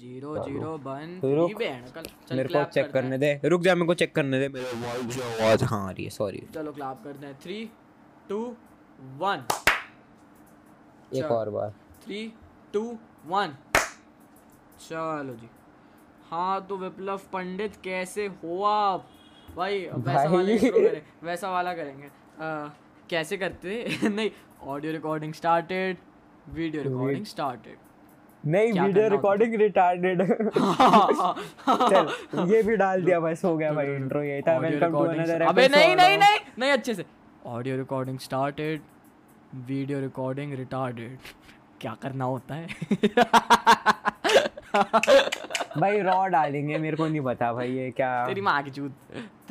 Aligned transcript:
Zero 0.00 0.36
zero 0.44 0.70
one. 0.84 1.18
चल 1.22 2.36
मेरे 2.36 2.48
को 2.54 2.64
चेक 2.72 2.90
करने 2.92 3.18
दे। 3.18 3.30
रुक 3.44 3.62
जा 3.62 3.74
मेरे 3.74 3.86
को 3.86 3.94
चेक 4.02 4.14
करने 4.14 4.40
दे। 4.40 4.48
मेरे 4.48 4.72
वॉइस 4.82 5.20
आवाज़ 5.40 5.64
हाँ 5.64 5.86
आ 5.88 5.90
रही 5.90 6.04
है? 6.04 6.10
सॉरी 6.10 6.42
चलो 6.54 6.72
क्लैप 6.72 7.00
करते 7.04 7.26
हैं। 7.26 7.38
थ्री 7.42 7.58
टू 8.28 8.38
वन 9.20 9.44
एक 11.16 11.24
और 11.24 11.50
बार। 11.50 11.70
थ्री 12.04 12.32
टू 12.72 12.82
वन 13.26 13.56
चलो 14.88 15.34
जी। 15.40 15.48
हाँ 16.30 16.66
तो 16.66 16.76
विप्लव 16.76 17.20
पंडित 17.32 17.76
कैसे 17.84 18.26
हो 18.44 18.62
आप? 18.64 19.08
भाई 19.56 19.80
वैसा 19.86 20.28
वाला 20.30 20.56
करें, 20.70 21.02
वैसा 21.22 21.50
वाला 21.50 21.72
करेंगे। 21.74 22.06
आ, 22.06 22.68
कैसे 23.10 23.36
करते? 23.36 23.84
नहीं 24.08 24.30
audio 24.72 24.92
recording 24.92 25.32
started 25.34 25.96
video 26.54 26.82
recording 26.82 27.24
started 27.26 27.76
नहीं 28.44 28.72
वीडियो 28.72 29.08
रिकॉर्डिंग 29.08 29.54
रिटार्डेड 29.60 30.22
चल 31.92 32.08
ये 32.52 32.62
भी 32.62 32.76
डाल 32.76 33.02
दिया 33.04 33.18
बस 33.20 33.44
हो 33.44 33.56
गया 33.56 33.72
भाई 33.72 33.94
इंट्रो 33.94 34.22
ये 34.22 34.40
था 34.48 34.56
वेलकम 34.58 34.92
टू 34.92 34.98
अनदर 35.04 35.42
अबे 35.42 35.66
नहीं 35.68 35.94
नहीं 35.96 36.16
नहीं 36.18 36.38
नहीं 36.58 36.70
अच्छे 36.72 36.94
से। 36.94 37.04
Audio 37.46 37.76
recording 37.76 38.18
started 38.18 38.80
video 39.68 40.00
recording 40.00 40.52
retarded 40.58 41.18
क्या 41.80 41.94
करना 42.02 42.24
होता 42.24 42.54
है? 42.54 42.66
भाई 45.80 46.00
रॉ 46.02 46.26
डालेंगे 46.34 46.78
मेरे 46.78 46.96
को 46.96 47.06
नहीं 47.06 47.20
पता 47.20 47.52
भाई 47.52 47.70
ये 47.72 47.90
क्या 47.96 48.10
तेरी 48.26 48.40
माँ 48.40 48.62
की 48.62 48.70
चूत। 48.70 48.92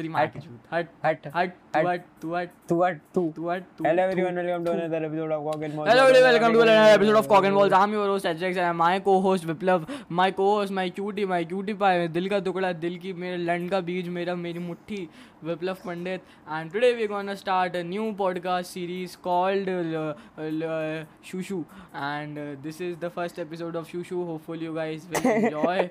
तेरी 0.01 0.09
माँ 0.09 0.25
की 0.27 0.39
चूत 0.39 0.73
हट 0.73 0.87
हट 1.05 1.27
हट 1.35 1.51
तू 1.73 1.87
हट 1.87 2.05
तू 2.21 2.33
हट 2.33 2.49
तू 2.69 2.81
हट 2.83 2.99
तू 3.15 3.21
तू 3.35 3.49
हट 3.49 3.63
तू 3.77 3.83
hello 3.85 4.03
everyone 4.03 4.37
welcome 4.37 4.63
to 4.65 4.71
another 4.71 5.03
episode 5.05 5.31
of 5.31 5.43
cock 5.43 5.63
and 5.63 5.75
mall 5.75 5.89
Hello 5.89 6.05
everybody, 6.05 6.23
welcome 6.27 6.55
to 6.55 6.61
another 6.65 6.93
episode 6.93 7.19
of 7.19 7.27
Cock 7.31 7.47
and 7.49 7.59
Balls. 7.59 7.75
I'm 7.79 7.93
your 7.97 8.05
host 8.11 8.29
Ajay 8.31 8.51
and 8.63 8.79
my 8.81 8.93
co-host 9.07 9.47
Viplav, 9.49 9.85
my 10.21 10.27
co-host, 10.39 10.75
my 10.79 10.85
cutie, 10.99 11.25
my 11.33 11.39
cutie 11.51 11.75
pie, 11.83 12.07
दिल 12.15 12.29
का 12.29 12.39
टुकड़ा, 12.47 12.71
दिल 12.85 12.97
की 13.05 13.13
मेरे 13.25 13.38
लंड 13.38 13.69
का 13.71 13.81
बीज, 13.91 14.09
मेरा 14.17 14.35
मेरी 14.45 14.59
मुट्ठी, 14.69 15.08
today 15.43 16.95
we're 16.95 17.08
gonna 17.08 17.36
start 17.36 17.75
a 17.75 17.83
new 17.83 18.13
podcast 18.13 18.65
series 18.65 19.15
called 19.15 19.67
uh, 19.67 20.13
uh, 20.38 21.03
Shushu. 21.23 21.65
And 21.93 22.38
uh, 22.38 22.55
this 22.61 22.80
is 22.80 22.97
the 22.97 23.09
first 23.09 23.39
episode 23.39 23.75
of 23.75 23.88
Shushu. 23.88 24.25
Hopefully 24.25 24.65
you 24.65 24.75
guys 24.75 25.08
will 25.09 25.31
enjoy. 25.31 25.89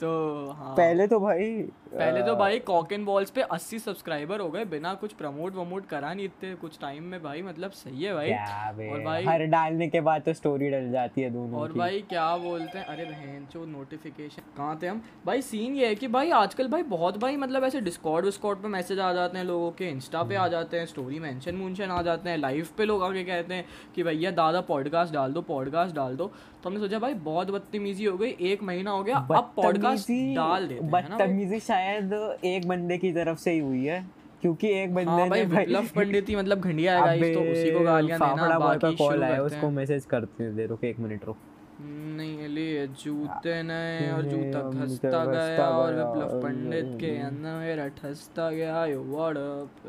तो 0.00 0.10
हाँ 0.58 0.74
पहले 0.76 1.06
तो 1.10 1.18
भाई 1.20 1.44
पहले 1.92 2.22
तो 2.22 2.34
भाई 2.36 2.58
कॉक 2.58 2.92
एंड 2.92 3.04
बॉल्स 3.06 3.30
पे 3.30 3.42
80 3.52 3.78
सब्सक्राइबर 3.78 4.40
हो 4.40 4.48
गए 4.50 4.64
बिना 4.64 4.92
कुछ 4.94 5.12
प्रमोट 5.12 5.54
वमोट 5.54 5.86
करा 5.86 6.12
नहीं 6.14 6.24
इतने 6.24 6.54
कुछ 6.54 6.78
टाइम 6.80 7.04
में 7.04 7.22
भाई 7.22 7.42
मतलब 7.42 7.70
सही 7.70 8.04
है 8.04 8.14
भाई। 8.14 8.88
और 8.88 9.00
भाई 9.00 9.24
हर 9.24 9.44
डालने 9.46 9.88
के 9.88 10.00
बाद 10.00 10.22
तो 10.22 10.32
स्टोरी 10.32 10.68
डल 10.70 10.90
जाती 10.92 11.20
है 11.20 11.30
दोनों 11.30 11.60
और 11.60 11.72
की। 11.72 11.78
भाई 11.78 12.00
क्या 12.08 12.36
बोलते 12.36 12.78
हैं 12.78 12.84
अरे 12.86 13.04
बहन 13.04 13.46
चो 13.52 13.64
नोटिफिकेशन 13.66 14.42
कहाँ 14.56 14.78
थे 14.82 14.86
हम? 14.86 15.02
भाई 15.26 15.42
सीन 15.42 15.74
ये 15.74 15.86
है 15.86 15.94
कि 15.94 16.08
भाई 16.08 16.30
आजकल 16.30 16.68
भाई 16.68 16.82
बहुत 16.82 17.18
भाई 17.18 17.36
मतलब 17.36 17.64
ऐसे 17.64 17.80
डिस्कॉर्ड 17.80 18.26
विस्कॉर्ड 18.26 18.58
पे 18.58 18.68
मैसेज 18.68 19.00
आ 19.00 19.12
जाते 19.12 19.38
हैं 19.38 19.44
लोगों 19.44 19.70
के 19.72 19.88
इंस्टा 19.88 20.22
पे 20.22 20.36
आ 20.36 20.46
जाते 20.48 20.78
हैं 20.78 20.86
स्टोरी 20.86 21.18
मैंशन 21.18 21.54
मुंशन 21.54 21.90
आ 21.90 22.00
जाते 22.02 22.30
हैं 22.30 22.36
लाइव 22.38 22.68
पे 22.78 22.84
लोग 22.84 23.02
आके 23.02 23.24
कहते 23.24 23.54
हैं 23.54 23.64
कि 23.94 24.02
भैया 24.02 24.30
दादा 24.30 24.60
पॉडकास्ट 24.70 25.14
डाल 25.14 25.32
दो 25.32 25.42
पॉडकास्ट 25.42 25.94
डाल 25.96 26.16
दो। 26.16 26.30
तो 26.62 26.68
हमने 26.68 26.80
सोचा 26.80 26.98
भाई 26.98 27.14
बहुत 27.14 27.50
बदतमीजी 27.50 28.04
हो 28.04 28.16
गई 28.18 28.34
एक 28.40 28.62
महीना 28.62 28.90
हो 28.90 29.02
गया 29.02 29.16
अब 29.16 29.52
पॉडकास्ट 29.56 30.10
डाल 30.36 30.66
देते? 30.68 30.89
बदतमीजी 30.92 31.60
शायद 31.60 32.12
एक 32.44 32.68
बंदे 32.68 32.98
की 32.98 33.12
तरफ़ 33.12 33.38
से 33.38 33.50
ही 33.50 33.58
हुई 33.58 33.84
है 33.84 34.00
क्योंकि 34.42 34.68
एक 34.72 34.94
बंदे 34.94 35.10
हाँ 35.10 35.28
भाई 35.28 35.40
ने 35.40 35.46
भाई 35.46 35.64
विप्लव 35.64 35.86
पंडित 35.96 36.28
ही 36.28 36.36
मतलब 36.36 36.60
घंडिया 36.60 36.94
है 36.94 37.02
गाइस 37.02 37.34
तो 37.34 37.40
उसी 37.52 37.70
को 37.70 37.82
गालियाँ 37.84 38.18
देना 38.20 38.58
बाकी 38.58 38.94
कॉल 38.96 39.22
आया 39.22 39.42
उसको 39.42 39.70
मैसेज 39.70 40.04
करते 40.04 40.44
हैं 40.44 40.56
दे 40.56 40.66
रुक 40.66 40.84
एक 40.84 40.98
मिनट 40.98 41.24
रुक। 41.24 41.36
नहीं 41.80 42.48
लिए 42.48 42.86
जूते 43.02 43.62
नए 43.62 44.10
और 44.12 44.22
जूता 44.24 44.60
घसता 44.62 45.24
घसता 45.26 45.36
गया 45.46 45.68
और 45.70 45.94
विप्लव 45.94 46.42
पंडित 46.42 46.96
के 47.00 47.16
अंदर 47.18 47.58
मेरा 47.58 47.86
ठसता 48.00 48.50
गया 48.50 48.84
यो 48.86 49.02
व्हाट 49.02 49.36
अप 49.36 49.86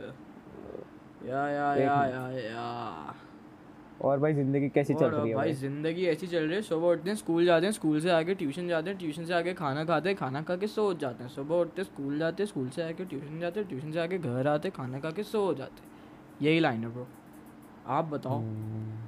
या 1.29 1.47
या 1.50 1.75
या 1.75 1.97
या 2.07 2.29
या। 2.39 3.13
और 4.01 4.19
भाई 4.19 4.34
ज़िंदगी 4.34 4.69
कैसी 4.75 4.94
चल 4.94 5.06
रही 5.06 5.29
है 5.29 5.35
भाई 5.35 5.53
ज़िंदगी 5.53 6.06
ऐसी 6.07 6.28
चल 6.28 6.44
रही 6.44 6.56
है 6.56 6.62
सुबह 6.62 6.88
उठते 6.88 7.09
हैं 7.09 7.16
स्कूल 7.17 7.45
जाते 7.45 7.66
हैं 7.66 7.73
स्कूल 7.73 8.00
से 8.01 8.09
आके 8.12 8.34
ट्यूशन 8.35 8.67
जाते 8.67 8.89
हैं 8.89 8.97
ट्यूशन 9.00 9.25
से 9.25 9.34
आके 9.34 9.53
खाना 9.53 9.84
खाते 9.85 10.09
हैं 10.09 10.17
खाना 10.17 10.41
खा 10.41 10.56
के 10.56 10.67
सो 10.67 10.94
जाते 11.01 11.23
हैं 11.23 11.29
सुबह 11.31 11.56
उठते 11.56 11.84
स्कूल 11.84 12.17
जाते 12.19 12.44
हैं 12.44 12.47
स्कूल 12.50 12.69
से 12.69 12.84
आके 12.84 13.06
ट्यूशन 13.06 13.39
जाते 13.39 13.59
हैं 13.59 13.69
ट्यूशन 13.69 13.91
से 13.91 14.00
आके 14.00 14.17
घर 14.17 14.47
आते 14.47 14.69
खाना 14.69 15.00
खा 15.00 15.12
के 15.12 15.23
सो 15.23 15.53
जाते 15.53 15.81
हैं। 15.81 15.89
यही 16.41 16.59
लाइन 16.59 16.84
है 16.84 16.89
ब्रो 16.94 17.07
आप 17.88 18.06
बताओ। 18.06 18.38
हम्म। 18.38 19.00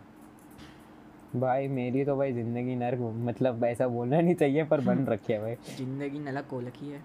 भाई 1.39 1.67
मेरी 1.67 2.03
तो 2.05 2.15
भाई 2.17 2.33
ज़िंदगी 2.33 2.75
नर्क 2.75 2.99
मतलब 3.25 3.63
ऐसा 3.65 3.87
बोलना 3.87 4.19
नहीं 4.21 4.35
चाहिए 4.35 4.63
पर 4.65 4.81
बन 4.81 5.05
रखी 5.09 5.33
है 5.33 5.39
भाई। 5.41 5.55
ज़िंदगी 5.77 6.19
नलक 6.19 6.47
को 6.49 6.59
लकी 6.61 6.89
है। 6.89 7.01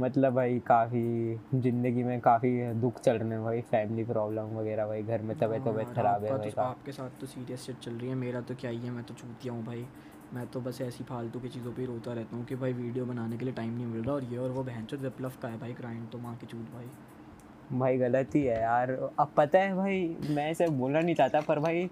मतलब 0.00 0.34
भाई 0.34 0.58
काफ़ी 0.58 1.40
ज़िंदगी 1.54 2.02
में 2.02 2.20
काफ़ी 2.20 2.50
दुख 2.74 3.00
चल 3.00 3.16
रहे 3.18 3.28
हैं 3.28 3.42
भाई 3.44 3.60
फैमिली 3.60 4.04
प्रॉब्लम 4.04 4.56
वगैरह 4.58 4.86
भाई 4.86 5.02
घर 5.02 5.22
में 5.22 5.36
तबीयत 5.38 5.62
तबीयत 5.62 5.88
खराब 5.88 6.24
है 6.24 6.38
भाई 6.38 6.50
तो 6.50 6.62
आपके 6.62 6.92
साथ 6.92 7.20
तो 7.20 7.26
सीरियस 7.26 7.60
शिट 7.60 7.78
चल 7.78 7.92
रही 7.92 8.08
है 8.08 8.14
मेरा 8.14 8.40
तो 8.40 8.54
क्या 8.54 8.70
ही 8.70 8.78
है 8.78 8.90
मैं 8.90 9.04
तो 9.04 9.14
चूतिया 9.14 9.52
हूँ 9.52 9.64
भाई। 9.64 9.86
मैं 10.34 10.46
तो 10.46 10.60
बस 10.60 10.80
ऐसी 10.80 11.04
फालतू 11.04 11.40
की 11.40 11.48
चीज़ों 11.48 11.72
पे 11.72 11.82
ही 11.82 11.86
रोता 11.86 12.12
रहता 12.12 12.36
हूँ 12.36 12.44
कि 12.44 12.54
भाई 12.54 12.72
वीडियो 12.72 13.04
बनाने 13.06 13.36
के 13.36 13.44
लिए 13.44 13.54
टाइम 13.54 13.74
नहीं 13.74 13.86
मिल 13.86 14.02
रहा 14.02 14.14
और 14.14 14.24
ये 14.24 14.38
और 14.38 14.50
वो 14.50 14.62
बहन 14.62 14.86
विप्लव 15.02 15.32
का 15.42 15.48
है 15.48 15.58
भाई 15.58 15.72
क्राइम 15.72 16.06
तो 16.06 16.18
माँ 16.18 16.36
की 16.36 16.46
चूत 16.46 16.70
भाई। 16.74 17.78
भाई 17.78 17.98
गलत 17.98 18.34
ही 18.34 18.42
है 18.42 18.60
यार। 18.62 18.90
अब 19.18 19.32
पता 19.36 19.58
है 19.58 19.74
भाई 19.74 20.16
मैं 20.30 20.50
ऐसे 20.50 20.68
बोलना 20.68 21.00
नहीं 21.00 21.14
चाहता 21.14 21.40
पर 21.40 21.58
भाई 21.58 21.88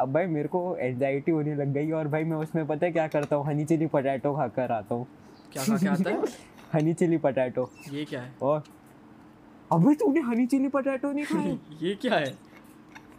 अब 0.00 0.12
भाई 0.12 0.26
मेरे 0.26 0.48
को 0.48 0.76
एनजाइटी 0.76 1.32
होने 1.32 1.54
लग 1.54 1.72
गई 1.72 1.90
और 1.90 2.08
भाई 2.08 2.24
मैं 2.24 2.36
उसमें 2.36 2.66
पता 2.66 2.86
है 2.86 2.92
क्या 2.92 3.06
करता 3.08 3.36
हूँ 3.36 3.46
हनी 3.46 3.64
चिली 3.64 3.86
पटैटो 3.86 4.34
खा 4.34 4.48
कर 4.48 4.72
आता 4.72 4.94
हूँ। 4.94 5.06
क्या 5.52 5.64
खा 5.64 5.76
के 5.76 5.88
आता 5.88 6.10
है? 6.10 6.22
हनी 6.72 6.92
चिली 6.94 7.16
पटैटो 7.24 7.70
ये 7.92 8.04
क्या 8.04 8.20
है? 8.20 8.32
और 8.42 8.62
अबे 9.72 9.94
तूने 9.94 10.20
हनी 10.20 10.46
चिली 10.46 10.68
पटैटो 10.68 11.12
नहीं 11.12 11.24
खाई 11.24 11.58
ये 11.88 11.94
क्या 12.02 12.14
है? 12.16 12.32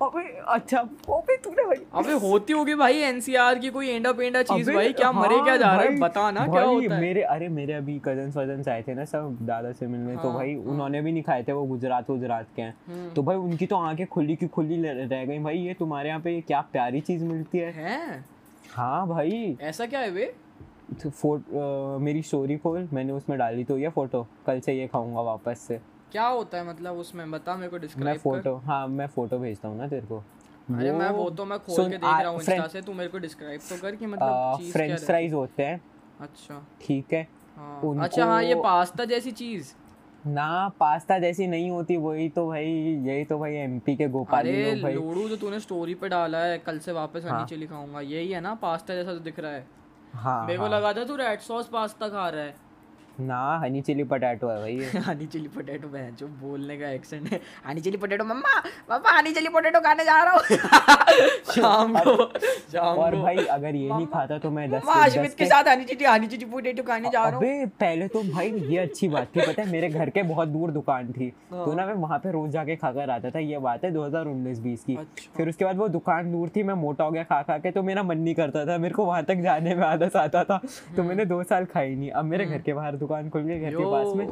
अबे 0.01 0.21
अच्छा 0.53 0.79
अबे 1.15 1.35
तूने 1.43 1.63
भाई 1.63 1.77
अबे 1.99 2.13
होती 2.27 2.53
होगी 2.53 2.73
भाई 2.75 2.97
एनसीआर 3.01 3.59
की 3.59 3.69
कोई 3.69 3.89
एंडा 3.89 4.11
पेंडा 4.13 4.41
चीज़ 4.43 4.71
भाई 4.71 4.91
क्या 4.93 5.07
हाँ, 5.07 5.21
मरे 5.21 5.35
क्या 5.35 5.51
हाँ 5.53 5.57
जा 5.57 5.71
रहा 5.73 5.81
है? 5.81 5.97
बता 5.99 6.29
ना 6.31 6.45
क्या 6.47 6.63
होता 6.63 6.95
है? 6.95 7.01
मेरे 7.01 7.21
अरे 7.35 7.47
मेरे 7.49 7.73
अभी 7.73 7.99
कजन्स 8.05 8.37
वजन्स 8.37 8.67
आए 8.67 8.83
थे 8.87 8.93
ना 8.95 9.05
सब 9.05 9.37
दादा 9.41 9.71
से 9.71 9.87
मिलने 9.87 10.13
हाँ, 10.13 10.21
तो 10.23 10.29
हाँ, 10.29 10.37
भाई 10.37 10.53
हाँ। 10.53 10.63
उन्होंने 10.63 11.01
भी 11.01 11.11
नहीं 11.11 11.23
खाए 11.23 11.43
थे 11.43 11.51
वो 11.51 11.63
गुजरात 11.65 12.07
गुजरात 12.07 12.47
के 12.55 12.61
हैं। 12.61 12.75
हम्म। 12.87 13.09
तो 13.13 13.23
भाई 13.23 13.35
उनकी 13.37 13.65
तो 13.65 13.75
आँखें 13.75 14.05
खुली 14.07 14.35
की 14.35 14.47
खुली 14.47 14.81
रह 14.83 15.25
गई। 15.25 15.39
भाई 15.39 15.57
ये 15.57 15.73
तुम्हारे 15.73 16.09
यहाँ 16.09 16.21
पे 16.21 16.39
क्या 16.41 16.61
प्यारी 16.71 17.01
चीज़ 17.01 17.23
मिलती 17.23 17.57
है? 17.57 18.23
हाँ 18.73 19.07
भाई। 19.07 19.57
ऐसा 19.61 19.85
क्या 19.85 19.99
है 19.99 20.09
वे? 20.11 20.33
तो 21.03 21.99
मेरी 21.99 22.21
स्टोरी 22.21 22.57
खोल 22.57 22.87
मैंने 22.93 23.13
उसमें 23.13 23.37
डाली 23.39 23.63
तो 23.63 23.77
ये 23.77 23.89
फ़ोटो 23.89 24.27
कल 24.47 24.59
से 24.59 24.73
ये 24.73 24.87
खाऊँगा 24.87 25.21
वापस 25.21 25.59
से। 25.59 25.79
क्या 26.11 26.27
होता 26.27 26.57
है 26.57 26.67
मतलब 26.67 26.97
उसमें? 26.97 27.31
बता 27.31 27.55
मेरे 27.55 27.69
को 27.69 27.75
मैं 27.75 27.81
डिस्क्राइब 27.81 28.17
कर। 28.17 28.21
फ़ोटो 28.21 28.55
हाँ 28.57 28.87
मैं 28.87 29.07
फ़ोटो 29.07 29.39
भेजता 29.39 29.67
हूँ 29.67 29.77
ना 29.77 29.87
तेरे 29.87 30.07
को। 30.07 30.23
अरे 30.75 30.91
मैं 30.91 31.09
वो 31.09 31.29
तो 31.29 31.45
मैं 31.45 31.59
खोल 31.59 31.89
के 31.89 31.97
देख 31.97 32.03
रहा 32.03 32.27
हूँ 32.27 32.39
इंस्टा 32.39 32.67
से 32.67 32.81
तू 32.81 32.93
मेरे 32.93 33.09
को 33.09 33.17
डिस्क्राइब 33.17 33.61
तो 33.61 33.77
कर 33.77 33.95
कि 33.95 34.05
मतलब 34.05 34.57
चीज़ 34.57 34.71
फ्रेंच 34.73 35.03
फ्राइज 35.03 35.33
होते 35.33 35.63
हैं। 35.63 35.81
अच्छा। 36.21 36.65
ठीक 36.81 37.13
है। 37.13 37.27
हाँ। 37.57 38.03
अच्छा 38.03 38.25
हाँ 38.25 38.43
ये 38.43 38.55
पास्ता 38.55 39.05
जैसी 39.05 39.31
चीज़। 39.31 39.73
ना 40.27 40.69
पास्ता 40.79 41.19
जैसी 41.19 41.47
नहीं 41.47 41.69
होती 41.69 41.97
वही 41.97 42.29
तो 42.29 42.47
भाई 42.47 42.65
यही 43.05 43.25
तो 43.25 43.37
भाई 43.39 43.53
एमपी 43.53 43.95
के 43.95 44.07
गोपाल 44.07 44.39
अरे 44.39 44.75
लोड़ू 44.75 45.27
जो 45.29 45.35
तूने 45.35 45.59
स्टोरी 45.59 45.95
पे 45.95 46.09
डाला 46.09 46.37
है 46.37 46.57
कल 46.57 46.79
से 46.79 46.91
वापस 46.91 47.25
हाँ। 47.25 47.37
हनी 47.37 47.45
चिली 47.45 47.67
खाऊँगा 47.67 48.01
यही 48.01 48.31
है 48.31 48.41
ना 48.41 48.53
पास्ता 48.55 48.95
जैसा 48.95 49.13
तो 49.13 49.19
दिख 49.19 49.39
रहा 49.39 49.51
है। 49.51 49.67
हाँ 50.15 50.45
मेरे 50.45 50.57
को 50.57 50.63
हाँ। 50.63 50.71
लगा 50.71 50.93
था 50.93 51.03
तू 51.03 51.15
रेड 51.15 51.39
सॉस 51.39 51.67
पास्ता 51.67 52.09
खा 52.09 52.29
रहा 52.29 52.43
है 52.43 52.53
ना 53.19 53.39
हनी 53.63 53.81
चिली 53.81 54.03
पटाटो 54.03 54.47
है 54.49 54.59
भाई 54.59 55.01
हनी 55.07 55.25
चिली 55.25 55.47
पोटैटो 55.47 55.87
बहन 55.87 56.15
जो 56.19 56.27
बोलने 56.27 56.77
का 56.77 56.89
एक्सेंट 56.89 57.31
है। 57.31 57.39
हनी 57.67 57.81
चिली 57.81 57.97
पोटैटो 57.97 58.23
मम्मा 58.25 58.59
पापा 58.89 59.11
हनी 59.17 59.31
चिली 59.33 59.49
पोटैटो 59.49 59.79
खाने 59.81 60.03
जा 60.05 60.21
रहा 60.23 60.33
हूँ। 60.33 60.41
शाम 61.55 61.97
को 61.97 62.15
शाम 62.71 62.97
और 62.97 63.15
भाई 63.15 63.37
अगर 63.37 63.75
ये 63.75 63.89
नहीं 63.89 64.07
खाता 64.07 64.37
तो 64.37 64.51
मैं 64.51 64.69
दस 64.71 64.81
मम्मा 64.85 65.03
आशमित 65.03 65.35
के 65.37 65.45
साथ 65.45 65.67
honey 65.67 65.85
chilli 65.85 66.05
honey 66.05 66.27
chilli 66.27 66.45
potato 66.45 66.83
खाने 66.83 67.09
जा 67.09 67.23
रहा 67.23 67.37
हूँ। 67.37 67.43
अबे 67.43 67.65
पहले 67.79 68.07
तो 68.07 68.23
भाई 68.23 68.51
ये 68.51 68.77
अच्छी 68.79 69.07
बात 69.09 69.27
थी 69.35 69.41
पता 69.41 69.61
है 69.61 69.71
मेरे 69.71 69.89
घर 69.89 70.09
के 70.09 70.23
बहुत 70.33 70.47
दूर 70.49 70.71
दुकान 70.71 71.11
थी। 71.13 71.29
तो 71.51 71.73
ना 71.73 71.85
मैं 71.85 71.93
वहाँ 71.95 72.17
पे 72.19 72.31
रोज 72.31 72.49
जाके 72.51 72.75
खाकर 72.75 73.09
आता 73.09 73.29
था 73.29 73.39
ये 73.39 73.59
बात 73.59 73.83
है 73.85 73.91
2019 73.93 74.59
20 74.63 74.83
की। 74.85 74.95
अच्छा। 74.95 75.31
फिर 75.37 75.49
उसके 75.49 75.65
बाद 75.65 75.77
वो 75.77 75.87
दुकान 75.89 76.31
दूर 76.31 76.49
थी 76.55 76.63
मैं 76.63 76.73
मोटा 76.75 77.03
हो 77.03 77.11
गया 77.11 77.23
खा 77.23 77.41
खा 77.43 77.57
के 77.57 77.71
तो 77.71 77.83
मेरा 77.83 78.03
मन 78.03 78.17
नहीं 78.17 78.35
करता 78.35 78.65
था 78.65 78.77
मेरे 78.77 78.93
को 78.95 79.05
वहाँ 79.05 79.23
तक 79.23 79.41
जाने 79.43 79.75
में 79.75 79.85
आदत 79.85 80.15
आता 80.15 80.43
था। 80.43 80.59
तो 80.95 81.03
मैंने 81.03 81.25
दो 81.25 81.41
साल 81.45 81.65
खाई 81.73 81.95
नहीं 81.95 82.11
अब 82.11 82.25
मेरे 82.25 82.45
घर 82.45 82.61
के 82.61 82.73
बाहर 82.73 82.95
दुकान 83.05 83.29
खुल 83.29 83.41
गई 83.43 83.59
घर 83.59 83.75
के 83.75 83.91
पास 83.91 84.15
में। 84.15 84.27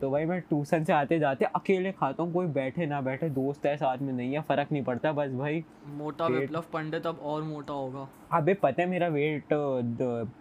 तो 0.00 0.10
भाई 0.10 0.24
मैं 0.24 0.40
ट्यूशन 0.40 0.84
से 0.84 0.92
आते 0.92 1.18
जाते 1.18 1.44
अकेले 1.46 1.90
खाता 1.92 2.22
हूँ 2.22 2.32
कोई 2.32 2.46
बैठे 2.54 2.86
ना 2.86 3.00
बैठे 3.00 3.28
दोस्त 3.30 3.66
है 3.66 3.76
साथ 3.76 3.98
में 3.98 4.12
नहीं 4.12 4.32
है 4.32 4.40
फ़र्क 4.42 4.72
नहीं 4.72 4.82
पड़ता 4.84 5.12
बस 5.12 5.30
भाई। 5.32 5.62
मोटा 5.96 6.26
विप्लव 6.28 6.64
पंडित 6.72 7.06
अब 7.06 7.18
और 7.22 7.42
मोटा 7.42 7.74
होगा। 7.74 8.08
अबे 8.32 8.54
पता 8.54 8.82
है 8.82 8.88
मेरा 8.88 9.08
वेट 9.08 9.52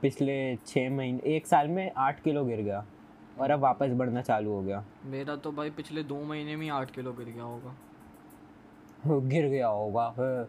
पिछले 0.01 0.37
छः 0.57 0.89
महीने 0.91 1.35
एक 1.35 1.47
साल 1.47 1.67
में 1.67 1.91
आठ 1.97 2.21
किलो 2.23 2.43
गिर 2.45 2.61
गया 2.61 2.83
और 3.39 3.51
अब 3.51 3.59
वापस 3.59 3.91
बढ़ना 3.93 4.21
चालू 4.21 4.51
हो 4.51 4.61
गया। 4.61 4.83
मेरा 5.05 5.35
तो 5.35 5.51
भाई 5.51 5.69
पिछले 5.69 6.03
दो 6.05 6.19
महीने 6.23 6.55
में 6.55 6.69
आठ 6.71 6.91
किलो 6.91 7.13
गिर 7.13 7.27
गया 7.27 7.43
होगा। 7.43 9.19
गिर 9.27 9.47
गया 9.47 9.67
होगा 9.67 10.03
हाँ। 10.17 10.43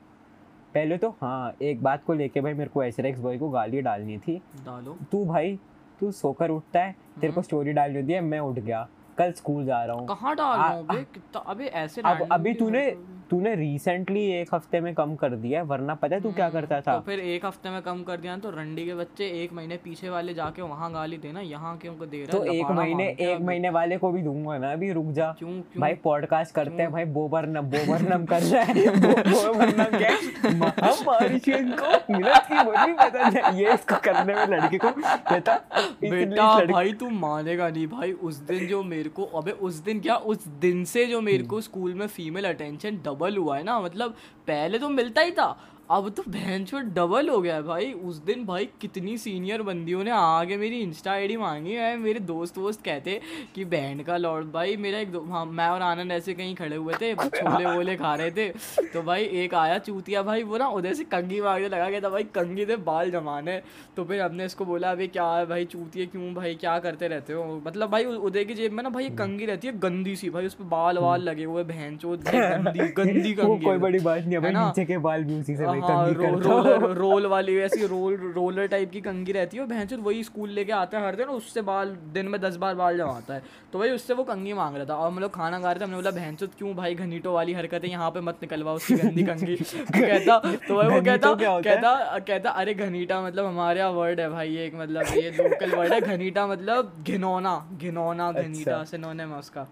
पहले 0.75 0.99
तो 0.99 1.09
हाँ 1.21 1.57
एक 1.63 1.83
बात 1.83 2.05
को 2.05 2.15
लेके 2.15 2.41
भाई 2.41 2.55
मेरे 2.55 2.71
को 2.71 2.83
एस 2.83 3.01
एक्स 3.01 3.21
बॉय 3.21 3.39
को 3.39 3.51
गाली 3.51 3.81
डालनी 3.83 4.19
थी। 4.19 4.41
डालो। 4.67 4.97
तू 5.13 5.25
भाई 5.27 5.59
तू 6.01 6.11
सोकर 6.13 6.51
उठता 6.51 6.81
है 6.81 6.95
तेरे 7.21 7.33
को 7.33 7.33
हम्म। 7.33 7.43
स्टोरी 7.43 7.73
डालनी 7.73 7.95
देती 7.95 8.13
है 8.13 8.21
मैं 8.21 8.41
उठ 8.41 8.59
गया 8.59 8.87
कल 9.19 9.33
स्कूल 9.33 9.65
जा 9.65 9.85
रहा 9.85 9.97
हूँ 9.97 10.07
कहाँ 10.09 10.35
डाल 10.37 10.59
रहा 10.59 10.69
हूँ 10.69 10.87
अभी 10.89 11.05
अबे 11.47 11.67
ऐसे 11.67 12.03
अब 12.03 12.29
अभी 12.33 12.55
तूने? 12.55 12.85
तूने 13.33 13.55
रिसेंटली 13.55 14.25
एक 14.31 14.55
हफ़्ते 14.55 14.81
में 14.81 14.95
कम 14.95 15.15
कर 15.15 15.35
दिया 15.37 15.61
है 15.61 15.67
वरना 15.67 15.95
पता 15.95 16.15
है 16.15 16.21
तू 16.21 16.33
क्या 16.33 16.47
हम्म, 16.47 16.61
करता 16.61 16.81
था? 16.81 16.95
तो 16.95 17.01
फिर 17.01 17.21
एक 17.21 17.45
हफ़्ते 17.47 17.71
में 17.71 17.81
कम 17.83 18.03
कर 18.03 18.17
दिया 18.17 18.37
तो 18.37 18.51
रंडी 18.51 18.85
के 18.87 18.95
बच्चे 18.95 19.29
एक 19.43 19.53
महीने 19.53 19.77
पीछे 19.77 20.09
वाले 20.09 20.35
जाके 20.35 20.63
वहाँ 20.63 20.93
गाली 20.93 21.17
देना 21.17 21.41
यहाँ 21.41 21.77
क्यों 21.79 21.95
को 21.95 22.07
दे 22.07 22.23
रहा 22.23 22.39
तो 22.39 22.45
एक 22.45 22.71
महीने 22.71 23.05
एक 23.21 23.41
महीने 23.41 23.71
वाले 23.71 23.99
को 23.99 24.11
भी 24.11 24.23
दूँगा 24.23 24.59
ना 24.59 24.73
अभी 24.73 24.93
रुक 24.93 25.07
जा। 25.07 25.31
क्यों 25.39 25.51
क्यों? 25.51 25.81
भाई 25.81 25.95
पॉडकास्ट 25.95 26.55
करते 26.55 26.83
हैं 26.83 26.91
भाई 26.93 27.05
बोबर 27.05 27.47
नम 27.47 27.71
बोबर 27.71 28.03
नम 28.15 28.25
कर 28.25 28.43
रहा 28.43 28.63
है 28.63 28.75
बोबर 28.99 29.75
नम 29.77 29.99
क्या? 29.99 30.11
महामारी 30.55 31.39
से 31.39 31.63
की 31.63 32.63
बोली 32.65 32.93
पता 32.93 33.29
नहीं 33.29 33.65
ये 33.65 33.73
इसको 33.75 33.97
करने 34.05 34.35
में 34.35 34.47
लड़के 34.47 34.79
को 34.79 34.91
कहता 34.91 35.57
बेटा 36.03 36.65
भाई 36.65 36.93
तू 36.93 37.11
मानेगा 37.11 37.69
नहीं 37.69 37.87
भाई 37.87 38.13
उस 38.13 38.37
दिन 38.37 38.67
जो 38.67 38.83
मेरे 38.83 39.09
को 39.09 39.25
अबे 39.25 39.51
उस 39.63 39.75
दिन 39.75 40.01
क्या 40.01 40.17
उस 40.29 40.47
दिन 40.61 40.85
से 40.85 41.07
जो 41.07 41.21
मेरे 41.21 41.39
हम्म। 41.39 41.49
को 41.49 41.61
स्कूल 41.61 41.95
में 41.95 42.07
फीमेल 42.07 42.45
अटेंशन 42.45 42.97
डबल 42.97 43.22
हुआ 43.37 43.57
है 43.57 43.63
ना 43.63 43.81
मतलब 43.81 44.11
पहले 44.47 44.79
तो 44.79 44.89
मिलता 44.89 45.21
ही 45.21 45.31
था 45.31 45.57
अब 45.93 46.09
तो 46.09 46.23
बहन 46.29 46.65
डबल 46.95 47.29
हो 47.29 47.41
गया 47.41 47.55
है 47.55 47.63
भाई। 47.63 47.93
उस 47.93 48.17
दिन 48.25 48.45
भाई 48.45 48.69
कितनी 48.81 49.17
सीनियर 49.19 49.63
बंदियों 49.63 50.05
ने 50.05 50.11
आगे 50.11 50.57
मेरी 50.57 50.79
इंस्टा 50.81 51.11
आईडी 51.13 51.37
मांगी। 51.37 51.73
है 51.73 51.97
मेरे 51.97 52.21
दोस्त 52.21 52.59
वोस्त 52.59 52.85
कहते 52.85 53.21
कि 53.55 53.65
बहन 53.65 54.01
का 54.01 54.17
लॉर्ड 54.17 54.47
भाई 54.47 54.77
मेरा 54.77 54.99
एक 54.99 55.13
दो- 55.13 55.25
हाँ 55.31 55.45
मैं 55.47 55.67
और 55.69 55.83
आनंद 55.83 56.13
ऐसे 56.13 56.35
कहीं 56.35 56.55
खड़े 56.55 56.77
हुए 56.77 56.95
थे 56.95 57.15
छोले 57.15 57.67
वोले 57.67 57.97
खा 57.97 58.15
रहे 58.15 58.31
थे। 58.31 58.49
तो 58.95 59.03
भाई 59.03 59.25
एक 59.43 59.55
आया 59.55 59.79
चूतिया 59.79 60.23
भाई 60.23 60.43
वो 60.43 60.59
ना 60.59 60.69
उधर 60.69 60.95
से 60.95 61.05
कंगी 61.05 61.41
मांगने 61.41 61.69
लगा 61.69 61.89
गया 61.91 62.01
था 62.01 62.09
भाई 62.09 62.23
कंगी 62.35 62.67
थे 62.67 62.77
बाल 62.77 63.11
जमाने 63.11 63.61
तो 63.97 64.05
फिर 64.05 64.21
हमने 64.21 64.45
इसको 64.45 64.65
बोला 64.65 64.91
अभी 64.91 65.09
क्या 65.09 65.27
है 65.33 65.47
भाई 65.47 65.65
चूतिए 65.65 66.07
क्यों 66.07 66.33
भाई 66.35 66.55
क्या 66.55 66.79
करते 66.79 67.09
रहते 67.09 67.33
हो? 67.33 67.61
मतलब 67.67 67.91
भाई 67.91 68.05
उदय 68.05 68.45
की 68.45 68.55
जेब 68.55 68.73
में 68.73 68.83
ना 68.83 68.89
भाई 68.89 69.09
कंगी 69.19 69.47
रहती 69.47 69.67
है 69.67 69.79
गंदी 69.79 70.17
सी 70.17 70.31
भाई 70.31 70.47
उस 70.47 70.55
पर 70.55 70.65
बाल 70.65 70.99
वाल 70.99 71.23
लगे 71.23 71.45
हुए 71.45 71.65
भैंस 71.65 72.01
चोत 72.01 72.25
गंदी 72.25 72.89
गंदी 72.99 73.33
कंगी 73.35 73.65
कोई 73.65 73.79
बड़ी 73.79 73.99
बात 73.99 74.19
नहीं 74.19 74.37
है 74.37 74.45
है 74.45 74.53
ना? 74.53 74.67
नीचे 74.67 74.85
के 74.85 74.99
बाल 74.99 75.25
भी 75.25 75.41
उसी 75.41 75.57
से 75.57 75.67
भाई 75.83 75.95
हाँ, 75.95 76.13
रो। 76.13 76.39
रोलर 76.41 76.95
रोल 76.97 77.27
वाली 77.27 77.57
ऐसी 77.61 77.87
रोल 77.87 78.15
रोलर 78.37 78.67
टाइप 78.69 78.91
की 78.91 79.01
कंगी 79.01 79.33
रहती 79.33 79.57
है 79.57 79.67
भैंस 79.69 79.93
वही 80.01 80.23
स्कूल 80.25 80.51
लेके 80.51 80.73
आता 80.73 80.99
है 80.99 81.07
हर 81.07 81.17
दिन 81.17 81.29
उससे 81.31 81.63
बाल 81.63 81.95
दिन 82.15 82.29
में 82.29 82.41
दस 82.41 82.57
बार 82.57 82.75
बाल 82.75 82.97
जमाता 82.97 83.35
है 83.35 83.43
तो 83.73 83.79
भाई 83.79 83.91
उससे 83.91 84.15
वो 84.15 84.25
कंगी 84.25 84.53
मांग 84.53 84.77
रहा 84.77 84.85
था 84.85 84.95
और 84.97 85.07
हम 85.07 85.19
लोग 85.19 85.35
खाना 85.35 85.59
खा 85.61 85.71
रहे 85.73 85.81
थे 85.81 85.85
हमने 85.85 85.97
बोला 85.97 86.11
भैंस 86.11 86.43
क्यों 86.59 86.75
भाई 86.77 86.95
घनीटो 86.97 87.33
वाली 87.33 87.53
हरकत 87.53 87.85
है 87.85 87.91
यहाँ 87.91 88.11
पे 88.11 88.21
मत 88.21 88.39
निकलवा 88.43 88.73
उसकी 88.73 88.95
गंदी 88.95 89.23
कंगी 89.23 89.57
तो 89.57 90.01
कहता 90.01 90.39
तो 90.69 90.77
भाई 90.77 90.89
वो 90.89 91.01
कहता? 91.03 91.35
कहता 91.35 92.19
कहता 92.29 92.51
अरे 92.63 92.75
घनीटा 92.77 93.21
मतलब 93.23 93.47
हमारे 93.47 93.81
यहाँ 93.81 93.91
वर्ड 93.93 94.21
है 94.21 94.29
भाई 94.31 94.57
एक 94.67 94.75
मतलब 94.75 95.15
ये 95.17 95.31
लोकल 95.33 95.77
वर्ड 95.77 95.93
है 95.93 96.01
घनीटा 96.01 96.47
मतलब 96.47 96.93
घिनौना 97.07 97.55
घिनौना 97.81 98.31
घनीटा। 98.33 98.83
सिनोनिम 98.85 99.33
है 99.33 99.39
उसका 99.39 99.67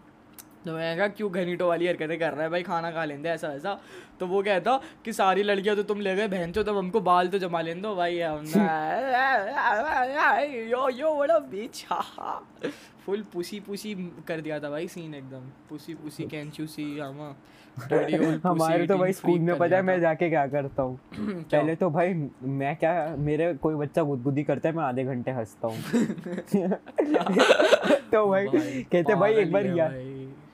तो 0.64 0.72
मैं 0.72 0.96
कहा 0.96 1.06
क्यों 1.08 1.30
घनीटो 1.32 1.68
वाली 1.68 1.86
हरकतें 1.86 2.18
कर 2.18 2.32
रहा 2.32 2.42
है 2.42 2.48
भाई? 2.50 2.62
खाना 2.62 2.90
खा 2.90 3.04
लेंगे 3.04 3.28
ऐसा 3.28 3.48
ऐसा। 3.54 3.78
तो 4.20 4.26
वो 4.26 4.42
कहता 4.42 4.80
कि 5.04 5.12
सारी 5.12 5.42
लड़कियाँ 5.42 5.76
तो 5.76 5.82
तुम 5.82 6.00
ले 6.00 6.14
गए 6.16 6.28
बहन 6.28 6.52
चो 6.52 6.62
तब 6.62 6.76
हमको 6.76 7.00
बाल 7.00 7.28
तो 7.28 7.38
जमा 7.38 7.60
लेने 7.60 7.80
दो 7.80 7.94
भाई 7.96 8.20
हमने 8.20 8.50
यो 10.70 10.88
यो 10.98 11.14
बड़ा 11.16 11.38
बीच। 11.52 11.84
फुल 13.06 13.22
पुसी 13.32 13.60
पुसी 13.60 13.94
कर 14.28 14.40
दिया 14.40 14.58
था 14.60 14.70
भाई 14.70 14.88
सीन 14.88 15.14
एकदम। 15.14 15.50
पुसी 15.68 15.94
पुसी 15.94 16.24
कैंचू 16.28 16.66
सी 16.66 16.98
हम 16.98 17.34
हमारे 18.44 18.86
तो 18.86 18.96
भाई 18.98 19.12
स्कूल 19.12 19.38
में 19.40 19.56
पता 19.58 19.76
है 19.76 19.82
मैं 19.82 20.00
जाके 20.00 20.28
क्या 20.30 20.46
करता 20.46 20.82
हूँ? 20.82 20.98
पहले 21.18 21.74
तो 21.76 21.90
भाई 21.90 22.14
मैं 22.60 22.74
क्या 22.76 23.14
मेरे 23.18 23.52
कोई 23.62 23.74
बच्चा 23.74 24.02
गुदगुदी 24.02 24.42
करता 24.44 24.68
है 24.68 24.74
मैं 24.76 24.84
आधे 24.84 25.04
घंटे 25.04 25.30
हंसता 25.30 25.68
हूँ। 25.68 25.76
तो 28.12 28.26
भाई 28.30 28.46
कहते 28.92 29.14
भाई 29.14 29.34
एक 29.34 29.52
बार 29.52 29.66
यार 29.66 29.94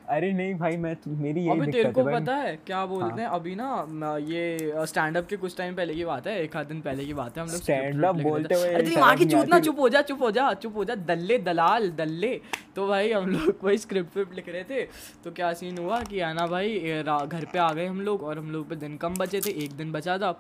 अरे 0.09 0.33
नहीं 0.33 0.55
भाई 0.55 0.77
मैं 0.77 0.95
मेरी 1.19 1.41
यही 1.41 1.51
अबे 1.51 1.73
तेरे 1.73 1.91
को 1.93 2.05
पता 2.05 2.35
है 2.37 2.55
क्या 2.67 2.85
बोलते 2.87 3.07
हाँ। 3.07 3.19
हैं। 3.19 3.27
अभी 3.29 3.55
ना 3.55 4.17
ये 4.23 4.73
स्टैंड 4.87 5.17
अप 5.17 5.27
के 5.27 5.37
कुछ 5.37 5.57
टाइम 5.57 5.75
पहले 5.75 5.95
की 5.95 6.05
बात 6.05 6.27
है 6.27 6.39
एक 6.43 6.57
आध 6.57 6.67
दिन 6.67 6.81
पहले 6.81 7.05
की 7.05 7.15
बात 7.15 7.39
है 7.39 7.43
हम 7.43 7.51
लोग 7.51 7.71
रहे 7.71 8.13
थे। 8.13 8.23
बोलते 8.23 8.55
हुए 8.55 8.69
अरे 8.69 8.83
तेरी 8.83 8.97
माँ 8.97 9.15
की 9.17 9.25
चूत 9.25 9.49
ना 9.49 9.59
चुप 9.61 9.81
हो 9.81 9.89
जा 9.89 10.03
चुप 10.03 10.23
हो 10.23 10.31
जा 10.31 10.53
चुप 10.55 10.77
हो 10.77 10.85
जा 10.85 10.95
दल्ले 11.07 11.39
दलाल 11.41 11.91
दल्ले। 11.99 12.41
तो 12.77 12.87
भाई 12.89 13.13
हम 13.13 13.31
लोग 13.31 13.65
वही 13.65 13.79
स्क्रिप्ट 13.79 14.17
विप्ट 14.17 14.35
लिख 14.35 14.49
रहे 14.49 14.63
थे 14.65 14.83
तो 15.25 15.31
क्या 15.33 15.53
सीन 15.53 15.79
हुआ 15.79 16.01
कि 16.03 16.21
आना 16.21 16.47
भाई 16.47 16.79
घर 17.03 17.45
पे 17.53 17.59
आ 17.59 17.73
गए 17.73 17.87
हम 17.87 18.01
लोग 18.01 18.23
और 18.23 18.39
हम 18.39 18.51
लोग 18.51 18.69
पे 18.69 18.77
दिन 18.77 18.97
कम 18.97 19.15
बचे 19.19 19.41
थे 19.41 19.51
एक 19.65 19.73
दिन 19.77 19.93
बचा 19.93 20.19
था। 20.19 20.31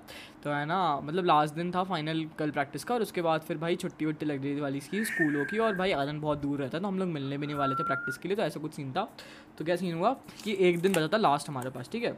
तो 0.46 0.52
है 0.52 0.66
ना 0.66 0.76
मतलब 1.00 1.24
लास्ट 1.24 1.54
दिन 1.54 1.70
था 1.72 1.82
फाइनल 1.84 2.24
कल 2.38 2.50
प्रैक्टिस 2.50 2.84
का 2.84 2.94
और 2.94 3.02
उसके 3.02 3.22
बाद 3.22 3.40
फिर 3.40 3.58
भाई 3.58 3.76
छुट्टी 3.76 4.06
वुट्टी 4.06 4.26
लग 4.26 4.42
रही 4.42 4.54
थी 4.56 4.60
वाली 4.60 4.78
इसकी 4.78 5.04
स्कूलों 5.04 5.44
की 5.44 5.58
और 5.58 5.74
भाई 5.76 5.92
आनंद 5.92 6.20
बहुत 6.22 6.38
दूर 6.38 6.58
रहता 6.58 6.78
तो 6.78 6.86
हम 6.86 6.98
लोग 6.98 7.08
मिलने 7.08 7.38
भी 7.38 7.46
नहीं 7.46 7.56
वाले 7.56 7.74
थे 7.74 7.84
प्रैक्टिस 7.84 8.18
के 8.18 8.28
लिए 8.28 8.36
तो 8.36 8.42
ऐसा 8.42 8.60
कुछ 8.60 8.74
सीन 8.74 8.92
था। 8.92 9.08
तो 9.58 9.64
क्या 9.64 9.76
सीन 9.76 9.94
हुआ 9.94 10.12
कि 10.44 10.56
एक 10.60 10.80
दिन 10.80 10.92
बचा 10.92 11.08
था 11.08 11.16
लास्ट 11.16 11.48
हमारे 11.48 11.70
पास, 11.70 11.90
ठीक 11.92 12.04
है? 12.04 12.16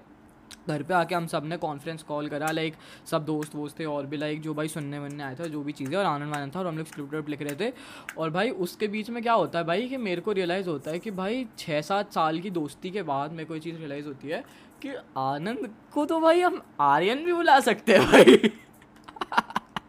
घर 0.68 0.82
पे 0.82 0.94
आके 0.94 1.14
हम 1.14 1.26
सबने 1.26 1.56
कॉन्फ्रेंस 1.56 2.02
कॉल 2.02 2.28
करा 2.28 2.50
लाइक 2.50 2.74
सब 3.06 3.24
दोस्त 3.24 3.54
वोस्त 3.54 3.78
थे 3.80 3.84
और 3.84 4.06
भी 4.06 4.16
लाइक 4.16 4.40
जो 4.42 4.54
भाई 4.54 4.68
सुनने 4.68 4.98
वनने 4.98 5.22
आए 5.22 5.34
थे 5.34 5.48
जो 5.48 5.62
भी 5.62 5.72
चीज़ें 5.72 5.96
और 5.96 6.04
आनंद 6.04 6.34
वानंद 6.34 6.54
था 6.54 6.58
और 6.60 6.66
हम 6.66 6.78
लोग 6.78 6.86
स्क्रिप्ट 6.86 7.28
लिख 7.28 7.42
रहे 7.42 7.56
थे। 7.60 7.72
और 8.18 8.30
भाई 8.30 8.50
उसके 8.66 8.88
बीच 8.88 9.10
में 9.10 9.22
क्या 9.22 9.32
होता 9.32 9.58
है 9.58 9.64
भाई 9.64 9.88
कि 9.88 9.96
मेरे 9.96 10.20
को 10.20 10.32
रियलाइज़ 10.32 10.68
होता 10.68 10.90
है 10.90 10.98
कि 10.98 11.10
भाई 11.12 11.46
छः 11.58 11.80
सात 11.82 12.12
साल 12.12 12.40
की 12.40 12.50
दोस्ती 12.50 12.90
के 12.90 13.02
बाद 13.02 13.32
मेरे 13.32 13.44
को 13.44 13.54
ये 13.54 13.60
चीज़ 13.60 13.76
रियलाइज़ 13.76 14.06
होती 14.06 14.28
है 14.28 14.44
कि 14.82 14.94
आनंद 15.16 15.68
को 15.94 16.04
तो 16.06 16.20
भाई 16.20 16.40
हम 16.40 16.60
आर्यन 16.80 17.24
भी 17.24 17.32
बुला 17.32 17.58
सकते 17.60 17.96
हैं 17.96 18.06
भाई। 18.10 18.36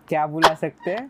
क्या 0.09 0.25
बुला 0.27 0.53
सकते 0.55 0.91
हैं? 0.91 1.07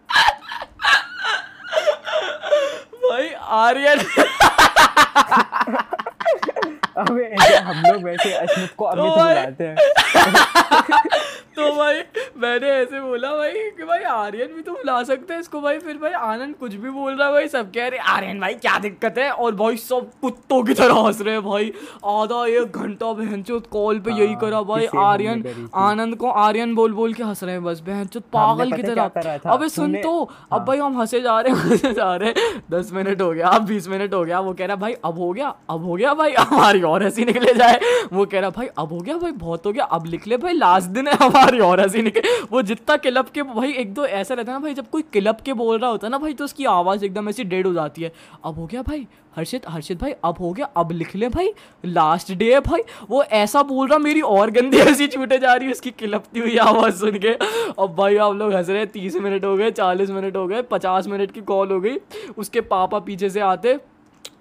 भाई 3.09 3.29
आर्यन। 3.59 3.99
अबे 6.97 7.23
ऐसे 7.23 7.57
हम 7.57 7.83
लोग 7.91 8.03
वैसे 8.03 8.33
अश्मित 8.33 8.69
को 8.77 8.85
अमित 8.85 9.13
बुलाते 9.13 9.63
हैं। 9.63 9.75
तो 11.59 11.71
भाई 11.75 11.95
मैंने 12.37 12.67
ऐसे 12.67 12.99
बोला 12.99 13.35
भाई 13.35 13.51
कि 13.51 13.83
भाई 13.83 13.99
आर्यन 13.99 14.47
भी 14.47 14.61
तो 14.61 14.71
बुला 14.71 15.03
सकते 15.03 15.33
हैं 15.33 15.39
इसको 15.41 15.61
भाई 15.61 15.79
फिर 15.79 15.97
भाई 15.97 16.11
आनंद 16.11 16.55
कुछ 16.55 16.73
भी 16.73 16.89
बोल 16.89 17.13
रहा 17.13 17.27
है 17.27 17.33
भाई 17.33 17.47
सब 17.47 17.71
कह 17.71 17.87
रहे 17.87 17.99
आर्यन 17.99 18.39
भाई 18.39 18.53
क्या 18.53 18.77
दिक्कत 18.79 19.15
है? 19.17 19.31
और 19.31 19.55
भाई 19.55 19.77
सब 19.77 20.09
कुत्तों 20.21 20.63
की 20.63 20.73
तरह 20.73 20.93
हंस 20.93 21.21
रहे 21.21 21.33
हैं 21.33 21.43
भाई। 21.43 21.73
आधा 22.05 22.45
एक 22.45 22.77
घंटा 22.77 23.13
बहन 23.13 23.43
कॉल 23.49 23.99
पे 23.99 24.11
यही 24.11 24.33
हाँ, 24.33 24.39
करा 24.41 24.61
भाई 24.61 24.87
आर्यन। 24.97 25.69
आनंद 25.75 26.15
को 26.15 26.29
आर्यन 26.29 26.75
बोल 26.75 26.93
बोल 26.93 27.13
के 27.13 27.23
हंस 27.23 27.43
रहे 27.43 27.53
हैं 27.53 27.63
बस 27.63 27.79
बहन 27.79 28.09
पागल 28.33 28.71
की 28.71 28.83
तरह? 28.83 29.39
अबे 29.51 29.69
सुन 29.69 29.95
तो 29.95 30.29
अब 30.51 30.65
भाई 30.65 30.77
हम 30.77 30.99
हंसे 31.01 31.21
जा 31.21 31.39
रहे 31.39 31.53
हैं 31.53 31.59
हंसे 31.59 31.93
जा 31.93 32.15
रहे 32.15 32.29
हैं। 32.29 32.63
दस 32.71 32.89
मिनट 32.93 33.21
हो 33.21 33.31
गया 33.31 33.47
अब 33.47 33.61
बीस 33.61 33.87
मिनट 33.87 34.13
हो 34.13 34.23
गया 34.25 34.39
वो 34.39 34.53
कह 34.53 34.65
रहा 34.65 34.75
भाई 34.75 34.93
अब 35.05 35.17
हो 35.19 35.31
गया 35.33 35.53
अब 35.69 35.85
हो 35.85 35.95
गया 35.95 36.13
भाई 36.13 36.33
हमारी 36.33 36.81
और 36.89 37.03
हँसी 37.03 37.25
निकले 37.25 37.53
जाए। 37.53 37.79
वो 38.13 38.25
कह 38.25 38.39
रहा, 38.39 38.49
भाई, 38.49 38.67
अब 38.77 38.93
हो 38.93 38.97
गया, 38.97 39.17
भाई, 39.17 39.31
बहुत 39.31 39.65
हो 39.65 39.71
गया, 39.71 39.83
अब 39.83 40.05
लिख 40.05 40.27
ले, 40.27 40.37
भाई 40.37 40.53
लास्ट 40.53 40.87
दिन 40.87 41.07
है 41.07 41.13
हमारी 41.13 41.59
और 41.59 41.79
हँसी 41.79 42.01
निकले। 42.01 42.41
वो 42.51 42.61
जितना 42.61 42.97
क्लब 42.97 43.25
के, 43.25 43.43
भाई, 43.43 43.71
एक 43.71 43.93
दो 43.93 44.05
ऐसा 44.05 44.33
रहता 44.33 44.51
है 44.51 44.57
ना, 44.57 44.63
भाई, 44.63 44.73
जब 44.73 44.89
कोई 44.89 45.01
क्लब 45.01 45.37
के 45.45 45.53
बोल 45.53 45.79
रहा 45.79 45.89
होता 45.89 46.07
है 46.07 46.11
ना, 46.11 46.17
भाई 46.17 46.33
तो 46.33 46.43
उसकी 46.43 46.65
आवाज़ 46.65 47.05
एकदम 47.05 47.29
ऐसी 47.29 47.43
डेड 47.43 47.67
हो 47.67 47.73
जाती 47.73 48.01
है। 48.01 48.11
अब 48.45 48.55
हो 48.55 48.65
गया, 48.65 48.81
भाई, 48.81 49.07
हर्षित 49.35 49.63
हर्षित 49.69 50.01
भाई, 50.01 50.11
अब 50.23 50.35
हो 50.39 50.51
गया, 50.51 50.65
अब 50.77 50.91
लिख 50.91 51.15
ले, 51.15 51.27
भाई 51.29 51.53
लास्ट 51.85 52.31
डे 52.33 52.53
है, 52.53 52.59
भाई। 52.59 52.81
वो 53.09 53.23
ऐसा 53.23 53.63
बोल 53.63 53.87
रहा, 53.87 53.97
मेरी 53.97 54.21
और 54.21 54.51
गंदी 54.51 54.77
ऐसी 54.77 55.07
छूटे 55.07 55.37
जा 55.37 55.53
रही 55.53 55.65
है 55.65 55.71
उसकी 55.71 55.91
किलपती 55.91 56.39
हुई 56.39 56.57
आवाज़ 56.57 56.95
सुन 56.95 57.19
के। 57.19 57.33
अब 57.79 57.95
भाई 57.97 58.17
आप 58.17 58.33
लोग 58.33 58.53
हंस 58.53 58.69
रहे 58.69 58.77
हैं, 58.77 58.87
तीस 58.87 59.15
मिनट 59.15 59.45
हो 59.45 59.55
गए, 59.57 59.71
चालीस 59.71 60.09
मिनट 60.09 60.35
हो 60.35 60.47
गए, 60.47 60.61
पचास 60.61 61.07
मिनट 61.07 61.31
की 61.31 61.41
कॉल 61.41 61.71
हो 61.71 61.79
गई। 61.79 61.95
उसके 62.37 62.61
पापा 62.61 62.99
पीछे 62.99 63.29
से 63.29 63.39
आते 63.39 63.79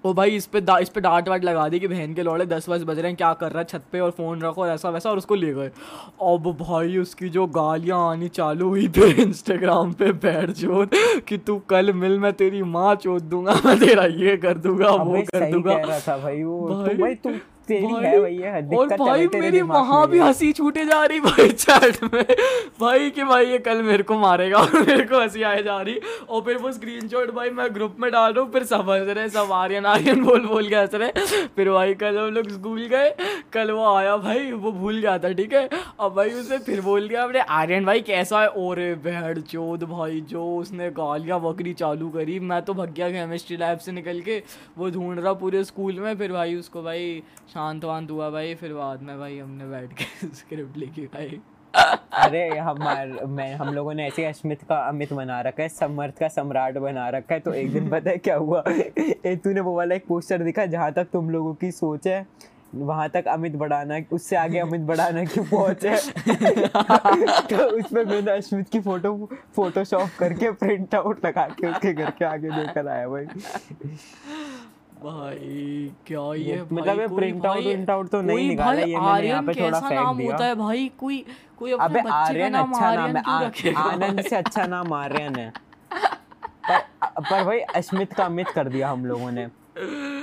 ओ 0.05 0.13
भाई 0.13 0.29
इस 0.31 0.45
पे 0.45 0.59
इस 0.81 0.89
पे 0.89 1.01
डांट 1.01 1.29
वाट 1.29 1.43
लगा 1.43 1.67
दी 1.69 1.79
कि 1.79 1.87
बहन 1.87 2.13
के 2.13 2.23
लौड़े 2.23 2.45
दस 2.45 2.69
बज 2.69 2.83
बज 2.83 2.99
रहे 2.99 3.07
हैं 3.07 3.15
क्या 3.15 3.33
कर 3.33 3.49
रहा 3.51 3.59
है 3.59 3.65
छत 3.65 3.83
पे 3.91 3.99
और 3.99 4.11
फ़ोन 4.11 4.41
रखो 4.41 4.61
और 4.61 4.69
ऐसा 4.69 4.89
वैसा 4.89 5.09
और 5.09 5.17
उसको 5.17 5.35
ले 5.35 5.53
गए। 5.53 5.67
अब 6.21 6.47
भाई 6.61 6.97
उसकी 6.97 7.29
जो 7.29 7.45
गालियाँ 7.47 7.99
आनी 8.11 8.27
चालू 8.27 8.67
हुई 8.69 8.87
पे 8.87 9.09
इंस्टाग्राम 9.21 9.91
पे 9.93 10.11
बैठ 10.25 10.49
जो 10.49 10.85
कि 11.27 11.37
तू 11.37 11.57
कल 11.69 11.93
मिल 11.93 12.19
मैं 12.19 12.33
तेरी 12.33 12.63
माँ 12.63 12.95
चोत 12.95 13.23
दूँगा 13.23 13.59
मैं 13.65 13.79
तेरा 13.79 14.05
ये 14.05 14.37
कर 14.37 14.57
दूँगा 14.57 14.91
वो 14.91 15.21
कर 15.33 15.51
दूँगा। 15.51 15.75
भाई 16.17 16.43
वो। 16.43 16.67
भाई- 16.69 16.97
तो 16.97 17.03
भाई 17.03 17.15
तू 17.15 17.29
तेरी 17.69 17.87
भाई- 17.87 18.05
है 18.05 18.19
भाई 18.21 18.33
ये 18.33 18.77
और 18.77 18.87
भाई 18.97 19.27
मेरी 19.39 19.61
वहाँ 19.61 20.07
भी। 20.09 20.19
हँसी 20.19 20.51
छूटे 20.51 20.85
जा 20.85 21.03
रही 21.05 21.19
भाई 21.19 21.49
चैट 21.49 22.03
में। 22.03 22.23
भाई 22.81 23.09
कि 23.09 23.23
भाई 23.23 23.45
ये 23.45 23.57
कल 23.59 23.81
मेरे 23.83 24.03
को 24.03 24.15
मारेगा 24.19 24.57
और 24.57 24.79
मेरे 24.79 25.03
को 25.03 25.19
हँसी 25.21 25.41
आए 25.43 25.63
जा 25.63 25.79
रही। 25.81 25.99
और 26.29 26.41
फिर 26.41 26.57
वो 26.57 26.71
स्क्रीनशॉट 26.71 27.31
भाई 27.35 27.49
मैं 27.49 27.67
ग्रुप 27.73 27.95
में 27.99 28.11
डाल 28.11 28.33
रहा 28.33 28.43
हूँ 28.43 28.51
फिर 28.51 28.63
सब 28.63 28.89
हंस 28.89 29.07
रहे 29.17 29.29
सब 29.29 29.51
आर्यन 29.53 29.85
आर्यन 29.85 30.23
बोल 30.23 30.45
बोल 30.45 30.67
के 30.69 30.75
हंस 30.75 30.95
रहे 30.95 31.25
फिर 31.55 31.69
भाई 31.71 31.93
कल 32.03 32.17
हम 32.17 32.33
लोग 32.33 32.49
स्कूल 32.49 32.85
गए 32.85 33.13
कल 33.53 33.71
वो 33.71 33.85
आया 33.95 34.15
भाई 34.17 34.51
वो 34.51 34.71
भूल 34.71 34.97
गया 34.99 35.17
था 35.17 35.31
ठीक 35.33 35.53
है? 35.53 35.67
अब 35.99 36.13
भाई 36.15 36.29
उसे 36.29 36.57
फिर 36.57 36.81
बोल 36.81 37.07
दिया 37.07 37.23
अपने 37.23 37.39
आर्यन 37.59 37.85
भाई 37.85 38.01
कैसा 38.01 38.41
है? 38.41 38.47
ओरे 38.57 38.93
भेड़ 39.03 39.39
चोद 39.39 39.83
भाई 39.83 40.19
जो 40.29 40.45
उसने 40.57 40.89
गालियाँ 40.99 41.39
बकरी 41.41 41.73
चालू 41.73 42.09
करी 42.09 42.39
मैं 42.39 42.61
तो 42.61 42.73
भग 42.73 42.93
गया 42.93 43.09
केमिस्ट्री 43.09 43.57
लैब 43.57 43.77
से 43.79 43.91
निकल 43.91 44.19
के 44.21 44.41
वो 44.77 44.89
ढूंढ 44.89 45.19
रहा 45.19 45.33
पूरे 45.43 45.63
स्कूल 45.63 45.99
में 45.99 46.15
फिर 46.17 46.31
भाई 46.31 46.55
उसको 46.55 46.83
भाई 46.83 47.21
शांत 47.59 47.83
वांत 47.85 48.11
हुआ 48.11 48.29
भाई, 48.29 48.53
फिर 48.55 48.73
बाद 48.73 49.01
में 49.03 49.17
भाई 49.19 49.37
हमने 49.37 49.65
बैठ 49.67 49.93
के 49.93 50.27
स्क्रिप्ट 50.35 50.77
लिखी 50.77 51.01
भाई। 51.05 51.39
अरे, 51.73 52.47
हमार 52.57 53.07
मैं 53.27 53.53
हम 53.55 53.73
लोगों 53.73 53.93
ने 53.93 54.05
ऐसे 54.07 54.25
अश्मित 54.25 54.61
का 54.69 54.75
अमित 54.89 55.11
बना 55.13 55.39
रखा 55.41 55.63
है, 55.63 55.69
समर्थ 55.69 56.19
का 56.19 56.27
सम्राट 56.27 56.77
बना 56.77 57.07
रखा 57.09 57.33
है 57.33 57.39
तो 57.39 57.53
एक 57.53 57.71
दिन 57.73 57.89
पता 57.89 58.09
है 58.09 58.17
क्या 58.17 58.35
हुआ? 58.35 58.63
तूने 58.67 59.59
वो 59.59 59.75
वाला 59.75 59.95
एक 59.95 60.05
पोस्टर 60.07 60.43
दिखा 60.43 60.65
जहाँ 60.65 60.91
तक 60.93 61.07
तुम 61.13 61.29
लोगों 61.29 61.53
की 61.55 61.71
सोच 61.71 62.07
है? 62.07 62.25
वहाँ 62.75 63.07
तक 63.09 63.27
अमित 63.27 63.55
बढ़ाना, 63.55 63.99
उससे 64.11 64.35
आगे 64.35 64.59
अमित 64.59 64.81
बढ़ाना 64.89 65.23
की 65.25 65.39
पहुँच 65.41 65.85
तो 67.49 67.63
उसमें 67.77 68.03
मैंने 68.05 68.31
अश्मित 68.31 68.69
की 68.69 68.79
फ़ोटो 68.79 69.13
फोटोशॉप 69.55 70.09
करके 70.19 70.51
प्रिंट 70.63 70.95
आउट 70.95 71.25
लगा 71.25 71.47
के 71.59 71.67
उसके 71.67 71.93
घर 71.93 72.09
के 72.19 72.25
आगे 72.25 72.49
लेकर 72.49 72.87
आया 72.87 73.07
भाई। 73.09 73.25
भाई 75.03 75.91
क्या 76.07 76.21
ये 76.35 76.61
मतलब 76.71 76.99
ये 76.99 77.07
प्रिंट 77.07 77.45
आउट 77.45 77.63
प्रिंट 77.63 77.89
आउट 77.89 78.09
तो 78.09 78.21
नहीं 78.21 78.47
निकाला 78.47 78.81
ये 78.81 78.97
मैंने 78.97 79.27
यहाँ 79.27 79.43
पे 79.43 79.53
थोड़ा 79.53 79.79
फेंक 79.79 80.17
दिया। 80.17 80.31
होता 80.31 80.45
है 80.45 80.55
भाई? 80.55 80.91
कोई 80.99 81.25
कोई 81.59 81.71
अबे 81.73 81.99
आर्यन 82.09 82.53
अच्छा 82.53 82.93
नाम 82.95 83.15
है 83.17 83.73
आनंद 83.75 84.21
से 84.21 84.35
अच्छा 84.35 84.65
नाम 84.67 84.93
आर्यन 84.93 85.35
है। 85.35 85.51
पर 85.91 86.79
पर 87.21 87.43
भाई 87.43 87.59
अश्मित 87.59 88.13
का 88.13 88.25
अमित 88.25 88.49
कर 88.55 88.69
दिया 88.69 88.89
हम 88.89 89.05
लोगों 89.05 89.31
ने। 89.31 89.43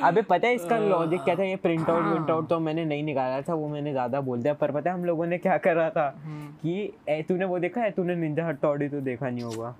अबे 0.04 0.22
पता 0.22 0.48
है 0.48 0.54
इसका 0.54 0.78
लॉजिक 0.78 1.20
क्या 1.22 1.34
था? 1.36 1.44
ये 1.44 1.56
प्रिंट 1.56 1.88
आउट 1.90 2.04
प्रिंट 2.04 2.30
आउट 2.30 2.48
तो 2.48 2.58
मैंने 2.60 2.84
नहीं 2.84 3.02
निकाला 3.02 3.40
था 3.42 3.54
वो 3.54 3.68
मैंने 3.68 3.92
ज़्यादा 3.92 4.20
बोल 4.20 4.42
दिया। 4.42 4.54
पर 4.54 4.72
पता 4.72 4.90
है 4.90 4.96
हम 4.96 5.04
लोगों 5.04 5.26
ने 5.26 5.38
क्या 5.38 5.56
करा 5.58 5.88
था? 5.90 6.08
हम्म। 6.24 6.46
कि 6.62 7.24
तूने 7.28 7.44
वो 7.44 7.58
देखा 7.58 7.80
है? 7.80 7.90
तूने 7.90 8.14
निंजा 8.16 8.48
हथौड़ी 8.48 8.88
तो 8.88 9.00
देखा 9.00 9.30
नहीं 9.30 9.44
होगा। 9.44 9.74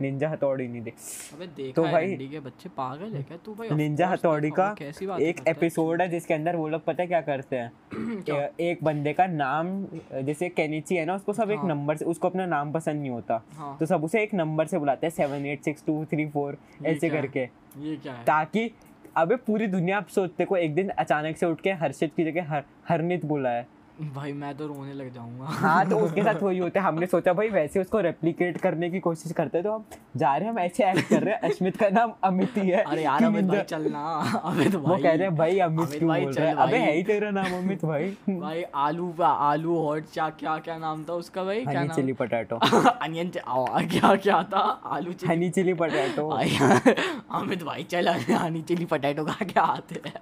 निंजा 0.00 0.28
हथौड़ी 0.28 0.68
नहीं 0.68 0.80
अबे 0.80 1.46
देखा 1.46 1.72
तो 1.72 1.82
भाई 1.82 2.16
के 2.16 2.40
बच्चे 2.40 2.68
पागल 2.68 3.14
है 3.14 3.22
क्या? 3.22 3.36
तू 3.36 3.54
भाई 3.54 3.68
निंजा 3.70 4.08
हथौड़ी 4.08 4.50
का 4.50 4.74
एक 5.20 5.40
एपिसोड 5.48 6.02
है। 6.02 6.08
जिसके 6.08 6.34
अंदर 6.34 6.56
वो 6.56 6.68
लोग 6.68 6.84
पता 6.84 7.02
है 7.02 7.06
क्या 7.06 7.20
करते 7.20 7.56
हैं? 7.56 8.50
एक 8.60 8.84
बंदे 8.84 9.12
का 9.12 9.26
नाम 9.26 9.86
जैसे 10.14 10.48
केनिची 10.48 10.96
है 10.96 11.04
ना 11.04 11.14
उसको 11.14 11.32
सब 11.32 11.50
एक 11.50 11.58
हाँ। 11.58 11.68
नंबर 11.68 11.96
से 11.96 12.04
उसको 12.04 12.28
अपना 12.28 12.46
नाम 12.46 12.72
पसंद 12.72 13.00
नहीं 13.00 13.10
होता। 13.10 13.42
हाँ। 13.54 13.76
तो 13.80 13.86
सब 13.86 14.04
उसे 14.04 14.22
एक 14.22 14.34
नंबर 14.34 14.66
से 14.66 14.78
बुलाते 14.78 15.06
हैं 15.06 15.14
seven 15.14 15.46
eight 15.46 15.62
six 15.62 15.84
two 15.86 16.04
three 16.04 16.26
four 16.26 16.58
ऐसे 16.86 17.10
करके। 17.10 17.40
है? 17.40 18.24
ताकि 18.26 18.70
अबे 19.16 19.36
पूरी 19.36 19.66
दुनिया 19.66 19.96
आप 19.96 20.06
सोचते 20.08 20.44
को 20.44 20.56
एक 20.56 20.74
दिन 20.74 20.88
अचानक 20.88 21.36
से 21.36 21.46
उठ 21.46 21.60
के 21.60 21.72
हर्षित 21.72 22.14
की 22.16 22.24
जगह 22.24 22.44
हर 22.48 22.64
हरनित 22.88 23.24
बोला 23.24 23.50
है 23.50 23.73
भाई 24.02 24.32
मैं 24.32 24.54
तो 24.56 24.66
रोने 24.66 24.92
लग 24.92 25.12
जाऊँगा। 25.14 25.44
हाँ 25.46 25.88
तो 25.90 25.96
उसके 25.98 26.22
साथ 26.22 26.34
वही 26.42 26.58
होता 26.58 26.80
है। 26.80 26.86
हमने 26.86 27.06
सोचा 27.06 27.32
भाई 27.32 27.48
वैसे 27.48 27.80
उसको 27.80 28.00
रेप्लिकेट 28.00 28.56
करने 28.56 28.90
की 28.90 29.00
कोशिश 29.00 29.32
करते 29.32 29.58
हैं 29.58 29.64
तो 29.64 29.72
हम 29.72 29.84
जा 30.16 30.36
रहे 30.36 30.44
हैं 30.44 30.52
हम 30.52 30.58
ऐसे 30.58 30.90
एक्ट 30.90 31.08
कर 31.08 31.22
रहे 31.22 31.34
हैं। 31.34 31.40
अश्मित 31.40 31.76
का 31.76 31.88
नाम 31.88 32.12
अमित 32.24 32.56
ही 32.56 32.68
है। 32.68 32.82
अरे 32.82 33.02
यार 33.02 33.24
अमित 33.24 33.44
भाई 33.44 33.56
निंजा- 33.56 33.64
चलना 33.64 34.40
अमित 34.44 34.74
वो 34.74 34.96
कह 34.96 35.12
रहे 35.12 35.26
हैं 35.26 35.36
भाई 35.36 35.58
अमित 35.58 35.88
क्यों 35.90 36.08
भाई 36.08 36.24
बोल 36.24 36.32
रहा 36.32 36.48
है? 36.48 36.54
अबे 36.56 36.76
है 36.76 36.92
ही 36.96 37.02
तेरा 37.02 37.30
नाम 37.30 37.46
अमित 37.46 37.84
भाई। 37.84 38.16
भाई 38.30 38.62
आलू 38.74 39.08
का 39.18 39.28
आलू 39.28 39.76
हॉट 39.78 40.04
क्या 40.12 40.28
क्या 40.30 40.58
क्या 40.58 40.78
नाम 40.78 41.04
था 41.04 41.12
उसका 41.12 41.44
भाई? 41.44 41.60
क्या 41.64 41.84
नाम? 41.84 41.96
चिली 41.96 42.12
पटाटो 42.12 42.56
अनियन 42.88 43.28
क्या 43.38 44.14
क्या 44.16 44.42
था? 44.42 44.58
आलू 44.84 45.12
हनी 45.28 45.50
चिली 45.50 45.74
पटाटो 45.74 46.28
भाई 46.28 46.50
अमित 47.30 47.62
भाई 47.62 47.82
चल 47.82 48.08
हनी 48.08 48.62
चिली 48.62 48.84
पटेटो 48.84 49.24
खा 49.24 49.44
के 49.44 49.60
आते 49.60 50.00
हैं। 50.06 50.14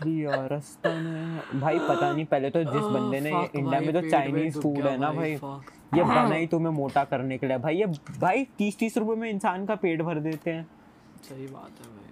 भाई 0.00 1.78
पता 1.78 2.12
नहीं 2.12 2.24
पहले 2.24 2.50
तो 2.50 2.62
जिस 2.64 2.82
बंदे 2.84 3.20
ने 3.20 3.30
इंडिया 3.30 3.80
में 3.80 3.92
तो 3.92 4.08
चाइनीज़ 4.10 4.58
फ़ूड 4.60 4.86
है 4.86 4.96
ना 4.98 5.12
भाई, 5.12 5.32
ये 5.32 6.02
बना 6.04 6.34
ही। 6.34 6.46
तुम्हें 6.46 6.72
मोटा 6.72 7.04
करने 7.04 7.38
के 7.38 7.46
लिए। 7.46 7.58
भाई 7.58 7.76
ये 7.76 7.86
भाई 8.18 8.44
तीस 8.58 8.78
तीस 8.78 8.98
रुपए 8.98 9.14
में 9.20 9.30
इंसान 9.30 9.66
का 9.66 9.74
पेट 9.76 10.02
भर 10.02 10.20
देते 10.20 10.50
हैं। 10.50 10.66
सही 11.22 11.46
बात 11.46 11.80
है 11.80 11.86
भाई। 11.86 12.04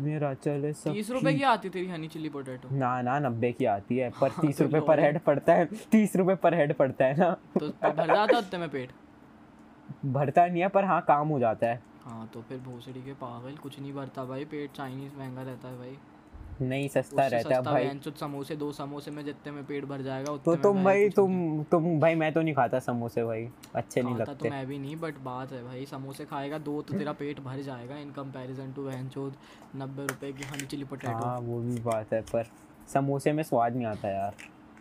मेरा 0.00 0.32
चले 0.34 0.72
सब 0.72 0.92
तीस 0.92 1.10
रुपए 1.10 1.32
की 1.34 1.42
आती 1.44 1.68
तेरी 1.68 1.88
हनी 1.88 2.08
चिली 2.08 2.28
पोटैटो 2.28 2.68
ना 2.76 3.00
ना 3.02 3.18
नब्बे 3.18 3.50
की 3.52 3.64
आती 3.64 3.96
है 3.96 4.10
पर 4.20 4.30
तीस 4.30 4.58
तो 4.58 4.64
रुपए 4.64 4.80
पर 4.80 5.00
हेड 5.00 5.18
पड़ता 5.20 5.54
है 5.54 5.66
तीस 5.92 6.16
रुपए 6.16 6.34
पर 6.34 6.54
हेड 6.54 6.74
पड़ता 6.74 7.04
है 7.04 7.16
ना। 7.18 7.30
तो 7.58 7.68
भर 7.68 8.06
जाता 8.06 8.38
उतने 8.38 8.58
में 8.58 8.68
पेट? 8.68 8.90
भरता 10.06 10.46
नहीं 10.46 10.62
है 10.62 10.68
पर 10.68 10.84
हाँ 10.84 11.00
काम 11.08 11.28
हो 11.28 11.38
जाता 11.38 11.66
है। 11.66 11.82
हाँ 12.04 12.28
तो 12.34 12.42
फिर 12.42 12.58
भोसड़ी 12.58 13.02
के 13.02 13.12
पागल 13.20 13.56
कुछ 13.56 13.78
नहीं 13.80 13.92
भरता 13.92 14.24
भाई 14.24 14.44
पेट 14.44 14.72
चाइनीज़ 14.72 15.16
महँगा 15.18 15.42
रहता 15.42 15.68
है 15.68 15.78
भाई। 15.78 15.96
नहीं 16.62 16.88
सस्ता 16.88 17.26
रहता 17.26 17.48
सस्ता 17.48 17.70
भाई। 17.70 18.00
समोसे 18.20 18.56
दो 18.56 18.70
समोसे 18.72 19.10
में 19.10 19.24
जितने 19.24 19.52
में 19.52 19.64
पेट 19.66 19.84
भर 19.84 20.02
जाएगा 20.02 20.36
तो 20.44 20.54
तुम 20.56 20.82
भाई 20.84 21.08
तुम 21.10 21.62
तुम 21.70 21.98
भाई 22.00 22.14
मैं 22.14 22.32
तो 22.32 22.42
नहीं 22.42 22.54
खाता 22.54 22.78
समोसे 22.80 23.24
भाई 23.24 23.48
अच्छे 23.74 24.02
नहीं 24.02 24.14
लगते 24.14 24.24
तो 24.24 24.32
लगते। 24.32 24.50
मैं 24.50 24.66
भी 24.66 24.78
नहीं 24.78 24.96
बट 24.96 25.18
बात 25.24 25.52
है 25.52 25.62
भाई 25.64 25.86
समोसे 25.86 26.24
खाएगा 26.24 26.58
दो 26.60 26.80
तो 26.82 26.98
तेरा 26.98 27.12
पेट 27.20 27.40
भर 27.40 27.62
जाएगा 27.62 27.96
इन 27.96 28.10
कंपैरिजन 28.12 28.72
टू 28.72 28.84
बहनचोद 28.84 29.36
नब्बे 29.76 30.06
रुपए 30.06 30.32
की 30.32 30.44
हनी 30.44 30.66
चिली 30.66 30.84
पोटैटो 30.84 31.24
हाँ 31.24 31.38
वो 31.40 31.60
भी 31.60 31.78
बात 31.82 32.12
है 32.12 32.20
पर 32.32 32.50
समोसे 32.92 33.32
में 33.32 33.42
स्वाद 33.42 33.76
नहीं 33.76 33.86
आता 33.86 34.08
यार। 34.08 34.34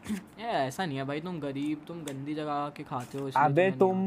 ऐसा 0.09 0.85
नहीं 0.85 0.97
है 0.97 1.03
भाई 1.05 1.19
तुम 1.21 1.39
गरीब 1.39 1.81
तुम 1.87 1.97
गंदी 2.03 2.33
जगह 2.35 2.71
के 2.77 2.83
खाते 2.83 3.17
हो 3.17 3.29
अबे 3.37 3.69
तुम 3.79 3.99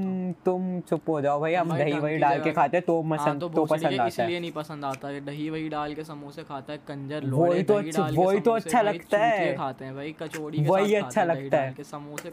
तुम 0.45 0.81
चुप 0.89 1.09
हो 1.09 1.21
जाओ 1.21 1.41
भाई 1.41 1.55
हम 1.55 1.77
दही 1.77 1.93
वही 1.95 2.17
डाल 2.19 2.41
के 2.41 2.53
खाते 2.53 2.81
तो 2.81 3.01
हाँ, 3.03 3.17
पसंद 3.19 3.41
तो 3.41 3.49
तो 3.51 3.65
पसंद 3.67 3.87
आता 3.87 4.03
है 4.03 4.09
इसलिए 4.09 4.41
नहीं 4.41 4.53
पसंद 4.53 4.85
आता 4.85 5.09
है 5.09 5.21
दही 5.25 5.49
वही 5.51 5.69
डाल 5.69 5.95
के 5.95 6.05
समोसे 6.05 6.43
खाता 6.45 6.73
है 6.73 6.79
कंजर 6.89 7.21
वही 7.23 7.31
लोड़े 7.31 7.63
तो 7.63 7.75
अच्छा- 7.75 8.11
वही 8.17 8.41
तो 8.41 8.51
अच्छा 8.53 8.83
लगता 8.83 9.19
है। 9.19 9.55
खाते 9.57 9.85
हैं 9.85 9.95
भाई 9.95 10.15
कचौड़ी 10.23 10.59
के 10.59 10.69
वही 10.71 10.95
अच्छा 10.95 11.21
हैं 11.21 11.29
लगता 11.29 11.61
है। 11.61 11.73
के 11.73 11.85
समोसे 11.85 12.31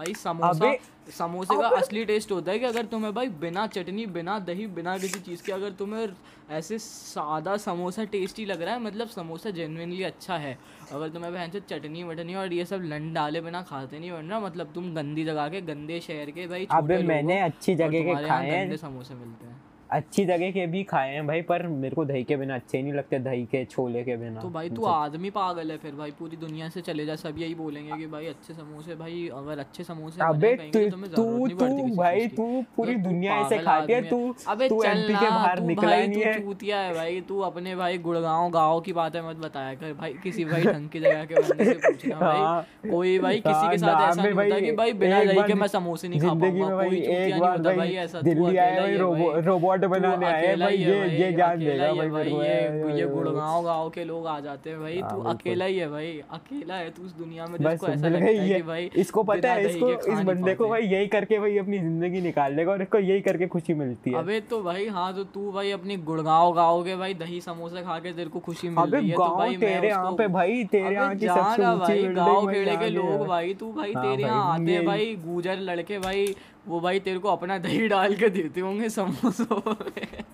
भाई 0.00 0.14
समोसा 0.16 0.72
समोसे 1.10 1.56
का 1.56 1.68
असली 1.76 2.04
टेस्ट 2.04 2.32
होता 2.32 2.52
है 2.52 2.58
कि 2.58 2.64
अगर 2.64 2.84
तुम्हें 2.86 3.12
भाई 3.14 3.28
बिना 3.40 3.66
चटनी 3.66 4.04
बिना 4.06 4.38
दही 4.48 4.66
बिना 4.76 4.96
किसी 4.98 5.20
चीज़ 5.20 5.42
के 5.44 5.52
अगर 5.52 5.70
तुम्हें 5.78 6.06
ऐसे 6.50 6.78
सादा 6.78 7.56
समोसा 7.56 8.04
टेस्टी 8.12 8.44
लग 8.44 8.62
रहा 8.62 8.74
है 8.74 8.80
मतलब 8.80 9.08
समोसा 9.08 9.50
जेनविनली 9.50 10.02
अच्छा 10.02 10.36
है। 10.36 10.56
अगर 10.92 11.08
तुम्हें 11.08 11.32
बहन 11.32 11.50
से 11.50 11.60
चटनी 11.70 12.04
वटनी 12.04 12.34
और 12.34 12.52
ये 12.52 12.64
सब 12.64 12.82
लन 12.84 13.12
डाले 13.14 13.40
बिना 13.40 13.62
खाते 13.62 13.98
नहीं 13.98 14.10
वरना 14.10 14.40
मतलब 14.40 14.72
तुम 14.74 14.94
गंदी 14.94 15.24
जगह 15.24 15.48
के 15.48 15.60
गंदे 15.62 16.00
शहर 16.00 16.30
के 16.30 16.46
भाई 16.46 16.66
अबे 16.70 17.02
मैंने 17.02 17.40
अच्छी 17.40 17.74
जगह 17.74 18.04
के 18.04 18.14
खाए 18.28 18.50
हैं। 18.50 18.76
समोसे 18.76 19.14
मिलते 19.14 19.46
हैं। 19.46 19.60
अच्छी 19.92 20.24
जगह 20.24 20.50
के 20.50 20.66
भी 20.72 20.82
खाए 20.90 21.14
हैं 21.14 21.26
भाई 21.26 21.40
पर 21.42 21.66
मेरे 21.68 21.94
को 21.94 22.04
दही 22.04 22.22
के 22.24 22.36
बिना 22.36 22.54
अच्छे 22.54 22.80
नहीं 22.82 22.92
लगते 22.92 23.18
दही 23.18 23.44
के 23.52 23.64
छोले 23.64 24.02
के 24.04 24.16
बिना। 24.16 24.40
तो 24.40 24.48
भाई 24.50 24.68
तू 24.70 24.84
आदमी 24.86 25.30
पागल 25.30 25.70
है 25.70 25.76
फिर 25.84 25.94
भाई 25.94 26.10
पूरी 26.18 26.36
दुनिया 26.36 26.68
से 26.74 26.80
चले 26.88 27.06
जा 27.06 27.16
सब 27.22 27.38
यही 27.38 27.54
बोलेंगे 27.54 27.96
कि 27.98 28.06
भाई 28.12 28.26
अच्छे 28.26 28.54
समोसे 28.54 28.94
भाई 28.96 29.28
अगर 29.36 29.58
अच्छे 29.58 29.84
समोसे 29.84 30.22
अबे 30.24 30.54
बने 30.54 30.70
कहीं 30.70 30.90
तो 30.90 30.96
तू 31.16 31.48
तू 31.48 31.66
तू 31.66 31.96
भाई 31.96 32.26
तू 32.36 32.46
पूरी 32.76 32.94
मतलब 32.94 33.10
दुनिया 33.10 33.36
ऐसे 33.40 33.58
खाती 33.64 33.92
है 33.92 34.02
तू 34.10 34.20
अबे 34.48 34.68
तू 34.68 34.82
एमपी 34.82 35.14
के 35.14 35.30
बाहर 35.30 35.58
तू 35.58 35.66
निकला 35.66 35.94
ही 35.94 36.06
नहीं 36.08 36.22
तू 36.22 36.28
है। 36.28 36.38
चूतिया 36.40 36.78
है 36.80 36.94
भाई 36.94 37.20
तू 37.28 37.40
अपने 37.50 37.74
भाई 37.76 37.98
गुड़गांव 38.06 38.50
गाँव 38.58 38.80
की 38.80 38.92
बातें 39.00 39.20
मत 39.28 39.36
बताया 39.46 39.74
कर 39.82 39.92
भाई 40.00 40.14
किसी 40.22 40.44
भाई 40.44 40.62
ढंग 40.64 40.88
की 40.88 41.00
जगह 41.00 41.24
के 41.24 41.34
बंदे 41.40 41.64
से 41.64 41.74
पूछना 41.88 42.16
हाँ। 42.16 42.32
भाई। 42.62 42.90
कोई 42.90 43.18
भाई 43.18 43.40
किसी 43.40 43.52
के 43.52 43.66
हाँ, 43.66 43.76
साथ 43.76 44.08
ऐसा 44.10 44.22
नहीं 44.22 44.32
होता 44.34 44.60
कि 44.60 44.72
भाई 44.82 44.92
बिना 45.02 45.22
दही 45.24 45.42
के 45.46 45.54
मैं 45.60 45.68
समोसे 45.76 46.08
नहीं 46.08 46.20
खा 46.20 46.34
पाऊँगा 46.34 46.70
कोई 46.76 47.00
चूतिया 47.00 47.26
नहीं 47.26 47.40
होता 47.40 47.76
भाई 47.76 47.94
ऐसा 48.06 48.18
तू 48.20 48.24
दिल्ली 48.28 48.50
ही 48.50 48.56
है 48.56 48.80
भाई। 48.80 49.40
रोबोट 49.50 49.79
तू 49.80 49.88
बनाने 49.88 50.26
आए 50.26 50.54
भाई 50.56 50.76
ये 50.76 50.98
ये 51.10 51.26
अकेला 51.26 51.54
देगा 51.56 51.92
भाई 51.92 52.08
मेरे 52.10 52.30
को 52.30 52.42
ये 52.42 52.98
ये 53.00 53.06
गुड़गांव 53.08 53.62
गाँव 53.64 53.88
के 53.90 54.04
लोग 54.04 54.26
आ 54.26 54.38
जाते 54.40 54.70
हैं 54.70 54.80
भाई 54.80 54.98
हाँ, 55.00 55.10
तू 55.10 55.22
अकेला 55.30 55.64
ही 55.64 55.78
है 55.78 55.88
भाई 55.90 56.10
अकेला 56.30 56.74
है 56.74 56.90
तू 56.90 57.02
उस 57.02 57.16
दुनिया 57.18 57.46
में 57.46 57.56
बस 57.60 57.70
जिसको 57.70 57.86
ऐसा 57.86 58.08
लगता 58.08 58.24
है 58.26 58.48
कि 58.48 58.62
भाई 58.62 58.90
इसको 58.96 59.22
पता 59.24 59.52
है 59.52 59.68
इसको 59.68 59.90
इस 60.12 60.20
बंदे 60.24 60.54
को 60.54 60.68
भाई 60.68 60.82
यही 60.84 61.06
करके 61.08 61.38
भाई 61.38 61.58
अपनी 61.58 61.78
ज़िंदगी 61.78 62.20
निकाल 62.20 62.54
लेगा 62.54 62.72
और 62.72 62.82
इसको 62.82 62.98
यही 63.00 63.20
करके 63.20 63.46
खुशी 63.48 63.74
मिलती 63.74 64.10
है। 64.10 64.18
अबे 64.18 64.40
तो 64.50 64.62
भाई 64.62 64.86
हाँ 64.90 65.12
तो 65.14 65.24
तू 65.34 65.50
भाई 65.52 65.70
अपनी 65.70 65.96
गुड़गांव 66.08 66.52
गाँव 66.54 66.82
के 66.84 66.96
भाई 66.96 67.14
दही 67.16 67.40
समोसे 67.40 67.82
खा 67.82 67.98
के 67.98 68.12
तेरे 68.12 68.30
को 68.30 68.38
खुशी 68.40 68.68
मिल 68.70 68.90
रही 68.90 69.08
है 69.08 69.16
तो 69.16 69.28
भाई 69.36 69.56
तेरे 69.56 69.88
यहाँ 69.88 70.12
पे 70.12 70.26
भाई 70.30 70.64
तेरे 70.72 70.94
यहाँ 70.94 71.14
की 71.16 71.26
सबसे 71.28 71.66
ऊँची 71.66 72.14
गाँव 72.14 72.52
खेड़े 72.52 72.76
के 72.76 72.88
लोग 72.90 73.26
भाई 73.26 73.54
तू 73.54 73.72
भाई 73.72 73.92
हाँ 73.92 74.04
तेरे 74.04 74.22
यहाँ 74.22 74.52
आते 74.52 74.72
हैं 74.72 74.84
भाई 74.86 75.14
गुजर 75.26 75.60
लड़के 75.62 75.98
भाई 75.98 76.34
वो 76.68 76.80
भाई 76.80 77.00
तेरे 77.00 77.18
को 77.18 77.28
अपना 77.28 77.58
दही 77.58 77.88
डाल 77.88 78.14
के 78.14 78.28
देते 78.28 78.60
होंगे 78.60 78.88
समोसों 78.88 79.62
में। 79.66 80.24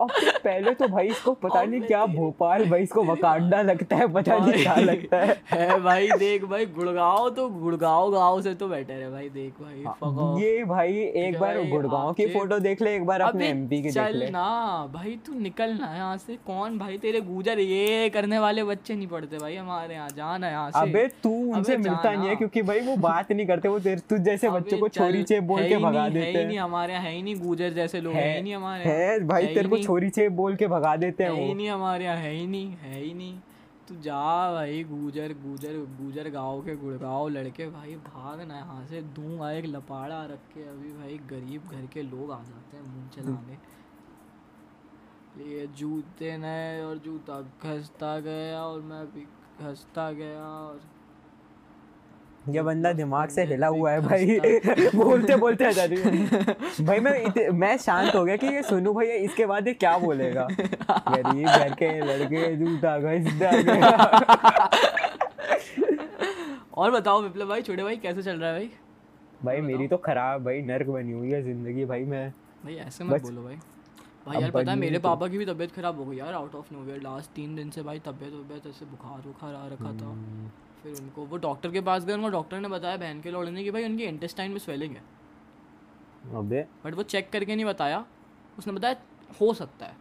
और 0.00 0.08
फिर 0.10 0.30
पहले 0.44 0.74
तो 0.74 0.88
भाई 0.88 1.06
इसको 1.08 1.32
पता 1.36 1.62
नहीं 1.62 1.80
क्या 1.82 2.04
भोपाल 2.08 2.64
भाई 2.70 2.82
इसको 2.82 3.04
वकांडा 3.04 3.62
लगता 3.62 3.96
है 3.96 4.06
पता 4.12 4.36
नहीं 4.38 4.62
क्या 4.62 4.74
लगता 4.76 5.16
है। 5.18 5.36
है 5.50 5.78
भाई 5.80 6.08
देख 6.18 6.44
भाई 6.46 6.66
गुड़गांव 6.68 7.28
तो 7.30 7.48
गुड़गांव 7.50 8.10
गाँव 8.12 8.40
से 8.42 8.54
तो 8.54 8.68
बेटर 8.68 8.94
है 8.94 9.10
भाई 9.10 9.28
देख 9.30 9.60
भाई 9.60 9.84
fuck 9.84 10.40
ये 10.40 10.64
भाई 10.64 10.92
एक 11.18 11.38
बार 11.40 11.62
गुड़गांव 11.70 12.12
की 12.12 12.26
फ़ोटो 12.28 12.58
देख 12.60 12.82
ले 12.82 12.94
एक 12.96 13.06
बार 13.06 13.20
अपने 13.20 13.48
एमपी 13.48 13.82
की 13.82 13.90
देख 13.90 14.14
ले। 14.14 14.28
ना 14.30 14.46
भाई 14.92 15.18
तू 15.26 15.38
निकल 15.40 15.72
ना 15.74 15.94
यहाँ 15.94 16.16
से 16.18 16.36
कौन 16.46 16.78
भाई 16.78 16.98
तेरे 16.98 17.20
गुजर 17.22 17.58
ये 17.60 18.08
करने 18.10 18.38
वाले 18.38 18.64
बच्चे 18.64 18.94
नहीं 18.94 19.06
पढ़ते 19.08 19.38
भाई 19.38 19.56
हमारे 19.56 19.94
यहाँ 19.94 20.08
जाना 20.16 20.48
यहाँ 20.48 20.70
से। 20.70 20.78
अबे 20.80 21.06
तू 21.22 21.30
उनसे 21.54 21.76
मिलता 21.78 22.10
नहीं 22.10 22.28
है। 22.28 22.36
क्योंकि 22.36 22.62
भाई 22.62 22.80
वो 22.80 22.96
बात 22.98 23.32
नहीं 23.32 23.46
करते 23.46 23.68
वो 23.68 23.78
तेरे 23.80 24.00
तुझ 24.10 24.20
जैसे 24.22 24.50
बच्चों 24.50 24.78
को 24.78 24.88
छोरी 24.90 25.22
चेप 25.24 25.42
बोल 25.44 25.60
के 25.60 25.74
ही 25.74 25.82
भगा 25.82 26.02
है 26.02 26.10
देते 26.10 26.26
ही। 26.28 26.44
नहीं 26.44 26.56
हैं 26.56 26.62
हमारे 26.62 26.92
यहाँ 26.92 27.04
है 27.04 27.12
ही 27.12 27.22
नहीं 27.22 27.36
गुजर 27.40 27.70
जैसे 27.72 28.00
लोग 28.00 28.14
है 28.14 28.34
ही 28.34 28.42
नहीं 28.42 28.54
हमारे 28.54 28.84
है 28.86 29.18
भाई 29.26 29.46
तेरे 29.48 29.68
को। 29.68 29.76
छोरी 29.88 30.08
से 30.10 30.28
बोल 30.38 30.56
के 30.56 30.66
भगा 30.68 30.96
देते 30.96 31.24
हैं 31.24 31.30
है 31.32 31.40
वो। 31.40 31.54
नहीं 31.54 31.68
हमारे 31.68 32.04
यहाँ 32.04 32.16
है 32.16 32.32
ही 32.32 32.46
नहीं 32.46 32.72
है 32.76 32.98
ही 33.00 33.12
नहीं। 33.14 33.38
तू 33.88 33.94
जा 33.96 34.52
भाई 34.52 34.82
गुजर 34.84 35.32
गुजर 35.42 35.76
गुजर 36.00 36.28
गाँव 36.30 36.60
के 36.62 36.74
गुड़गांव 36.76 37.28
लड़के 37.28 37.66
भाई 37.70 37.94
भाग 38.06 38.40
ना 38.48 38.56
यहाँ 38.56 38.84
से। 38.86 39.00
दूँगा 39.16 39.50
एक 39.52 39.66
लपाड़ा 39.66 40.24
रख 40.24 40.42
के 40.54 40.68
अभी 40.68 40.92
भाई 40.92 41.18
गरीब 41.30 41.70
घर 41.72 41.86
के 41.86 42.02
लोग 42.02 42.32
आ 42.32 42.38
जाते 42.42 42.76
हैं 42.76 42.84
मुँह 42.84 43.08
चलाने। 43.14 43.56
ये 45.46 45.66
जूते 45.78 46.36
नए 46.38 46.82
और 46.82 46.98
जूता 46.98 47.40
घसता 47.64 48.18
गया 48.20 48.62
और 48.64 48.80
मैं 48.82 49.04
भी 49.06 49.26
घसता 49.60 50.10
गया 50.12 50.44
और 50.44 50.80
ये 52.54 52.62
बंदा 52.62 52.92
दिमाग 52.92 53.28
से 53.28 53.44
हिला 53.44 53.66
हुआ 53.66 53.90
है 53.90 54.00
भाई 54.00 54.38
बोलते 54.94 55.36
बोलते 55.36 55.64
आ 55.64 55.70
जाती 55.70 55.96
है। 55.96 56.42
भाई 56.86 57.00
मैं 57.00 57.48
मैं 57.58 57.76
शांत 57.78 58.14
हो 58.14 58.24
गया 58.24 58.36
कि 58.36 58.46
ये 58.46 58.62
सुनू 58.62 58.92
भैया 58.94 59.14
इसके 59.24 59.46
बाद 59.46 59.68
ये 59.68 59.74
क्या 59.74 59.96
बोलेगा? 59.98 60.46
गरीब 60.50 61.46
घर 61.48 61.74
के 61.82 61.90
लड़के 62.00 62.44
और 66.76 66.90
बताओ 66.90 67.22
विप्लव 67.22 67.48
भाई 67.48 67.62
छोटे 67.62 67.82
भाई 67.82 67.96
कैसे 67.96 68.22
चल 68.22 68.36
रहा 68.36 68.50
है 68.50 68.58
भाई? 68.58 68.70
भाई 69.44 69.60
मेरी 69.60 69.86
तो 69.88 69.96
खराब 69.96 70.44
भाई 70.44 70.60
नर्क 70.62 70.86
बनी 70.86 71.12
हुई 71.12 71.30
है 71.30 71.42
ज़िंदगी 71.42 71.84
भाई 71.84 72.04
मैं। 72.04 72.28
भाई 72.64 72.74
ऐसे 72.86 73.04
मत 73.04 73.22
बोलो 73.22 73.42
भाई। 73.42 73.54
भाई 74.26 74.40
यार 74.42 74.50
पता 74.50 74.70
है 74.70 74.76
मेरे 74.78 74.98
तो- 74.98 75.02
पापा 75.04 75.28
की 75.28 75.38
भी 75.38 75.46
तबीयत 75.46 75.72
खराब 75.72 75.98
हो 75.98 76.04
गई 76.04 76.16
यार 76.16 76.32
आउट 76.34 76.54
ऑफ़ 76.54 76.72
नोवेयर 76.74 77.00
लास्ट 77.02 77.30
तीन 77.36 77.54
दिन 77.56 77.70
से 77.70 77.82
भाई 77.82 77.98
तबीयत 78.06 78.32
वबीयत 78.34 78.66
ऐसे 78.66 78.84
बुखार 78.86 79.20
बुखार 79.26 79.54
आ 79.54 79.66
रखा 79.72 79.92
था। 80.00 80.14
फिर 80.82 80.94
उनको। 81.00 81.24
वो 81.24 81.36
डॉक्टर 81.36 81.70
के 81.70 81.80
पास 81.80 82.04
गए 82.04 82.12
उनको 82.12 82.28
डॉक्टर 82.28 82.60
ने 82.60 82.68
बताया 82.68 82.96
बहन 82.96 83.20
के 83.20 83.30
लौड़ने 83.30 83.64
की 83.64 83.70
भाई 83.70 83.84
उनकी 83.84 84.04
इंटेस्टाइन 84.04 84.50
में 84.50 84.58
स्वेलिंग 84.58 84.96
है। 84.96 85.02
अबे। 86.36 86.66
बट 86.84 86.94
वो 86.94 87.02
चेक 87.02 87.30
करके 87.30 87.56
नहीं 87.56 87.64
बताया। 87.64 88.04
उसने 88.58 88.72
बताया 88.72 88.96
हो 89.40 89.54
सकता 89.54 89.86
है। 89.86 89.92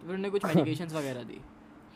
तो 0.00 0.06
फिर 0.06 0.16
उन्हें 0.16 0.30
कुछ 0.32 0.44
मेडिकेशंस 0.44 0.94
वगैरह 0.96 1.22
दी। 1.22 1.40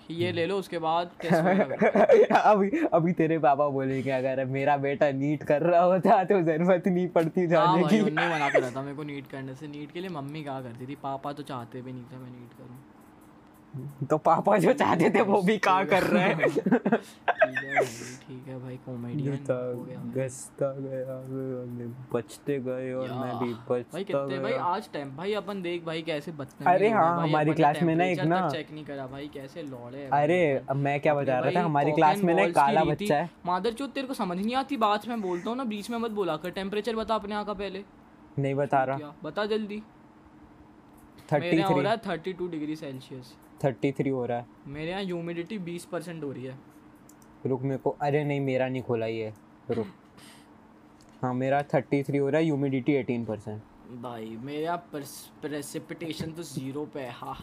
कि 0.06 0.14
ये 0.14 0.32
ले 0.32 0.46
लो 0.46 0.56
उसके 0.58 0.78
बाद 0.78 1.10
टेस्ट 1.22 1.34
अभी 2.32 2.70
अभी 2.92 3.12
तेरे 3.12 3.38
पापा 3.38 3.68
बोले 3.68 4.02
कि 4.02 4.10
अगर 4.10 4.44
मेरा 4.44 4.76
बेटा 4.76 5.10
नीट 5.12 5.42
कर 5.42 5.62
रहा 5.62 5.80
होता 5.82 6.22
तो 6.24 6.40
ज़रूरत 6.42 6.86
नहीं 6.88 7.08
पड़ती 7.08 7.40
हाँ 7.40 7.48
जाने 7.48 7.82
की। 7.88 8.00
उन्होंने 8.00 8.34
मना 8.34 8.48
करा 8.50 8.70
था 8.70 8.82
मेरे 8.82 8.96
को 8.96 9.02
नीट 9.02 9.26
करने 9.26 9.54
से। 9.54 9.68
नीट 9.68 9.92
के 9.92 10.00
लिए 10.00 10.10
मम्मी 10.10 10.44
कहा 10.44 10.60
करती 10.60 10.86
थी? 10.86 10.94
पापा 10.94 11.32
तो 11.32 11.42
चाहते 11.42 11.82
भी 11.82 11.92
नहीं 11.92 12.04
था 12.04 12.18
मैं 12.18 12.30
नीट 12.30 12.52
करूँ। 12.58 12.78
तो 14.10 14.18
पापा 14.18 14.56
जो 14.58 14.72
चाहते 14.72 15.10
थे 15.10 15.20
वो 15.20 15.42
भी 15.42 15.58
कहाँ 15.58 15.84
कर 15.86 16.02
रहे 16.02 16.22
हैं। 16.22 16.48
ठीक 16.48 18.44
है 18.48 18.58
भाई 18.62 18.76
कॉमेडियन 18.76 19.44
हो 19.50 19.82
गया 19.84 20.00
बचते 22.12 22.58
गए 22.58 22.92
और 22.92 23.08
मैं 23.08 23.38
भी 23.38 23.50
यार, 23.50 23.82
भाई 23.92 24.04
कितने 24.04 24.38
भाई 24.38 24.52
आज 24.52 24.88
टाइम 24.92 25.16
भाई 25.16 25.32
अपन 25.32 25.62
देख 25.62 25.84
भाई 25.84 26.02
कैसे 26.02 26.32
बचते 26.32 26.64
अरे 26.64 26.88
हाँ, 26.90 27.22
हमारी 27.22 27.52
क्लास 27.52 27.82
में 27.82 27.94
ना 27.96 28.04
एक 28.04 28.20
ना- 28.20 28.52
चेक 28.52 28.70
नहीं 28.72 28.84
करा 28.84 29.06
भाई 29.06 29.28
कैसे 29.34 29.62
लौड़े 29.62 30.08
अरे 30.12 30.62
अब 30.70 30.76
मैं 30.76 31.00
क्या 31.00 31.14
बता 31.14 31.38
रहा 31.38 31.50
था 31.50 31.64
हमारी 31.64 31.92
क्लास 31.92 32.22
में 32.22 32.34
ना 32.34 32.48
काला 32.48 32.84
बच्चा 32.84 33.16
है। 33.16 33.30
मादर 33.46 33.72
चौथ 33.72 33.88
तेरे 33.88 34.06
को 34.06 34.14
समझ 34.14 34.38
नहीं 34.38 34.54
आती 34.54 34.76
बात 34.76 35.08
मैं 35.08 35.20
बोलता 35.22 35.50
हूँ 35.50 35.56
ना 35.56 35.64
बीच 35.64 35.90
में 35.90 35.98
मत 35.98 36.10
बोला 36.10 36.36
कर 36.36 36.50
टेम्परेचर 36.50 36.96
बता 36.96 37.14
अपने 37.14 37.32
यहाँ 37.32 37.44
का 37.44 37.52
पहले। 37.52 37.84
नहीं 38.38 38.54
बता 38.54 38.84
रहा। 38.84 39.14
बता 39.24 39.46
जल्दी। 39.46 39.82
थर्टी 41.32 41.60
हो 41.62 41.80
रहा 41.80 41.92
है 41.92 41.98
thirty 41.98 42.32
two 42.32 42.48
degree 42.48 42.76
Celsius 42.76 43.34
thirty 43.64 43.92
three 43.92 44.10
हो 44.10 44.24
रहा 44.26 44.38
है। 44.38 44.46
मेरे 44.68 44.90
यहाँ 44.90 45.02
ह्यूमिडिटी 45.02 45.58
बीस 45.60 45.84
परसेंट 45.84 46.22
हो 46.24 46.32
रही 46.32 46.44
है। 46.44 46.58
रुक 47.46 47.62
मेरे 47.62 47.78
को 47.78 47.96
अरे 48.02 48.24
नहीं 48.24 48.40
मेरा 48.40 48.68
नहीं 48.68 48.82
खोला 48.82 49.06
ये। 49.06 49.32
रुक। 49.70 49.86
हाँ 51.22 51.32
मेरा 51.34 51.62
थर्टी 51.74 52.02
थ्री 52.02 52.18
हो 52.18 52.28
रहा 52.28 52.38
है 52.38 52.44
ह्यूमिडिटी 52.44 52.92
एटीन 52.94 53.24
परसेंट 53.24 53.62
भाई 54.02 54.36
मेरे 54.42 54.62
यहाँ 54.62 54.88
प्रेसिपिटेशन 55.42 56.32
तो 56.32 56.42
ज़ीरो 56.44 56.84
पे 56.94 57.00
है 57.00 57.12
हाँ। 57.12 57.36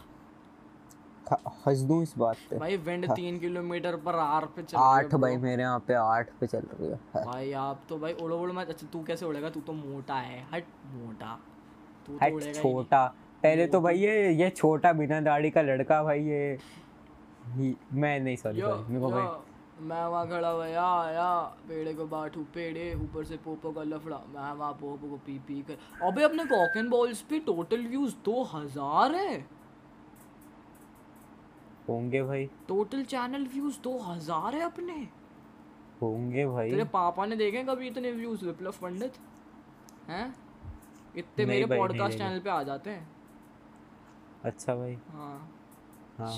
हंस 1.66 1.78
दूँ 1.80 2.02
इस 2.02 2.12
बात 2.18 2.36
पे? 2.50 2.58
भाई 2.58 2.76
विंड 2.78 3.06
तीन 3.10 3.38
किलोमीटर 3.38 3.96
पर 4.04 4.14
आर 4.16 4.44
पे 4.56 4.62
चल 4.62 4.78
आठ 4.78 5.14
भाई 5.14 5.36
मेरे 5.36 5.62
यहाँ 5.62 5.78
पे 5.88 5.94
आठ 5.94 6.30
पे 6.40 6.46
चल 6.46 6.66
रही 6.72 6.88
है। 6.88 7.24
भाई 7.24 7.52
आप 7.60 7.82
तो 7.88 7.98
भाई 7.98 8.12
उड़ो 8.12 8.38
उड़ो 8.38 8.52
मत 8.54 8.68
अच्छा 8.68 8.86
तू 8.92 9.02
कैसे 9.04 9.26
उड़ेगा? 9.26 9.50
तू 9.50 9.60
तो 9.60 9.72
मोटा 9.72 10.14
है 10.14 10.42
हट 10.52 10.64
मोटा। 10.94 11.38
तू 12.06 12.18
तो 12.18 12.34
उड़ेगा 12.34 12.60
छोटा। 12.60 13.06
पहले 13.46 13.66
तो 13.66 13.80
भाई 13.80 13.98
ये 13.98 14.32
ये 14.34 14.50
छोटा 14.52 14.92
बिना 14.92 15.20
दाढ़ी 15.22 15.50
का 15.50 15.62
लड़का 15.62 16.02
भाई 16.02 16.22
ये 16.22 17.74
मैं 17.94 18.18
नहीं 18.20 18.36
सॉरी 18.36 18.62
मेरे 18.62 19.00
को 19.00 19.10
भाई 19.10 19.26
मैं 19.80 20.04
वहाँ 20.04 20.26
खड़ा 20.28 20.48
हुआ 20.48 20.66
या 20.66 20.88
या 21.12 21.30
पेड़े 21.68 21.92
को 21.94 22.04
बांटू 22.06 22.42
पेड़े 22.54 22.84
ऊपर 22.94 23.24
से 23.24 23.36
पोपो 23.36 23.70
का 23.72 23.82
लफड़ा 23.82 24.20
मैं 24.34 24.52
वहाँ 24.52 24.72
पोपो 24.72 25.08
को 25.08 25.16
पी 25.26 25.38
पी 25.48 25.60
कर 25.62 26.06
अबे 26.06 26.22
अपने 26.22 26.44
कॉक 26.44 26.76
एंड 26.76 26.88
बॉल्स 26.90 27.20
पे 27.22 27.38
टोटल 27.46 27.86
व्यूज़ 27.86 28.14
दो 28.24 28.42
हज़ार 28.52 29.14
है। 29.14 29.36
होंगे 31.88 32.22
भाई। 32.22 32.46
टोटल 32.68 33.02
चैनल 33.04 33.46
व्यूज़ 33.46 33.78
दो 33.80 33.96
हज़ार 33.98 34.54
है 34.54 34.62
अपने। 34.62 34.94
होंगे 36.02 36.46
भाई। 36.46 36.70
तेरे 36.70 36.84
पापा 36.94 37.26
ने 37.26 37.36
देखे 37.36 37.62
कभी 37.64 37.86
इतने 37.86 38.12
व्यूज़ 38.12 38.44
विप्लव 38.44 38.74
पंडित? 38.82 39.18
हैं? 40.08 40.34
इतने 41.16 41.44
मेरे 41.46 41.66
पॉडकास्ट 41.66 42.18
चैनल 42.18 42.38
पे 42.38 42.50
आ 42.50 42.62
जाते 42.62 42.90
हैं। 42.90 43.15
अच्छा 44.46 44.74
भाई। 44.74 44.94
हाँ। 45.12 45.38
हाँ। 46.18 46.32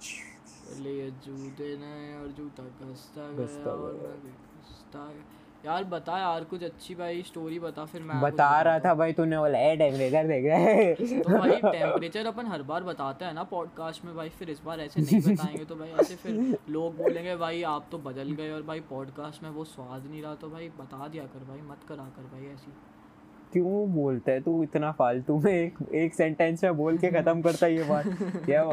पहले 0.00 0.90
ये 0.90 1.10
जूते 1.24 1.76
नए 1.76 2.14
और 2.20 2.28
जूता 2.32 2.62
घसता 2.62 3.26
गया 3.32 3.72
और 3.72 3.94
घसता 3.94 5.04
गया। 5.06 5.36
यार 5.66 5.84
बता 5.84 6.18
यार 6.18 6.44
कुछ 6.44 6.62
अच्छी 6.62 6.94
भाई 6.94 7.22
स्टोरी 7.22 7.58
बता 7.58 7.84
फिर 7.84 8.02
मैं 8.02 8.20
बता 8.20 8.60
रहा 8.62 8.78
था 8.80 8.92
भाई 8.94 9.12
तूने 9.12 9.38
बोला 9.38 9.58
ए 9.60 9.76
टेम्परेचर 9.76 10.26
देख 10.26 10.44
रहे 10.44 10.94
तो 11.22 11.38
भाई 11.38 11.56
टेम्परेचर 11.56 12.26
अपन 12.26 12.46
हर 12.46 12.62
बार 12.62 12.82
बताते 12.82 13.24
हैं 13.24 13.32
ना 13.34 13.42
पॉडकास्ट 13.44 14.04
में 14.04 14.14
भाई 14.16 14.28
फिर 14.28 14.50
इस 14.50 14.60
बार 14.60 14.80
ऐसे 14.80 15.00
नहीं 15.00 15.20
बताएँगे 15.22 15.64
तो 15.64 15.76
भाई 15.76 15.88
ऐसे 16.00 16.16
फिर 16.16 16.58
लोग 16.68 16.96
बोलेंगे 16.96 17.36
भाई 17.36 17.62
आप 17.72 17.88
तो 17.92 17.98
बदल 17.98 18.30
गए 18.32 18.50
और 18.50 18.62
भाई 18.62 18.80
पॉडकास्ट 18.90 19.42
में 19.42 19.50
वो 19.50 19.64
स्वाद 19.64 20.06
नहीं 20.06 20.22
रहा। 20.22 20.34
तो 20.34 20.50
भाई 20.50 20.68
बता 20.78 21.08
दिया 21.08 21.24
कर 21.24 21.44
भाई 21.44 21.60
मत 21.70 21.84
करा 21.88 22.04
कर 22.16 22.30
भाई 22.32 22.46
ऐसी। 22.54 22.72
क्यों 23.52 23.92
बोलता 23.92 24.32
है? 24.32 24.40
तू 24.40 24.62
इतना 24.62 24.90
फालतू 24.92 25.38
में 25.40 25.52
एक 25.52 25.78
एक 25.94 26.14
सेंटेंस 26.14 26.64
में 26.64 26.76
बोल 26.76 26.98
के 26.98 27.08
खत्म 27.10 27.42
करता 27.42 27.66
है 27.66 27.74
ये 27.74 27.84
बात। 27.84 28.04
क्या 28.46 28.64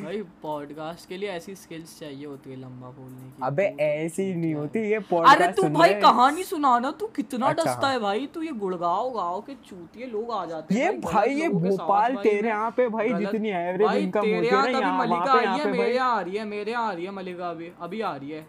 भाई 0.00 0.22
पॉडकास्ट 0.42 1.08
के 1.08 1.16
लिए 1.16 1.28
ऐसी 1.30 1.54
स्किल्स 1.54 1.98
चाहिए 2.00 2.26
होती 2.26 2.50
है 2.50 2.56
लंबा 2.56 2.88
बोलने 2.88 3.30
की। 3.30 3.46
अबे 3.46 3.66
तू 3.68 3.82
ऐसी 3.84 4.34
नहीं 4.34 4.54
होती। 4.54 4.80
ये 4.90 4.98
अरे 5.24 5.48
तू 5.52 5.68
भाई 5.68 5.90
रहे 5.90 6.00
कहानी 6.00 6.44
सुनाना 6.44 6.90
तू 6.90 7.06
कितना 7.16 7.46
अच्छा, 7.46 7.62
डसता 7.62 7.86
हाँ। 7.86 7.92
है 7.92 8.00
भाई? 8.00 8.26
तू 8.34 8.42
ये 8.42 8.52
गुड़गांव 8.54 9.10
गाँव 9.14 9.40
के 9.40 9.54
चूतिए 9.64 10.06
लोग 10.06 10.30
आ 10.30 10.44
जाते 10.46 10.74
हैं 10.74 10.82
ये 10.82 10.98
भाई 11.00 11.34
ये 11.34 11.48
भोपाल 11.50 12.16
तेरे 12.16 12.48
यहाँ 12.48 12.70
पे 12.76 12.88
भाई 12.88 13.12
जितनी 13.14 13.50
एवरेज 13.50 14.02
इनकम 14.02 14.20
होती 14.20 14.46
है 14.46 14.62
ना 14.62 14.78
यहाँ 14.78 14.98
मलिका 14.98 15.32
आई 15.32 15.44
यहाँ 15.44 15.58
है 15.58 15.70
मेरे 15.72 15.94
यहाँ 15.94 16.16
आ 16.16 16.20
रही 16.20 16.36
है 16.36 16.44
मेरे 16.44 16.72
यहाँ 16.72 16.88
आ 16.88 16.92
रही 16.92 17.04
है 17.04 17.10
मलिका 17.12 17.50
अभी 17.50 17.70
अभी 17.80 18.00
आ 18.00 18.14
रही 18.16 18.30
है। 18.30 18.46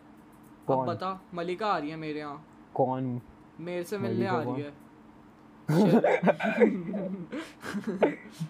अब? 0.70 0.86
बता 0.86 1.20
मलिका 1.34 1.68
आ 1.68 1.78
रही 1.78 1.90
है 1.90 1.96
मेरे 1.98 2.20
यहाँ। 2.20 2.46
कौन? 2.74 3.20
मेरे 3.60 3.84
से 3.84 3.98
मिलने 3.98 4.26
आ 4.28 4.42
रही 4.42 4.62
है। 4.62 4.72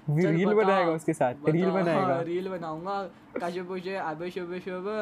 रील 0.10 0.54
बनाएगा 0.54 0.92
उसके 0.92 1.14
साथ 1.14 1.34
रील 1.50 1.70
बनाएगा 1.72 2.14
हाँ, 2.14 2.24
रील 2.24 2.48
बनाऊँगा। 2.50 3.02
काशे 3.40 3.62
पुशे 3.64 3.96
अबे 3.96 4.30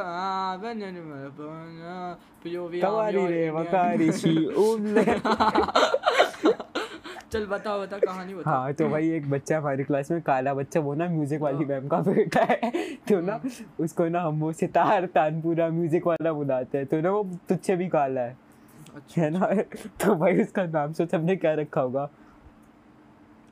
हाँ 0.03 0.59
बनन 0.61 0.93
में 1.05 1.29
बना 1.37 2.17
पियोवी 2.43 2.79
कवारी 2.81 3.25
रे 3.27 3.49
वकारी 3.49 4.11
शी 4.11 4.35
उमले 4.65 5.03
चल 7.31 7.45
बता 7.45 7.77
बता 7.77 7.97
कहानी 7.97 8.33
बता। 8.33 8.49
हाँ 8.49 8.73
तो 8.73 8.89
भाई 8.89 9.09
एक 9.11 9.29
बच्चा 9.29 9.57
हमारी 9.57 9.83
क्लास 9.83 10.11
में 10.11 10.21
काला 10.21 10.53
बच्चा 10.53 10.79
वो 10.79 10.93
ना 10.93 11.07
म्यूज़िक 11.09 11.41
वाली 11.41 11.65
मैम 11.65 11.87
का 11.87 11.97
बेटा 12.07 12.43
है। 12.49 12.71
तो 13.09 13.19
ना 13.21 13.39
उसको 13.79 14.07
ना 14.09 14.21
हम 14.21 14.39
वो 14.39 14.51
सितार 14.53 15.05
तानपुरा 15.15 15.69
म्यूज़िक 15.69 16.07
वाला 16.07 16.33
बुलाते 16.33 16.77
हैं। 16.77 16.87
तो 16.87 17.01
ना 17.01 17.09
वो 17.11 17.23
तुझसे 17.49 17.75
भी 17.75 17.87
काला 17.89 18.21
है। 18.21 18.42
अच्छा 18.95 19.21
है 19.25 19.29
ना? 19.29 19.47
तो 20.03 20.15
भाई 20.15 20.41
उसका 20.41 20.65
नाम 20.65 20.93
सोच 20.93 21.15
हमने 21.15 21.35
क्या 21.35 21.53
रखा 21.53 21.81
होगा? 21.81 22.09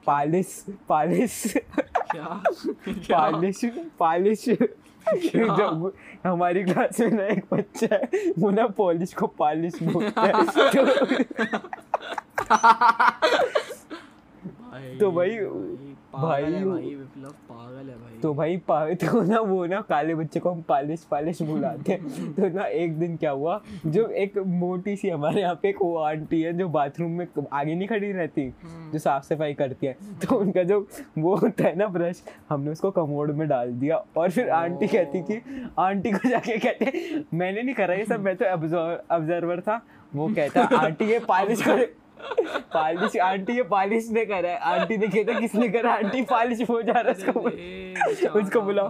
पालिस 0.06 0.66
पालिस 0.90 1.54
क्या? 2.12 2.42
पालिश 3.12 3.62
पालिश। 4.00 4.46
जब 5.36 5.92
हमारी 6.26 6.64
क्लास 6.64 7.00
में 7.00 7.12
ना 7.12 7.24
एक 7.26 7.46
बच्चा 7.52 7.88
है 7.96 8.10
वो 8.40 8.50
ना 8.52 8.68
पॉलिश 8.68 9.14
को 9.14 9.28
पालिश 9.28 9.74
बोलता 9.84 10.22
है। 10.22 10.32
तो 15.00 15.12
भाई 15.12 15.38
भाई- 16.16 16.44
है 16.46 16.52
भाई- 16.52 16.66
भाई 16.66 16.96
विप्लव 16.96 17.30
पागल 17.30 17.90
है 17.90 17.96
भाई। 17.96 18.20
तो 18.22 18.34
भाई 18.34 18.58
पा- 18.58 18.96
तो 19.04 19.22
ना 19.22 19.40
वो 19.40 19.66
ना 19.66 19.82
काले 19.82 20.16
बच्चे 20.16 20.40
को 20.40 20.50
हम 20.52 20.62
पालिश 20.62 21.04
पालिश 21.12 21.42
बुलाते 21.42 21.92
हैं। 21.92 22.34
तो 22.34 22.48
ना 22.50 22.66
एक 22.66 22.98
दिन 23.00 23.16
क्या 23.18 23.32
हुआ 23.32 23.62
जो 23.86 24.06
एक 24.08 24.38
मोटी 24.38 24.96
सी 24.96 25.10
हमारे 25.10 25.42
यहाँ 25.42 25.56
पे 25.56 25.70
एक 25.70 25.82
वो 25.82 25.96
आंटी 25.98 26.42
है 26.42 26.54
जो 26.54 26.68
बाथरूम 26.70 27.12
में 27.12 27.28
आगे 27.54 27.76
नहीं 27.76 27.88
खड़ी 27.88 28.12
रहती 28.12 28.50
जो 28.94 29.00
साफ़ 29.00 29.24
सफ़ाई 29.24 29.54
करती 29.54 29.88
है। 29.88 29.94
तो 29.94 30.36
उनका 30.36 30.64
जो 30.64 30.88
वो 31.18 31.36
होता 31.36 31.64
है 31.64 31.76
ना 31.76 31.88
ब्रश 31.88 32.24
हमने 32.50 32.72
उसको 32.72 32.92
कमोड 32.92 33.32
में 33.32 33.48
डाल 33.48 33.72
दिया 33.72 34.04
और 34.18 34.32
फिर 34.32 34.50
आंटी 34.50 34.88
कहती 34.88 35.22
कि 35.22 35.42
आंटी 35.80 36.12
को 36.12 36.30
जाके 36.30 36.58
कहते 36.58 37.24
मैंने 37.34 37.62
नहीं 37.64 37.76
करा 37.76 37.94
ये 37.94 38.06
सब 38.06 38.20
मैं 38.20 38.36
तो 38.36 38.46
ऑब्जर्वर 39.16 39.62
था। 39.62 39.82
वो 40.16 40.28
कहता 40.28 40.62
आंटी 40.78 41.06
ये 41.06 41.20
पालिश 41.20 41.62
कर 41.62 42.01
पालिश 42.74 43.18
आंटी 43.20 43.54
ये 43.54 43.64
पालिश 43.64 44.10
ने 44.12 44.26
करा 44.26 44.50
है। 44.50 44.58
आंटी 44.58 44.98
ने 44.98 45.08
कहता 45.08 45.40
किसने 45.40 45.68
करा? 45.70 45.94
आंटी 45.94 46.22
पालिश 46.22 46.70
हो 46.70 46.82
जा 46.82 46.94
रहा 46.94 47.02
है 47.02 47.14
उसको 47.14 48.40
उसको 48.40 48.62
बुलाओ। 48.62 48.88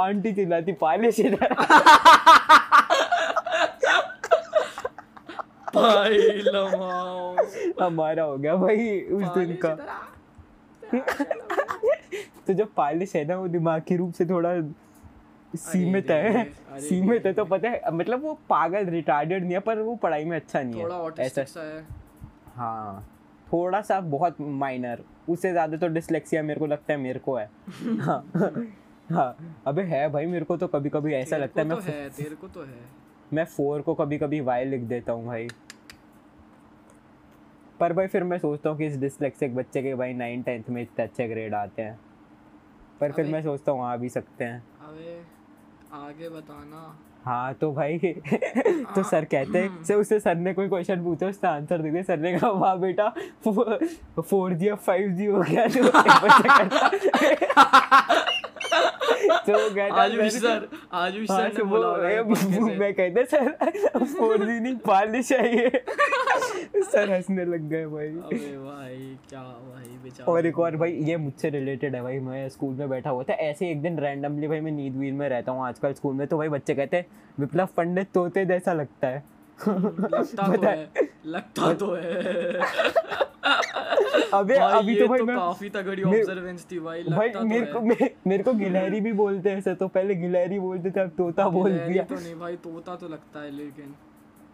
आंटी 0.00 0.32
चिल्लाती 0.32 0.72
पालिश 0.80 1.20
इधर 1.20 1.54
भाई 5.76 6.18
लमाओ 6.44 7.36
हमारा 7.80 8.22
हो 8.22 8.36
गया 8.36 8.54
भाई 8.56 9.00
उस 9.12 9.24
दिन 9.28 9.56
का। 9.64 9.74
तो 12.46 12.52
जो 12.52 12.64
पालिश 12.76 13.14
है 13.16 13.24
ना 13.24 13.36
वो 13.36 13.48
दिमाग 13.48 13.82
के 13.88 13.96
रूप 13.96 14.12
से 14.14 14.26
थोड़ा 14.26 14.50
सीमित 15.54 16.10
है। 16.10 16.44
सीमित 16.80 17.26
है 17.26 17.32
तो 17.32 17.44
पता 17.44 17.68
है 17.68 17.80
मतलब 17.92 18.22
वो 18.22 18.32
पागल 18.48 18.86
रिटार्डेड 18.86 19.42
नहीं 19.44 19.52
है 19.52 19.60
पर 19.60 19.78
वो 19.78 19.94
पढ़ाई 19.96 20.24
में 20.24 20.36
अच्छा 20.36 20.62
नहीं 20.62 20.80
है। 20.80 21.26
ऐसा। 21.26 21.44
है। 21.58 22.05
हाँ 22.56 23.06
थोड़ा 23.52 23.80
सा 23.82 24.00
बहुत 24.00 24.36
माइनर 24.40 25.02
उससे 25.28 25.50
ज़्यादा 25.50 25.76
तो 25.76 25.88
डिसलेक्सिया 25.88 26.42
मेरे 26.42 26.60
को 26.60 26.66
लगता 26.66 26.92
है 26.92 26.98
मेरे 27.00 27.18
को 27.18 27.36
है। 27.36 27.50
हाँ 28.00 28.24
हाँ 29.10 29.60
अबे 29.66 29.82
है 29.82 30.08
भाई 30.08 30.26
मेरे 30.26 30.44
को 30.44 30.56
तो 30.56 30.66
कभी 30.66 30.90
कभी 30.90 31.14
ऐसा 31.14 31.36
लगता 31.36 31.62
है 31.62 31.68
मैं 31.68 31.76
तो 31.78 31.82
है 31.84 32.08
तेरे 32.10 32.34
को 32.34 32.48
तो 32.48 32.62
है। 32.62 32.80
मैं 33.32 33.44
फोर 33.44 33.80
को 33.80 33.94
कभी 33.94 34.18
कभी 34.18 34.40
वाई 34.40 34.64
लिख 34.64 34.80
देता 34.80 35.12
हूँ 35.12 35.26
भाई। 35.26 35.48
पर 37.80 37.92
भाई 37.92 38.06
फिर 38.06 38.24
मैं 38.24 38.38
सोचता 38.38 38.70
हूँ 38.70 38.78
कि 38.78 38.86
इस 38.86 38.96
डिसलेक्सिक 38.96 39.54
बच्चे 39.54 39.82
के 39.82 39.94
भाई 39.94 40.12
नाइन 40.12 40.42
टेंथ 40.42 40.64
में 40.68 40.82
इतने 40.82 41.04
अच्छे 41.04 41.28
ग्रेड 41.28 41.54
आते 41.54 41.82
हैं। 41.82 41.98
पर 43.00 43.12
फिर 43.12 43.26
मैं 43.26 43.42
सोचता 43.42 43.72
हूँ 43.72 43.84
आ 43.84 43.96
भी 43.96 44.08
सकते 44.08 44.44
हैं। 44.44 44.62
अबे 44.80 45.20
आगे 45.92 46.28
बताना। 46.28 46.82
हाँ 47.26 47.54
तो 47.54 47.72
भाई 47.72 47.98
तो 48.94 49.02
सर 49.02 49.24
कहते 49.24 49.58
हैं 49.58 49.84
से 49.84 49.94
उससे 49.94 50.20
सर 50.20 50.34
ने 50.34 50.54
कोई 50.54 50.68
क्वेश्चन 50.68 51.04
पूछा 51.04 51.26
उसने 51.26 51.50
आंसर 51.50 51.78
दे 51.78 51.90
दिया। 51.90 52.02
सर 52.02 52.18
ने 52.18 52.38
कहा 52.38 52.50
वाह 52.50 52.76
बेटा 52.76 53.14
फोर 54.20 54.52
जी 54.52 54.68
या 54.68 54.74
फाइव 54.74 55.10
जी 55.10 55.26
हो 55.26 55.44
गया 55.50 55.68
तो 55.68 55.82
तो 59.46 59.54
आयुष 59.94 60.32
सर 60.32 60.68
आयुष 60.92 61.30
हाँ, 61.30 61.38
सर 61.38 61.48
तो 61.48 61.58
ने 61.58 61.64
बोला 61.70 61.88
होगा 61.88 62.08
ये 62.10 62.22
पंखे 62.22 62.54
से। 62.54 62.76
मैं 62.78 62.92
कहते 62.94 63.24
सर 63.24 64.04
फोर 64.04 64.44
नहीं 64.44 64.74
पालनी 64.86 65.22
चाहिए। 65.22 65.70
सर 66.82 67.10
हंसने 67.10 67.44
लग 67.44 67.68
गए 67.70 67.86
भाई। 67.86 68.08
अबे 68.08 68.56
भाई 68.56 69.16
क्या 69.28 69.40
भाई 69.40 69.98
बेचारा। 70.04 70.32
और 70.32 70.46
एक 70.46 70.58
और 70.58 70.76
भाई 70.76 70.92
ये 71.08 71.16
मुझसे 71.16 71.50
रिलेटेड 71.50 71.94
है 71.94 72.02
भाई 72.02 72.18
मैं 72.18 72.48
स्कूल 72.48 72.74
में 72.74 72.88
बैठा 72.88 73.10
हुआ 73.10 73.22
था 73.22 73.34
ऐसे 73.46 73.70
एक 73.70 73.82
दिन 73.82 73.98
रैंडमली 73.98 74.48
भाई 74.48 74.60
मैं 74.60 74.72
नींद 74.72 74.96
वींद 74.96 75.18
में 75.18 75.28
रहता 75.28 75.52
हूँ 75.52 75.66
आजकल 75.66 75.92
स्कूल 75.92 76.14
में 76.14 76.26
तो 76.26 76.38
भाई 76.38 76.48
बच्चे 76.48 76.74
कहते 76.74 76.96
हैं 76.96 77.06
विप्लव 77.40 77.68
पंडित 77.76 78.12
तोते 78.14 78.44
जैसा 78.46 78.72
लगता 78.72 79.08
है। 79.08 79.24
लगता 79.60 80.54
तो 80.56 80.62
है 80.66 80.90
लगता 81.26 81.72
तो 81.74 81.94
है। 81.94 82.60
अबे 84.34 84.54
अभी 84.56 84.94
ये 84.94 85.00
तो 85.00 85.06
भाई 85.08 85.18
तो 85.18 85.24
मैं 85.24 85.36
काफ़ी 85.36 85.68
तगड़ी 85.70 86.02
ऑब्जर्वेंस 86.02 86.66
थी 86.70 86.78
भाई 86.80 87.02
भाई 87.02 87.28
तो 87.28 87.40
मेरे 87.40 87.66
तो 87.66 87.72
को 87.72 87.80
मे, 87.80 88.10
मेरे 88.26 88.42
को 88.42 88.52
गिलहरी 88.52 89.00
भी 89.00 89.12
बोलते 89.12 89.50
हैं 89.50 89.58
ऐसे 89.58 89.74
तो 89.74 89.88
पहले 89.88 90.14
गिलहरी 90.14 90.58
बोलते 90.58 90.90
थे 90.90 91.00
अब 91.00 91.08
तोता 91.08 91.48
बोल 91.48 91.78
दिया। 91.78 92.04
तो 92.04 92.14
नहीं 92.14 92.34
भाई 92.34 92.56
तोता 92.56 92.96
तो 92.96 93.08
लगता 93.08 93.42
है 93.42 93.50
लेकिन 93.50 93.94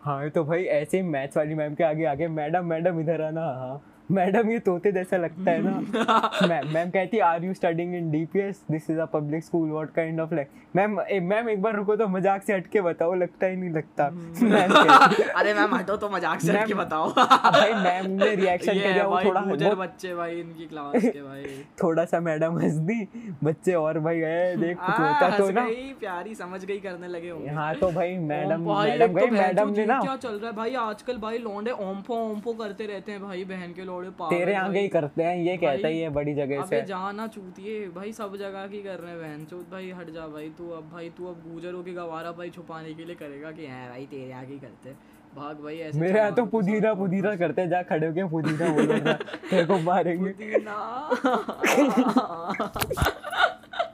हाँ 0.03 0.31
तो 0.31 0.45
भाई 0.45 0.65
ऐसे 0.65 0.97
ही 0.97 1.03
मैथ्स 1.03 1.37
वाली 1.37 1.55
मैम 1.55 1.75
के 1.75 1.85
आगे 1.85 2.05
आगे 2.05 2.29
मैडम 2.29 2.67
मैडम 2.67 3.01
इधर 3.01 3.23
आना। 3.23 3.41
हाँ। 3.41 3.83
मैडम 4.13 4.51
ये 4.51 4.59
तोते 4.61 4.93
जैसा 4.93 5.17
लगता 5.17 5.51
है 5.51 5.63
ना। 5.63 6.47
मैम 6.49 6.69
मैम 6.75 6.91
कहती 6.91 7.19
are 7.27 7.45
you 7.45 7.55
studying 7.55 7.95
in 7.95 8.11
DPS 8.11 8.63
this 8.71 8.91
is 8.91 8.99
a 8.99 9.05
public 9.13 9.45
school 9.45 9.71
what 9.71 9.93
kind 9.95 10.21
of 10.21 10.35
like 10.35 10.49
ma'am 10.77 10.99
ma'am 11.23 11.49
एक 11.51 11.63
बार 11.63 11.77
रुको 11.77 11.97
तो 11.97 12.09
मज़ाक 12.09 12.43
से 12.43 12.55
हट 12.55 12.67
के 12.67 12.81
बताओ 12.81 13.15
लगता 13.15 13.47
ही 13.47 13.57
नहीं 13.57 13.71
लगता। 13.71 14.05
अरे 15.39 15.55
मैम 15.55 15.75
हटो 15.75 15.97
तो 15.97 16.09
मज़ाक 16.11 16.41
से 16.41 16.53
हट 16.53 16.67
के 16.67 16.75
बताओ। 16.75 17.11
भाई 17.17 17.73
मैम 17.75 18.11
ने 18.13 18.35
रिएक्शन 18.35 18.73
किया 18.75 19.07
वो 19.07 19.21
थोड़ा 19.25 19.41
बच्चे 19.75 20.15
भाई 20.15 20.39
इनकी 20.41 20.67
क्लास 20.67 20.93
के 20.97 21.23
भाई। 21.23 21.45
थोड़ा 21.83 22.05
सा 22.05 22.21
मैडम 22.23 22.59
हंस 22.59 22.75
दी 22.89 23.29
बच्चे 23.45 23.75
और 23.75 23.99
भाई 24.01 24.21
गए 24.21 24.55
देख 24.57 24.77
तोता 24.79 25.31
तो 25.39 25.51
ना। 25.51 25.67
प्यारी 26.01 26.35
समझ 26.35 26.65
गई 26.65 26.79
करने 26.81 27.09
लगे 27.09 27.31
होंगे। 27.31 27.51
हाँ 27.53 27.75
तो 27.77 27.91
भाई 27.93 28.17
मैडम 28.29 28.71
मैडम 28.71 29.07
तो 29.09 29.15
गई 29.15 29.31
मैडम 29.33 29.73
ने 29.73 29.87
ना। 29.87 30.01
क्या 30.01 30.17
चल 30.19 30.35
रहा 30.35 30.51
है 30.51 30.57
भाई? 30.57 30.75
आजकल 30.83 31.19
भाई 31.19 31.39
लौंडे 31.41 31.71
ओम्फो 31.83 32.15
ओम्फो 32.23 32.53
करते 32.55 32.87
रहते 32.87 33.13
हैं 33.13 33.21
भाई 33.23 33.45
बहन 33.47 33.73
के 33.73 33.85
लौड़े 33.85 34.02
पागल 34.11 34.37
तेरे 34.37 34.55
आगे 34.55 34.81
ही 34.81 34.89
करते 34.89 35.23
हैं 35.23 35.37
ये 35.39 35.57
कहता 35.57 35.89
ही 35.89 36.01
है 36.01 36.09
बड़ी 36.11 36.35
जगह 36.35 36.61
अबे 36.61 36.77
से। 36.77 36.87
जाना 36.87 37.27
चूतिए 37.27 37.87
भाई 37.89 38.13
सब 38.13 38.37
जगह 38.37 38.67
की 38.67 38.83
कर 38.83 38.99
रहे 38.99 39.11
हैं 39.13 39.21
बहन 39.21 39.45
चोत 39.51 39.71
भाई 39.71 39.91
हट 39.91 40.11
जा 40.11 40.27
भाई 40.29 40.49
तू 40.59 40.69
अब 40.71 40.91
भाई 40.93 41.11
तू 41.17 41.27
अब 41.27 41.43
गुजरों 41.47 41.83
की 41.83 41.93
गवारा 41.93 42.33
भाई 42.33 42.51
छुपाने 42.51 42.95
के 42.95 43.05
लिए 43.05 43.15
करेगा 43.15 43.51
कि 43.51 43.67
है 43.67 43.89
भाई 43.89 44.07
तेरे 44.07 44.33
आगे 44.33 44.53
ही 44.53 44.59
करते 44.59 44.89
हैं। 44.89 44.99
भाग 45.37 45.63
भाई 45.65 45.77
ऐसे 45.79 45.99
मेरे 45.99 46.19
यहाँ 46.19 46.33
तो 46.35 46.45
पुदीना 46.47 46.95
पुदीना 46.95 47.35
करते 47.37 47.67
जा 47.69 47.83
खड़े 47.83 48.07
होके 48.07 48.25
पुदीना 48.29 48.69
बोलो 48.75 49.13
तेरे 49.51 49.65
को 49.65 49.79
मारेंगे। 49.81 50.31
पुदीना। 50.31 50.77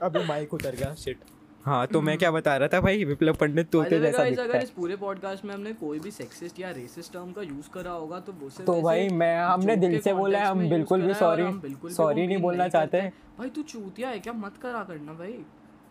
अबे 0.03 0.25
माइक 0.25 0.53
उतर 0.53 0.75
गया 0.75 0.93
शिट 0.95 1.17
हाँ 1.65 1.85
तो 1.87 2.01
मैं 2.01 2.17
क्या 2.17 2.29
बता 2.31 2.55
रहा 2.57 2.67
था 2.67 2.79
भाई? 2.81 3.03
विप्लव 3.05 3.35
पंडित 3.35 3.69
तोते 3.69 3.99
जैसा 3.99 4.23
दिखता 4.23 4.43
अगर 4.43 4.55
है। 4.55 4.63
इस 4.63 4.69
पूरे 4.69 4.95
पॉडकास्ट 4.95 5.45
में 5.45 5.53
हमने 5.53 5.73
कोई 5.73 5.99
भी 5.99 6.11
सेक्सिस्ट 6.11 6.59
या 6.59 6.69
रेसिस्ट 6.71 7.13
टर्म 7.13 7.31
का 7.31 7.41
यूज़ 7.41 7.69
करा 7.69 7.91
होगा 7.91 8.19
तो 8.19 8.33
वो 8.33 8.49
तो 8.65 8.81
भाई 8.81 9.09
मैं 9.09 9.35
हमने 9.39 9.75
दिल 9.75 9.99
से 9.99 10.13
बोला 10.13 10.39
है 10.39 10.45
हम 10.45 10.69
बिल्कुल 10.69 11.01
भी 11.01 11.13
सॉरी 11.13 11.93
सॉरी 11.93 12.27
नहीं 12.27 12.37
बोलना 12.37 12.67
चाहते। 12.67 13.01
भाई 13.37 13.49
तू 13.49 13.61
चूतिया 13.63 14.09
है 14.09 14.19
क्या? 14.19 14.33
मत 14.33 14.57
करा 14.61 14.83
करना 14.83 15.13
भाई। 15.13 15.39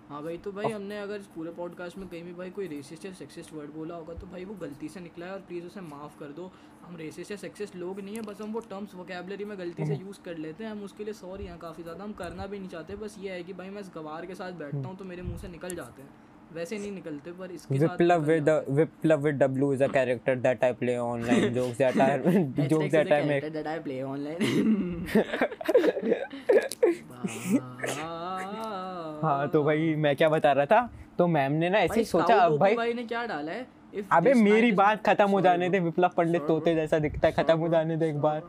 हाँ 0.08 0.22
भाई 0.22 0.36
तो 0.38 0.52
भाई 0.52 0.70
हमने 0.72 0.98
अगर 0.98 1.16
इस 1.16 1.26
पूरे 1.26 1.50
पॉडकास्ट 1.50 1.98
में 1.98 2.08
कहीं 2.08 2.22
भी 2.24 2.32
भाई 2.32 2.50
कोई 2.50 2.66
रेसिस्ट 2.66 3.04
या 3.04 3.12
सेक्सिस्ट 3.12 3.52
वर्ड 3.54 3.70
बोला 3.70 3.94
होगा 3.94 4.14
तो 4.14 4.26
भाई 4.26 4.44
वो 4.44 4.54
गलती 4.54 4.88
से 4.88 5.00
निकला 5.00 5.26
है 5.26 5.32
और 5.32 5.38
प्लीज़ 5.38 5.66
उसे 5.66 5.80
माफ़ 5.80 6.18
कर 6.20 6.32
दो। 6.36 6.50
हम 6.88 6.96
रेसिस्ट 6.96 7.30
या 7.30 7.36
सेक्सिस्ट 7.36 7.76
लोग 7.76 8.00
नहीं 8.00 8.16
है 8.16 8.22
बस 8.22 8.42
हम 8.42 8.52
वो 8.52 8.60
टर्म्स 8.60 8.94
वोकेबलरी 8.94 9.44
में 9.44 9.58
गलती 9.58 9.86
से 9.86 9.94
यूज़ 9.94 10.18
कर 10.24 10.36
लेते 10.36 10.64
हैं 10.64 10.70
हम 10.70 10.82
उसके 10.82 11.04
लिए 11.04 11.14
सॉरी 11.14 11.44
हैं 11.44 11.58
काफ़ी 11.58 11.82
ज़्यादा 11.82 12.04
हम 12.04 12.12
करना 12.12 12.46
भी 12.46 12.58
नहीं 12.58 12.68
चाहते 12.68 12.96
बस 12.96 13.16
ये 13.18 13.32
है 13.32 13.42
कि 13.42 13.52
भाई 13.52 13.70
मैं 13.70 13.80
इस 13.80 13.90
गवार 13.94 14.26
के 14.26 14.34
साथ 14.34 14.52
बैठता 14.52 14.88
हूँ 14.88 14.96
तो 14.96 15.04
मेरे 15.04 15.22
मुँह 15.22 15.38
से 15.38 15.48
निकल 15.48 15.68
जाते 15.68 16.02
हैं। 16.02 16.08
वैसे 16.54 16.78
नहीं 16.78 16.92
निकलते 16.92 17.32
पर 17.32 17.50
इसके 17.50 17.78
साथ 17.78 17.88
Viplav 17.88 18.20
with. 18.20 18.64
Viplav 18.70 19.20
with 19.20 19.34
W 19.34 19.72
is 19.72 19.84
a 19.84 19.86
character 19.86 20.36
that 20.36 20.64
I 20.64 20.72
play 20.72 20.96
online 20.96 21.54
jokes 21.54 21.78
that 21.78 21.98
are 21.98 22.22
jokes 22.68 22.90
that 22.90 23.12
I 23.12 23.22
make 23.22 23.44
that 23.44 23.66
I 23.66 23.78
play 23.78 24.04
online. 24.04 24.38
हाँ 29.22 29.48
तो 29.48 29.64
भाई 29.64 29.94
मैं 29.94 30.16
क्या 30.16 30.28
बता 30.28 30.52
रहा 30.52 30.66
था? 30.66 30.90
तो 31.18 31.26
मैम 31.26 31.52
ने 31.52 31.70
ना 31.70 31.78
ऐसे 31.78 32.00
ही 32.00 32.04
सोचा 32.04 32.34
अब 32.34 32.58
भाई 32.58 32.74
भाई 32.74 32.92
ने 32.92 33.04
क्या 33.04 33.26
डाला 33.26 33.52
है? 33.52 33.77
अबे 34.12 34.34
मेरी 34.34 34.72
बात 34.72 35.02
खत्म 35.06 35.28
हो 35.30 35.40
जाने 35.40 35.68
दे 35.68 35.78
विप्लव 35.80 36.10
पंडित 36.16 36.42
तोते 36.42 36.74
जैसा 36.74 36.98
दिखता 36.98 37.28
है 37.28 37.32
खत्म 37.34 37.58
हो 37.58 37.68
जाने 37.68 37.96
दे 37.96 38.08
एक 38.08 38.20
बार। 38.20 38.42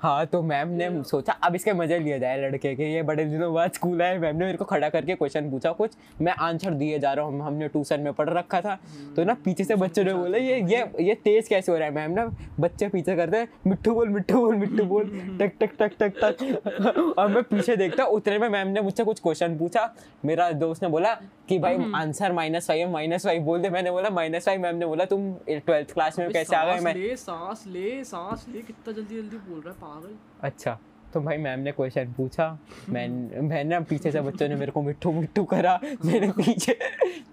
हाँ 0.00 0.24
तो 0.26 0.40
मैम 0.42 0.68
ने 0.70 0.88
सोचा 1.04 1.32
अब 1.44 1.54
इसके 1.54 1.72
मज़े 1.72 1.98
लिया 1.98 2.16
जाए 2.18 2.40
लड़के 2.40 2.74
के 2.74 2.92
ये 2.92 3.02
बड़े 3.02 3.24
दिनों 3.24 3.52
बाद 3.54 3.72
स्कूल 3.72 4.02
आए 4.02 4.18
मैम 4.18 4.36
ने 4.36 4.44
मेरे 4.44 4.58
को 4.58 4.64
खड़ा 4.64 4.88
करके 4.88 5.14
क्वेश्चन 5.14 5.50
पूछा 5.50 5.72
कुछ 5.72 5.92
मैं 6.20 6.32
आंसर 6.40 6.74
दिए 6.74 6.98
जा 6.98 7.12
रहा 7.12 7.24
हूँ 7.24 7.42
हमने 7.42 7.68
ट्यूशन 7.68 8.00
में 8.00 8.12
पढ़ 8.12 8.28
रखा 8.30 8.60
था। 8.60 8.74
तो 9.16 9.24
ना 9.24 9.34
पीछे 9.44 9.64
से 9.64 9.76
बच्चों 9.76 10.04
ने 10.04 10.14
बोला 10.14 10.38
ये 10.38 10.60
ये 10.72 10.84
ये 11.00 11.14
तेज 11.14 11.48
कैसे 11.48 11.72
हो 11.72 11.78
रहा 11.78 11.88
है 11.88 11.94
मैम 11.94 12.10
ना? 12.10 12.24
बच्चे 12.60 12.88
पीछे 12.88 13.16
करते 13.16 13.36
हैं 13.36 13.48
मिट्टू 13.66 13.94
बोल 13.94 14.08
मिट्टू 14.08 14.40
बोल 14.40 14.56
मिट्टू 14.56 14.84
बोल 14.84 15.04
टक 15.40 15.52
टक 15.60 15.76
टक 15.78 15.92
टक 16.00 16.18
टक। 16.22 17.14
और 17.18 17.28
मैं 17.28 17.42
पीछे 17.44 17.76
देखता 17.76 18.04
उतने 18.18 18.38
में 18.38 18.48
मैम 18.48 18.68
ने 18.68 18.80
मुझसे 18.80 19.04
कुछ 19.04 19.20
क्वेश्चन 19.20 19.56
पूछा। 19.58 19.88
मेरा 20.24 20.50
दोस्त 20.52 20.82
ने 20.82 20.88
बोला 20.88 21.14
कि 21.48 21.58
भाई 21.58 21.92
answer 21.94 22.32
minus 22.32 22.66
five 22.68 22.90
minus 22.90 23.26
five 23.26 23.42
बोल 23.42 23.62
दे। 23.62 23.70
मैंने 23.70 23.90
बोला 23.90 24.10
माइनस 24.10 24.44
फाइव 24.46 24.60
मैम 24.60 24.76
ने 24.76 24.86
बोला 24.86 25.04
तुम 25.06 25.32
ट्वेल्थ 25.48 25.92
क्लास 25.94 26.18
में 26.18 26.30
कैसे 26.32 26.56
आ 26.56 26.64
गए 26.64 26.80
मैं? 26.80 27.16
सांस 27.16 27.64
ले 27.66 28.04
सांस 28.04 28.46
ले 28.48 28.60
कितना 28.62 28.92
जल्दी 28.92 29.16
जल्दी 29.16 29.36
बोल 29.48 29.60
रहा 29.60 29.74
है 29.74 29.80
पागल। 29.84 30.16
अच्छा 30.40 30.78
तो 31.14 31.20
भाई 31.20 31.36
मैम 31.38 31.60
ने 31.60 31.72
क्वेश्चन 31.72 32.12
पूछा। 32.12 32.46
मैं 32.88 33.08
मैंने 33.08 33.64
ना 33.64 33.80
पीछे 33.80 34.10
से 34.12 34.20
बच्चों 34.20 34.48
ने 34.48 34.54
मेरे 34.54 34.72
को 34.72 34.82
मिट्टू 34.82 35.12
मिट्टू 35.12 35.44
करा। 35.44 35.78
मैंने 36.04 36.30
पीछे 36.32 36.78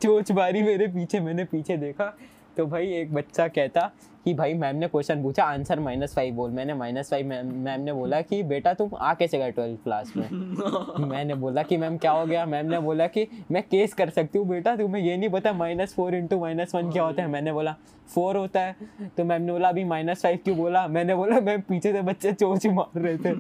चोच 0.02 0.32
मारी 0.32 0.62
मेरे 0.62 0.88
पीछे, 0.88 1.20
मैंने 1.20 1.46
पीछे 1.46 1.78
देखा। 1.78 2.06
तो 2.62 2.66
भाई 2.68 2.88
एक 2.94 3.14
बच्चा 3.14 3.48
कहता 3.48 3.82
कि 4.26 4.34
भाई 4.34 4.54
मैम 4.54 4.76
ने 4.76 4.88
क्वेश्चन 4.88 5.22
पूछा 5.24 5.44
आंसर 5.44 5.80
माइनस 5.80 6.14
फाइव 6.16 6.34
बोल। 6.36 6.52
मैंने 6.52 6.74
माइनस 6.74 7.10
फाइव 7.10 7.28
मैम 7.28 7.82
ने 7.82 7.94
बोला 7.94 8.20
कि 8.22 8.42
बेटा 8.44 8.74
तुम 8.74 8.90
आ 8.96 9.14
कैसे 9.14 9.38
गए 9.38 9.52
ट्वेल्थ 9.52 9.84
क्लास 9.84 10.12
में? 10.18 10.28
मैंने 11.08 11.36
बोला 11.36 11.64
कि 11.64 11.78
मैम 11.78 11.98
क्या 11.98 12.12
हो 12.12 12.26
गया? 12.26 12.46
मैम 12.46 12.66
ने 12.66 12.80
बोला 12.80 13.08
कि 13.08 13.28
मैं 13.52 13.64
केस 13.64 13.94
कर 13.94 14.10
सकती 14.10 14.40
हूँ 14.40 14.48
बेटा 14.48 14.76
तुम्हें 14.76 15.02
ये 15.04 15.16
नहीं 15.18 15.30
पता 15.30 15.54
minus 15.54 15.94
four 15.94 16.16
into 16.16 16.40
minus 16.40 16.76
one 16.76 16.92
क्या 16.92 17.04
होता 17.04 17.22
है? 17.22 17.30
मैंने 17.30 17.54
बोला 17.54 17.76
फोर 18.14 18.38
होता 18.38 18.62
है। 18.62 19.10
तो 19.18 19.24
मैम 19.24 19.42
ने 19.42 19.52
बोला 19.52 19.70
अभी 19.70 19.84
माइनस 19.86 20.22
फाइव 20.24 20.40
क्यों 20.44 20.58
बोला? 20.58 20.88
मैंने 20.90 21.16
बोला 21.16 21.40
मैम 21.40 21.62
पीछे 21.70 21.92
से 21.92 22.02
बच्चे 22.02 22.34
चोच 22.34 22.68
मार 22.68 23.00
रहे 23.02 23.18
थे। 23.18 23.34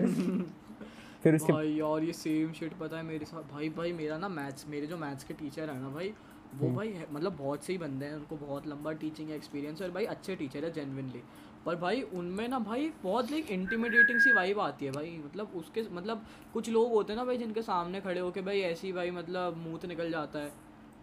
फिर 1.23 1.36
उसके 1.36 1.53
भाई 1.53 1.73
यार 1.75 2.03
ये 2.03 2.13
सेम 2.13 2.51
शिट 2.60 2.73
पता 2.73 2.97
है 2.97 3.03
मेरे 3.03 3.25
साथ। 3.25 3.53
भाई 3.53 3.69
भाई 3.69 3.91
मेरा 3.93 4.17
ना 4.17 4.29
मैथ्स 4.29 4.65
मेरे 4.69 4.88
जो 4.88 4.97
मैथ्स 4.97 5.23
के 5.23 5.34
टीचर 5.34 5.69
है 5.69 5.79
ना 5.81 5.89
भाई 5.89 6.13
वो 6.55 6.65
हम्म। 6.67 6.75
भाई 6.77 6.89
है- 6.89 7.13
मतलब 7.13 7.37
बहुत 7.37 7.63
से 7.63 7.73
ही 7.73 7.77
बंदे 7.79 8.05
हैं 8.05 8.15
उनको 8.15 8.35
बहुत 8.35 8.67
लंबा 8.67 8.91
टीचिंग 8.91 9.31
एक्सपीरियंस 9.31 9.81
है 9.81 9.87
और 9.87 9.93
भाई 9.93 10.05
अच्छे 10.05 10.35
टीचर 10.35 10.65
है 10.65 10.71
जेनविनली 10.71 11.21
पर 11.65 11.75
भाई 11.75 12.01
उनमें 12.01 12.47
ना 12.47 12.59
भाई 12.59 12.91
बहुत 13.03 13.31
लाइक 13.31 13.51
इंटीमिडेटिंग 13.51 14.19
सी 14.19 14.31
वाइब 14.31 14.59
आती 14.59 14.85
है 14.85 14.91
भाई। 14.91 15.21
मतलब 15.25 15.51
उसके 15.55 15.83
मतलब 15.91 16.25
कुछ 16.53 16.69
लोग 16.69 16.91
होते 16.91 17.13
हैं 17.13 17.17
ना 17.19 17.25
भाई 17.25 17.37
जिनके 17.37 17.61
सामने 17.61 18.01
खड़े 18.01 18.19
होके 18.19 18.41
भाई 18.41 18.59
ऐसी 18.61 18.91
भाई 18.91 19.11
मतलब 19.11 19.57
मुँह 19.57 19.87
निकल 19.87 20.11
जाता 20.11 20.39
है। 20.39 20.51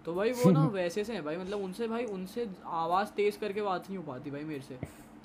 तो 0.05 0.15
भाई 0.15 0.33
वो 0.33 0.51
ना 0.51 0.65
वैसे 0.73 1.05
से 1.05 1.15
है 1.15 1.23
भाई 1.23 1.37
मतलब 1.37 1.59
उनसे 1.59 1.89
भाई 1.89 2.05
उनसे 2.05 2.49
आवाज़ 2.65 3.09
तेज़ 3.09 3.39
करके 3.39 3.63
बात 3.63 3.87
नहीं 3.89 3.99
हो 3.99 4.03
पाती 4.03 4.31
भाई 4.31 4.45
मेरे 4.45 4.61
से। 4.61 4.79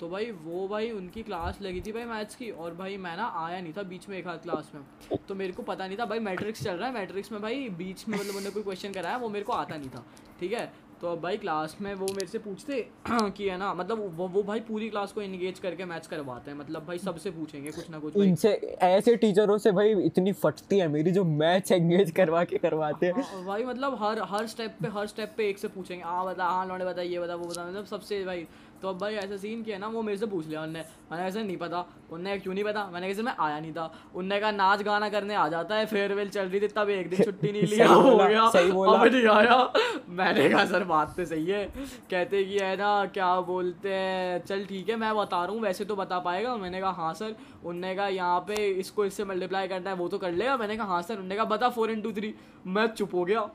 तो 0.04 0.08
भाई 0.10 0.30
वो 0.44 0.66
भाई 0.68 0.90
उनकी 0.90 1.22
क्लास 1.22 1.58
लगी 1.62 1.80
थी 1.80 1.92
भाई 1.92 2.04
मैथ्स 2.04 2.34
की 2.36 2.50
और 2.62 2.74
भाई 2.74 2.96
मैं 2.96 3.16
ना 3.16 3.26
आया 3.36 3.60
नहीं 3.60 3.72
था 3.72 3.82
बीच 3.82 4.08
में 4.08 4.16
एक 4.18 4.26
हाथ 4.26 4.38
क्लास 4.38 4.70
में। 4.74 4.82
तो 5.28 5.34
मेरे 5.34 5.52
को 5.52 5.62
पता 5.62 5.86
नहीं 5.86 5.96
था 5.98 6.04
भाई 6.04 6.18
मैट्रिक्स 6.20 6.64
चल 6.64 6.76
रहा 6.76 6.88
है 6.88 6.94
मैट्रिक्स 6.94 7.32
में 7.32 7.40
भाई 7.42 7.68
बीच 7.78 8.06
में 8.08 8.18
मतलब 8.18 8.28
उन्होंने 8.28 8.50
कोई 8.50 8.62
क्वेश्चन 8.62 8.92
कराया 8.92 9.16
वो 9.16 9.28
मेरे 9.28 9.44
को 9.44 9.52
आता 9.52 9.76
नहीं 9.76 9.88
था 9.88 10.04
ठीक 10.40 10.52
है? 10.52 10.72
तो 11.00 11.12
अब 11.12 11.20
भाई 11.20 11.36
क्लास 11.36 11.76
में 11.80 11.94
वो 11.94 12.06
मेरे 12.06 12.26
से 12.26 12.38
पूछते 12.38 12.80
कि 13.10 13.48
है 13.48 13.56
ना 13.58 13.72
मतलब 13.74 14.16
वो 14.16 14.26
वो 14.28 14.42
भाई 14.42 14.60
पूरी 14.60 14.88
क्लास 14.90 15.12
को 15.12 15.22
इंगेज 15.22 15.58
करके 15.58 15.84
मैच 15.84 16.06
करवाते 16.06 16.50
हैं 16.50 16.58
मतलब 16.58 16.84
भाई 16.86 16.98
सबसे 16.98 17.30
पूछेंगे 17.30 17.70
कुछ 17.70 17.90
ना 17.90 17.98
कुछ 17.98 18.16
इनसे 18.16 18.52
ऐसे 18.82 19.16
टीचरों 19.16 19.58
से 19.58 19.72
भाई 19.72 19.94
इतनी 20.04 20.32
फटती 20.32 20.78
है 20.78 20.88
मेरी 20.88 21.10
जो 21.10 21.24
मैच 21.24 21.72
एंगेज 21.72 22.10
करवा 22.10 22.44
के 22.44 22.58
करवाते 22.58 23.06
हैं। 23.06 23.22
हाँ, 23.22 23.44
भाई 23.44 23.64
मतलब 23.64 23.98
हर 24.02 24.20
हर 24.24 24.46
स्टेप 24.46 24.76
पे 24.82 24.88
हर 24.88 25.06
स्टेप 25.06 25.34
पे 25.36 25.48
एक 25.48 25.58
से 25.58 25.68
पूछेंगे 25.68 26.04
हाँ 26.04 26.24
बता 26.26 26.44
हाँ 26.44 26.66
लौंडे 26.66 26.84
बता 26.84 27.02
ये 27.02 27.18
बता 27.20 27.34
वो 27.34 27.48
बता 27.48 27.66
मतलब 27.66 27.84
सबसे 27.86 28.24
भाई 28.24 28.46
तो 28.84 28.88
अब 28.88 28.98
भाई 29.00 29.14
ऐसा 29.16 29.36
सीन 29.36 29.62
किया 29.64 29.76
ना 29.78 29.86
वो 29.88 30.00
मेरे 30.02 30.18
से 30.18 30.26
पूछ 30.26 30.46
लिया 30.46 30.62
उनने। 30.62 30.80
मैंने 31.10 31.24
ऐसे 31.26 31.42
नहीं 31.42 31.56
पता। 31.56 31.78
उनने 32.12 32.36
क्यों 32.38 32.54
नहीं 32.54 32.64
पता? 32.64 32.84
मैंने 32.92 33.06
कैसे 33.08 33.22
मैं 33.22 33.34
आया 33.40 33.60
नहीं 33.60 33.72
था। 33.72 33.84
उनने 34.14 34.40
कहा 34.40 34.50
नाच 34.50 34.82
गाना 34.82 35.08
करने 35.08 35.34
आ 35.34 35.46
जाता 35.48 35.76
है 35.76 35.86
फेयरवेल 35.86 36.28
चल 36.28 36.48
रही 36.48 36.60
थी 36.60 36.68
तब 36.68 36.90
एक 36.90 37.08
दिन 37.10 37.24
छुट्टी 37.24 37.52
नहीं 37.52 37.62
लिया 37.62 37.86
हो 37.94 38.16
गया। 38.16 38.48
सही 38.50 38.72
बोला। 38.72 38.98
अब 38.98 39.06
नहीं 39.06 39.26
आया। 39.28 39.56
मैंने 40.18 40.48
कहा 40.50 40.64
सर 40.66 40.84
बात 40.84 41.16
तो 41.16 41.24
सही 41.24 41.46
है। 41.46 41.64
कहते 42.10 42.44
कि 42.44 42.58
है 42.58 42.76
ना 42.76 42.92
क्या 43.14 43.32
बोलते 43.48 43.94
हैं? 43.94 44.44
चल 44.44 44.64
ठीक 44.66 44.88
है 44.88 44.96
मैं 44.96 45.14
बता 45.16 45.44
रहा 45.44 45.52
हूँ 45.54 45.62
वैसे 45.62 45.84
तो 45.84 45.96
बता 45.96 46.18
पाएगा। 46.28 46.56
मैंने 46.56 46.80
कहा 46.80 46.90
हाँ 47.02 47.12
सर। 47.14 47.34
उनने 47.64 47.94
कहा 47.94 48.08
यहाँ 48.20 48.38
पे 48.48 48.66
इसको 48.84 49.04
इससे 49.04 49.24
मल्टीप्लाई 49.24 49.68
करना 49.68 49.90
है 49.90 49.96
वो 49.96 50.08
तो 50.08 50.18
कर 50.18 50.32
लेगा। 50.32 50.56
मैंने 50.56 50.76
कहा 50.76 50.86
हाँ 50.86 51.02
सर। 51.02 51.18
उनने 51.18 51.36
कहा 51.36 51.44
बता 51.56 51.68
फोर 51.70 51.90
इंटू 51.90 52.12
थ्री 52.12 52.34
मैं 52.66 52.86
चुप 52.94 53.14
हो 53.14 53.24
गया। 53.24 53.48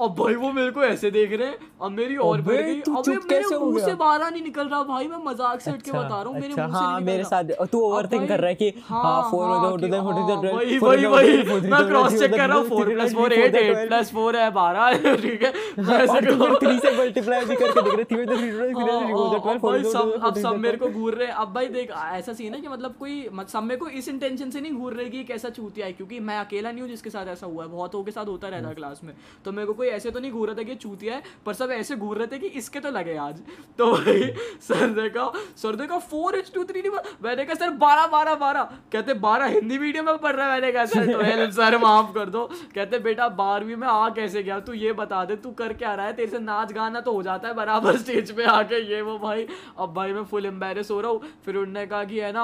अब 0.00 0.14
भाई 0.18 0.34
वो 0.34 0.52
मेरे 0.52 0.70
को 0.70 0.82
ऐसे 0.82 1.10
देख 1.10 1.32
रहे 1.32 1.48
हैं 1.48 1.56
अब 1.82 1.90
मेरी 1.90 2.16
और 2.16 2.40
बढ़ 2.42 2.54
गई। 2.54 2.80
अबे 2.80 3.10
मेरे 3.10 3.20
कैसे 3.28 3.54
हो 3.54 3.64
मुँह 3.64 3.76
गया? 3.76 3.86
से 3.86 3.94
बाहर 3.94 4.30
नहीं 4.32 4.42
निकल 4.42 4.68
रहा 4.68 4.82
भाई 4.82 5.06
मैं 5.08 5.18
मज़ाक 5.24 5.60
से 5.60 5.70
उठ 5.70 5.82
के 5.82 5.90
अच्छा, 5.90 6.02
बता 6.02 6.08
रहा 6.08 6.22
हूँ 6.22 6.34
मेरे 6.34 6.46
अच्छा, 6.46 6.66
मुँह 6.66 6.76
से 6.78 6.84
हाँ, 6.84 6.94
नहीं 6.96 7.06
मेरे 7.06 7.24
साथ- 7.24 7.66
तू 7.72 7.80
overthink 7.80 8.28
कर 8.28 8.40
रहा 8.40 8.48
है 8.48 8.54
कि, 8.54 8.68
हाँ, 8.84 9.30
four 9.30 9.42
हाँ, 9.42 9.58
हो 9.60 9.76
गया, 9.76 9.88
four, 9.90 10.12
हाँ, 10.14 10.52
वही 10.54 10.78
four, 10.78 10.88
वही 10.88 11.06
वही 11.06 11.70
मैं 11.70 11.86
क्रॉस 11.88 12.18
चेक 12.18 12.30
कर 12.30 12.48
रहा 12.48 12.58
हूँ 12.58 12.64
twelve, 12.64 12.68
four 12.68 12.84
three, 12.84 12.94
plus 12.94 13.08
three, 13.08 13.18
four 13.20 13.30
four, 13.30 13.38
eight 13.38 13.54
eight 13.54 13.72
twelve. 13.72 13.88
Plus 13.88 14.12
four 14.12 14.36
है 14.36 14.50
बारह 14.50 15.14
ठीक 15.22 15.42
है? 15.42 15.52
मैं 15.78 15.98
ऐसे 15.98 16.20
तू 16.26 16.44
3 16.56 16.78
से 16.80 16.96
मल्टीप्लाई 16.98 17.44
भी 17.44 17.56
करके 17.56 17.82
देख 17.82 17.94
रहे 17.94 18.04
थ्री 18.04 18.26
तो 18.26 18.36
3 18.36 18.90
हाँ, 18.90 19.00
हाँ, 19.00 19.54
अब 19.54 19.58
भाई 19.62 19.84
सब 19.84 20.12
अब 20.22 20.38
सब 20.38 20.56
मेरे 20.56 20.76
को 20.76 20.88
घूर 20.88 21.14
रहे 21.14 21.26
हैं। 21.26 21.34
अब 21.34 21.52
भाई 21.54 21.68
देख 21.68 21.90
ऐसा 22.12 22.32
सीन 22.32 22.54
है 22.54 22.60
कि 22.60 22.68
मतलब 22.68 22.94
कोई 23.00 23.28
सब 23.48 23.62
मेरे 23.62 23.80
को 23.80 23.88
इस 23.88 24.08
इंटेंशन 24.08 24.50
से 24.50 24.60
नहीं 24.60 24.72
घूर 24.72 24.92
रहे 24.92 25.08
कि 25.10 25.24
कैसा 25.24 25.48
चूतिया 25.50 25.86
है 25.86 25.92
क्योंकि 25.92 26.20
मैं 26.20 26.38
अकेला 26.38 26.70
नहीं 26.70 26.80
हूँ 26.80 26.90
जिसके 26.90 27.10
साथ 27.10 27.26
ऐसा 27.26 27.46
हुआ 27.46 27.64
है 27.64 27.70
बहुतों 27.70 28.02
के 28.04 28.10
साथ 28.10 28.26
होता 28.26 28.48
रहता 28.48 28.68
है 28.68 28.74
क्लास 28.74 29.00
में 29.04 29.14
तो 29.44 29.52
मेरे 29.52 29.66
को 29.66 29.74
कोई 29.82 29.90
ऐसे 29.90 30.10
तो 30.10 30.20
नहीं 30.20 30.32
घूर 30.32 30.48
रहा 30.48 30.58
था 30.58 30.62
कि 30.62 30.74
चूतिया 30.76 31.14
है, 31.14 31.22
पर 31.46 31.54
सब 31.54 31.70
ऐसे 31.72 31.96
घूर 31.96 32.18
रहे 32.18 32.26
थे 32.28 32.38
कि 32.38 32.46
इसके 32.58 32.80
तो 32.80 32.90
लगे 32.92 33.16
आज। 33.18 33.42
तो 33.78 33.90
भाई 33.92 34.32
सर 34.62 35.08
कहा 35.08 35.30
सर 35.58 35.76
कहा 35.78 35.98
फोर 36.00 36.34
एच 36.36 36.50
टू 36.54 36.64
थ्री 36.64 36.82
मैंने 36.82 37.44
कहा, 37.44 37.54
सर, 37.54 37.70
बारह 37.78 38.06
बारह 38.08 38.34
बारह। 38.36 38.62
कहते, 38.92 39.14
बारह 39.16 39.46
हिंदी 39.48 39.78
मीडियम 39.78 40.06
में 40.06 40.18
पढ़ 40.18 40.34
रहा 40.34 40.46
है। 40.46 40.52
मैंने 40.52 40.72
कहा, 40.72 40.84
सर 40.86 41.06
ट्वेल्व 41.06 41.50
सर, 41.52 41.76
माफ़ 41.78 42.12
कर 42.14 42.30
दो। 42.30 42.44
कहते, 42.74 42.98
बेटा, 43.00 43.28
बारहवीं 43.30 43.76
में 43.76 43.86
आ 43.88 44.08
कैसे 44.10 44.42
गया? 44.42 44.58
तू 44.60 44.72
ये 44.74 44.92
बता 44.92 45.24
दे, 45.24 45.36
तू 45.36 45.50
कर 45.52 45.72
क्या 45.74 45.94
रहा 45.94 46.06
है, 46.06 46.12
तेरे 46.12 46.30
से 46.30 46.38
नाच 46.40 46.72
गाना 46.72 47.00
तो 47.00 47.12
हो 47.12 47.22
जाता 47.22 47.48
है 47.48 47.54
बराबर 47.54 47.96
स्टेज 47.96 48.30
पे 48.32 48.44
आके। 48.46 48.82
ये 48.90 49.00
वो 49.02 49.18
भाई, 49.18 49.46
अब 49.78 49.94
भाई 49.94 50.12
मैं 50.12 50.24
फुल 50.24 50.46
एम्बेरस 50.46 50.90
हो 50.90 51.00
रहा 51.00 51.10
हूँ। 51.10 51.32
फिर 51.44 51.56
उन्होंने 51.56 51.86
कहा 51.86 52.04
कि, 52.04 52.20
है 52.20 52.32
ना 52.32 52.42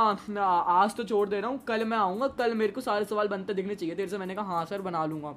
आज 0.73 0.97
तो 0.97 1.05
छोड़ 1.05 1.29
दे 1.29 1.41
रहा 1.41 1.51
हूँ, 1.51 1.61
कल 1.69 1.85
मैं 1.85 1.99
आऊँगा, 1.99 2.27
कल 2.39 2.55
मेरे 2.55 2.73
को 2.73 2.81
सारे 2.81 3.05
सवाल 3.05 3.29
बनते 3.29 3.55
दिखने 3.55 3.75
चाहिए। 3.75 3.95
तेरे 3.95 4.09
से 4.09 4.19
मैंने 4.19 4.35
कहा 4.35 4.57
हाँ 4.57 4.65
सर, 4.65 4.81
बना 4.83 5.05
लूँगा। 5.07 5.35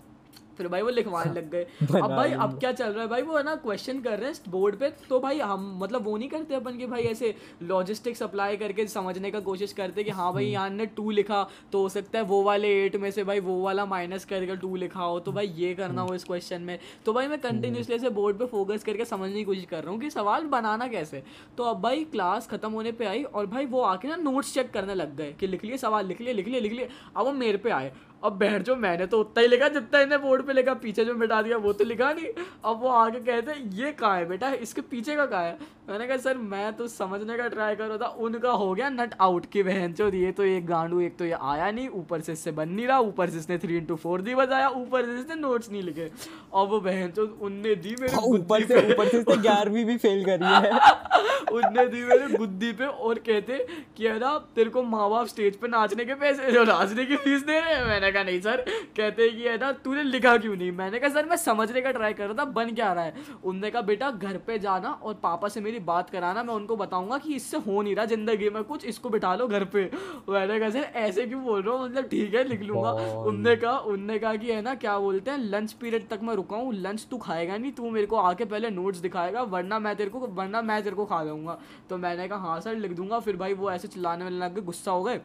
फिर 0.57 0.67
भाई 0.67 0.81
वो 0.81 0.89
लिखवाने 0.89 1.33
लग 1.33 1.49
गए। 1.51 1.63
अब 2.01 2.09
भाई 2.09 2.31
अब 2.33 2.57
क्या 2.59 2.71
चल 2.71 2.85
रहा 2.85 3.03
है 3.03 3.09
भाई? 3.09 3.21
वो 3.21 3.37
है 3.37 3.43
ना 3.43 3.55
क्वेश्चन 3.57 3.99
कर 4.01 4.19
रहे 4.19 4.29
हैं 4.29 4.51
बोर्ड 4.51 4.75
पे 4.75 4.89
तो 5.09 5.19
भाई 5.19 5.39
हम 5.41 5.77
मतलब 5.81 6.03
वो 6.05 6.15
नहीं 6.17 6.29
करते 6.29 6.55
अपन 6.55 6.77
कि 6.77 6.85
भाई 6.87 7.03
ऐसे 7.03 7.33
लॉजिस्टिक्स 7.63 8.23
अप्लाई 8.23 8.57
करके 8.57 8.87
समझने 8.87 9.31
का 9.31 9.39
कोशिश 9.41 9.73
करते 9.73 10.03
कि 10.03 10.11
हाँ 10.11 10.31
भाई 10.33 10.45
यहाँ 10.45 10.69
ने 10.69 10.85
टू 10.85 11.09
लिखा 11.11 11.45
तो 11.71 11.81
हो 11.81 11.89
सकता 11.89 12.19
है 12.19 12.23
वो 12.25 12.41
वाले 12.43 12.67
एट 12.83 12.95
में 12.95 13.09
से 13.11 13.23
भाई 13.23 13.39
वो 13.39 13.61
वाला 13.61 13.85
माइनस 13.85 14.25
करके 14.25 14.55
टू 14.55 14.75
लिखा 14.75 15.03
हो। 15.03 15.19
तो 15.19 15.31
भाई 15.31 15.47
ये 15.57 15.73
करना 15.75 16.01
हो 16.01 16.13
इस 16.15 16.23
क्वेश्चन 16.23 16.61
में। 16.61 16.77
तो 17.05 17.13
भाई 17.13 17.27
मैं 17.27 17.39
कंटिन्यूसली 17.41 17.95
ऐसे 17.95 18.09
बोर्ड 18.11 18.37
पर 18.37 18.45
फोकस 18.47 18.83
करके 18.83 19.05
समझने 19.05 19.33
की 19.33 19.43
कोशिश 19.43 19.65
कर 19.65 19.83
रहा 19.83 19.91
हूँ 19.91 19.99
कि 20.01 20.09
सवाल 20.09 20.45
बनाना 20.47 20.87
कैसे। 20.87 21.23
तो 21.57 21.63
अब 21.63 21.81
भाई 21.81 22.03
क्लास 22.11 22.47
खत्म 22.47 22.71
होने 22.71 22.91
पर 22.91 23.05
आई 23.05 23.23
और 23.23 23.45
भाई 23.47 23.65
वो 23.65 23.81
आके 23.83 24.07
ना 24.07 24.15
नोट्स 24.15 24.53
चेक 24.53 24.71
करने 24.71 24.95
लग 24.95 25.15
गए 25.15 25.33
कि 25.39 25.47
लिख 25.47 25.65
लिए 25.65 25.77
सवाल 25.77 26.05
लिख 26.05 26.21
लिए 26.21 26.33
लिख 26.33 26.47
लिए 26.47 26.59
लिख 26.59 26.73
लिए। 26.73 26.89
अब 27.17 27.25
वो 27.25 27.31
मेरे 27.33 27.57
पे 27.57 27.69
आए। 27.69 27.91
अब 28.23 28.37
बैठ 28.37 28.61
जो 28.61 28.75
मैंने 28.75 29.05
तो 29.05 29.19
उतना 29.19 29.41
ही 29.41 29.47
लिखा 29.47 29.67
जितना 29.69 29.99
इन्हें 30.01 30.21
बोर्ड 30.21 30.45
पे 30.47 30.53
लिखा 30.53 30.73
पीछे 30.81 31.05
जो 31.05 31.13
मिटा 31.15 31.41
दिया 31.41 31.57
वो 31.57 31.73
तो 31.73 31.83
लिखा 31.83 32.11
नहीं। 32.13 32.27
अब 32.65 32.81
वो 32.81 32.89
आगे 32.89 33.19
कहते 33.21 33.53
ये 33.75 33.91
कहाँ 33.93 34.17
है 34.17 34.27
बेटा? 34.29 34.51
इसके 34.61 34.81
पीछे 34.81 35.15
का 35.15 35.25
कहाँ 35.25 35.43
है? 35.43 35.57
मैंने 35.89 36.07
कहा 36.07 36.17
सर 36.17 36.37
मैं 36.37 36.71
तो 36.73 36.87
समझने 36.87 37.37
का 37.37 37.47
ट्राई 37.47 37.75
कर 37.75 37.87
रहा 37.87 37.97
था 37.97 38.07
उनका 38.19 38.51
हो 38.51 38.73
गया 38.73 38.89
नट 38.89 39.13
आउट 39.21 39.45
की 39.51 39.63
बहन। 39.63 39.93
चो 39.93 40.09
ये 40.09 40.31
तो 40.31 40.43
एक 40.43 40.65
गांडू 40.67 40.99
एक 41.01 41.17
तो 41.17 41.25
ये 41.25 41.37
आया 41.41 41.71
नहीं 41.71 41.87
ऊपर 41.89 42.21
से 42.21 42.33
इससे 42.33 42.51
बन 42.51 42.69
नहीं 42.69 42.87
रहा 42.87 42.99
ऊपर 43.01 43.29
से 43.29 43.37
इसने 43.37 43.57
थ्री 43.57 43.77
इंटू 43.77 43.95
फोर 43.95 44.21
दी 44.21 44.35
बजाया 44.35 44.67
ऊपर 44.69 45.05
से 45.05 45.19
इसने 45.19 45.35
नोट्स 45.35 45.71
नहीं 45.71 45.81
लिखे। 45.83 46.05
अब 46.05 46.69
वो 46.69 46.79
बहन 46.81 47.11
चो 47.11 47.25
उनने 47.41 47.75
दी 47.75 47.95
मेरे 48.01 48.13
हाँ, 48.13 48.23
ऊपर 48.23 48.63
से 48.65 48.93
ऊपर 48.93 49.07
से 49.07 49.19
इसने 49.19 49.35
11वीं 49.37 49.85
भी 49.85 49.97
फेल 49.97 50.23
करी 50.25 50.53
है। 50.67 50.79
उनने 51.51 51.85
दी 51.87 52.03
मेरे 52.05 52.37
गुद्दी 52.37 52.71
पे 52.73 52.85
और 52.85 53.19
कहते 53.19 53.57
कि 53.97 54.09
ना 54.19 54.37
तेरे 54.55 54.69
को 54.69 54.83
माँ 54.83 55.09
बाप 55.09 55.27
स्टेज 55.27 55.55
पे 55.59 55.67
नाचने 55.67 56.05
के 56.05 56.13
पैसे 56.15 56.63
नाचने 56.65 57.05
की 57.05 57.15
फ़ीस 57.17 57.41
दे 57.45 57.59
रहे 57.59 57.73
हैं। 57.73 58.10
मैंने 58.11 58.13
कहा 58.13 58.23
नहीं 58.23 58.41
सर 58.41 58.63
कहते 58.97 59.29
कि 59.29 59.43
है 59.43 59.57
ना 59.57 59.71
तूने 59.83 60.03
लिखा 60.03 60.35
क्यों 60.37 60.55
नहीं? 60.55 60.71
मैंने 60.71 60.99
कहा 60.99 61.09
सर 61.09 61.25
मैं 61.25 61.35
समझने 61.37 61.81
का 61.81 61.91
ट्राई 61.91 62.13
कर 62.13 62.25
रहा 62.25 62.33
था 62.35 62.45
बन 62.51 62.73
क्या 62.75 62.91
रहा 62.93 63.03
है? 63.03 63.13
उनने 63.43 63.69
कहा 63.71 63.81
बेटा 63.81 64.09
घर 64.11 64.37
पे 64.47 64.57
जाना 64.59 64.89
और 64.91 65.13
पापा 65.23 65.47
से 65.47 65.61
मेरी 65.61 65.79
बात 65.81 66.09
कराना 66.09 66.43
मैं 66.43 66.53
उनको 66.53 66.75
बताऊँगा 66.77 67.17
कि 67.17 67.35
इससे 67.35 67.57
हो 67.59 67.81
नहीं 67.81 67.95
रहा 67.95 68.05
ज़िंदगी 68.05 68.49
में 68.49 68.63
कुछ 68.63 68.85
इसको 68.85 69.09
बिठा 69.09 69.33
लो 69.35 69.47
घर 69.47 69.63
पे। 69.65 69.83
मैंने 70.29 70.59
कहा 70.59 70.69
सर 70.69 70.91
ऐसे 70.95 71.25
क्यों 71.27 71.43
बोल 71.43 71.61
रहा 71.61 71.75
हूँ? 71.75 71.85
मतलब 71.85 72.05
ठीक 72.05 72.33
है 72.35 72.43
लिख 72.43 72.61
लूँगा। 72.63 72.91
उनने 73.23 73.55
कहा 73.55 73.77
उनने 73.91 74.19
कहा 74.19 74.35
कि 74.35 74.51
है 74.51 74.61
ना 74.61 74.75
क्या 74.75 74.97
बोलते 74.99 75.31
हैं 75.31 75.37
लंच 75.39 75.73
पीरियड 75.81 76.07
तक 76.09 76.19
मैं 76.23 76.35
रुका 76.35 76.57
हूँ 76.57 76.73
लंच 76.75 77.07
तू 77.11 77.17
खाएगा 77.19 77.57
नहीं 77.57 77.71
तू 77.71 77.89
मेरे 77.91 78.07
को 78.07 78.15
आके 78.17 78.45
पहले 78.45 78.69
नोट्स 78.71 78.99
दिखाएगा 78.99 79.41
वरना 79.51 79.79
मैं 79.79 79.95
तेरे 79.95 80.09
को 80.09 80.19
वरना 80.19 80.61
मैं 80.61 80.81
तेरे 80.83 80.95
को 80.95 81.05
खा 81.05 81.23
जाऊँगा। 81.25 81.57
तो 81.89 81.97
मैंने 81.97 82.27
कहा 82.27 82.39
हाँ 82.39 82.59
सर 82.61 82.75
लिख 82.77 82.91
दूँगा। 82.93 83.19
फिर 83.19 83.35
भाई 83.37 83.53
वो 83.53 83.71
ऐसे 83.71 83.87
चिल्लाने 83.87 84.23
वाले 84.23 84.37
लग 84.37 84.55
गए 84.55 84.61
गुस्सा 84.61 84.91
हो 84.91 85.03
गए। 85.03 85.21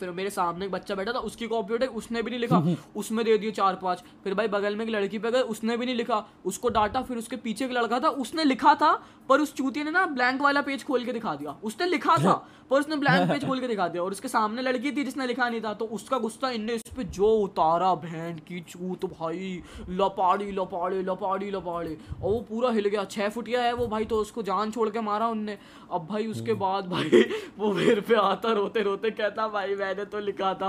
फिर 0.00 0.10
मेरे 0.10 0.30
सामने 0.30 0.64
एक 0.66 0.70
बच्चा 0.72 0.94
बैठा 0.94 1.12
था 1.12 1.18
उसकी 1.20 1.46
कॉपी 1.46 1.74
उठाई 1.74 1.88
उसने 1.94 2.22
भी 2.22 2.30
नहीं 2.30 2.40
लिखा। 2.40 2.62
उसमें 2.96 3.24
दे 3.24 3.36
दिए 3.38 3.50
चार 3.52 3.74
पाँच। 3.76 4.02
फिर 4.24 4.34
भाई 4.34 4.48
बगल 4.48 4.76
में 4.76 4.84
एक 4.84 4.90
लड़की 4.90 5.18
पे 5.18 5.30
गए 5.30 5.40
उसने 5.52 5.76
भी 5.76 5.86
नहीं 5.86 5.96
लिखा। 5.96 6.24
उसको 6.46 6.68
डांटा 6.70 7.02
फिर 7.02 7.16
उसके 7.18 7.36
पीछे 7.38 7.64
एक 7.64 7.72
लड़का 7.72 8.00
था 8.00 8.08
उसने 8.18 8.44
लिखा 8.44 8.74
था 8.74 8.92
पर 9.28 9.40
उस 9.40 9.54
चूतिया 9.54 9.84
ने 9.84 9.90
ना 9.90 10.04
ब्लैंक 10.08 10.40
वाला 10.42 10.60
पेज 10.62 10.84
खोल 10.84 11.04
के 11.04 11.12
दिखा 11.12 11.34
दिया। 11.34 11.56
उसने 11.64 11.86
लिखा 11.86 12.16
था 12.16 12.32
पर 12.70 12.80
उसने 12.80 12.96
ब्लैंक 12.96 13.28
पेज 13.30 13.46
खोल 13.46 13.60
के 13.60 13.68
दिखा 13.68 13.86
दिया। 13.88 14.02
और 14.02 14.10
उसके 14.12 14.28
सामने 14.28 14.62
लड़की 14.62 14.92
थी 14.92 15.04
जिसने 15.04 15.26
लिखा 15.26 15.48
नहीं 15.48 15.60
था। 15.60 15.72
तो 15.74 15.84
उसका 15.96 16.18
गुस्सा 16.18 16.50
इनने 16.50 16.74
इस 16.74 16.82
पर 16.96 17.02
जो 17.16 17.28
उतारा 17.38 17.94
बहन 17.96 18.38
की 18.48 18.60
चूत 18.68 19.04
भाई 19.10 19.62
लपाड़ी 19.90 20.50
लपाड़ी 20.52 21.02
लपाड़ी 21.02 21.50
लपाड़ी। 21.50 21.94
और 21.94 22.30
वो 22.30 22.40
पूरा 22.48 22.70
हिल 22.70 22.88
गया। 22.88 23.04
छह 23.06 23.28
फुटिया 23.28 23.62
है 23.62 23.72
वो 23.72 23.86
भाई 23.86 24.04
तो 24.04 24.20
उसको 24.20 24.42
जान 24.42 24.70
छोड़ 24.70 24.88
के 24.90 25.00
मारा 25.00 25.28
उनने। 25.28 25.58
अब 25.92 26.06
भाई 26.06 26.26
उसके 26.26 26.54
बाद 26.56 26.88
भाई 26.90 27.24
वो 27.58 27.72
मेरे 27.72 28.00
पे 28.00 28.14
आता 28.16 28.52
रोते 28.52 28.82
रोते 28.82 29.10
कहता 29.12 29.48
भाई 29.48 29.74
मैंने 29.86 30.04
तो 30.06 30.20
लिखा 30.20 30.52
था। 30.54 30.68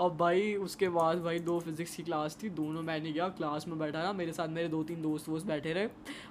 अब 0.00 0.16
भाई 0.18 0.54
उसके 0.64 0.88
बाद 0.90 1.22
भाई 1.22 1.38
दो 1.46 1.58
फिजिक्स 1.60 1.96
की 1.96 2.02
क्लास 2.02 2.38
थी 2.42 2.48
दोनों 2.56 2.82
मैंने 2.82 3.12
गया 3.12 3.28
क्लास 3.36 3.66
में 3.68 3.78
बैठा 3.78 4.02
ना 4.02 4.12
मेरे 4.14 4.32
साथ 4.32 4.48
मेरे 4.50 4.68
दो 4.68 4.82
तीन 4.82 5.02
दोस्त 5.02 5.28
वोस्त 5.28 5.46
बैठे 5.46 5.72
रहे। 5.72 5.88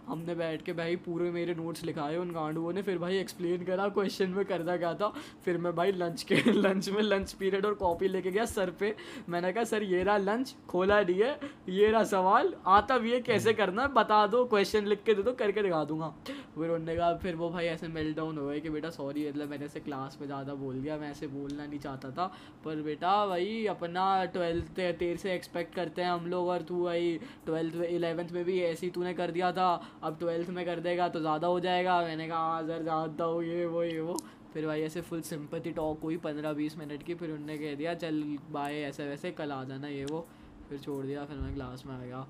हमने 0.07 0.35
बैठ 0.35 0.61
के 0.61 0.73
भाई 0.73 0.95
पूरे 1.03 1.29
मेरे 1.31 1.55
नोट्स 1.55 1.83
लिखाए 1.85 2.17
उन 2.17 2.31
गांडुओं 2.31 2.71
ने। 2.73 2.81
फिर 2.81 2.97
भाई 2.97 3.17
एक्सप्लेन 3.17 3.63
करा 3.65 3.87
क्वेश्चन 3.89 4.29
में 4.29 4.43
करना 4.45 4.77
क्या 4.77 4.93
था। 4.93 5.11
फिर 5.45 5.57
मैं 5.57 5.75
भाई 5.75 5.91
लंच 5.93 6.23
के 6.23 6.35
लंच 6.53 6.89
में 6.89 7.01
लंच 7.01 7.33
पीरियड 7.33 7.65
और 7.65 7.73
कॉपी 7.75 8.07
लेके 8.07 8.31
गया 8.31 8.45
सर 8.47 8.69
पे। 8.79 8.93
मैंने 9.29 9.51
कहा 9.53 9.63
सर 9.65 9.83
ये 9.85 10.03
रहा 10.03 10.17
लंच 10.19 10.55
खोला 10.69 11.01
नहीं 11.01 11.21
है। 11.21 11.39
ये 11.69 11.91
रहा 11.91 12.03
सवाल 12.05 12.53
आता 12.67 12.97
भी 12.97 13.11
है 13.13 13.19
कैसे 13.21 13.53
करना 13.53 13.81
है? 13.81 13.87
बता 13.93 14.25
दो 14.27 14.43
क्वेश्चन 14.45 14.85
लिख 14.85 15.03
के 15.05 15.13
दे 15.13 15.23
दो 15.23 15.33
करके 15.35 15.63
दिखा 15.63 15.83
दूँगा। 15.85 16.13
फिर 16.27 16.63
उन्होंने 16.63 16.95
कहा 16.95 17.13
फिर 17.17 17.35
वो 17.35 17.49
भाई 17.49 17.65
ऐसे 17.67 17.87
मेल्ट 17.89 18.15
डाउन 18.17 18.37
हो 18.37 18.47
गए 18.47 18.59
कि 18.59 18.69
बेटा 18.69 18.89
सॉरी 18.91 19.27
मतलब 19.29 19.49
मैंने 19.49 19.65
ऐसे 19.65 19.79
क्लास 19.81 20.17
में 20.21 20.27
ज़्यादा 20.27 20.53
बोल 20.55 20.81
दिया 20.81 20.97
मैं 20.97 21.09
ऐसे 21.11 21.27
बोलना 21.29 21.65
नहीं 21.65 21.79
चाहता 21.79 22.11
था। 22.11 22.22
पर 22.65 22.81
बेटा 22.81 23.25
भाई 23.27 23.65
अपना 23.65 24.03
ट्वेल्थ 24.33 24.71
तेरे 24.75 25.15
से 25.17 25.33
एक्सपेक्ट 25.33 25.73
करते 25.75 26.01
हैं 26.01 26.11
हम 26.11 26.27
लोग 26.27 26.47
और 26.47 26.61
तू 26.61 26.83
भाई 26.83 27.17
ट्वेल्थ 27.45 27.75
इलेवेंथ 27.83 28.31
में 28.31 28.43
भी 28.45 28.59
ऐसे 28.63 28.85
ही 28.85 28.91
तूने 28.91 29.13
कर 29.13 29.31
दिया 29.31 29.51
था। 29.51 29.71
अब 30.03 30.17
ट्वेल्थ 30.19 30.49
में 30.49 30.65
कर 30.65 30.79
देगा 30.79 31.07
तो 31.09 31.19
ज़्यादा 31.19 31.47
हो 31.47 31.59
जाएगा। 31.59 32.01
मैंने 32.01 32.27
कहा 32.27 32.39
हाँ 32.39 32.61
सर 32.67 32.83
जानता 32.83 33.23
हूँ 33.23 33.43
ये 33.43 33.65
वो 33.65 33.83
ये 33.83 33.99
वो। 33.99 34.17
फिर 34.53 34.65
भाई 34.67 34.81
ऐसे 34.81 35.01
फुल 35.01 35.21
सिंपथी 35.23 35.71
टॉक 35.71 36.01
हुई 36.03 36.17
पंद्रह 36.17 36.53
बीस 36.53 36.77
मिनट 36.77 37.03
की। 37.03 37.15
फिर 37.15 37.31
उनने 37.31 37.57
कह 37.57 37.75
दिया 37.75 37.93
चल 37.95 38.21
बाय 38.51 38.81
ऐसे 38.83 39.07
वैसे 39.07 39.31
कल 39.31 39.51
आ 39.51 39.63
जाना 39.63 39.87
ये 39.87 40.05
वो। 40.05 40.25
फिर 40.69 40.79
छोड़ 40.79 41.05
दिया 41.05 41.25
फिर 41.25 41.37
मैं 41.37 41.53
क्लास 41.55 41.85
में 41.85 41.93
आ 41.95 41.99
गया। 41.99 42.25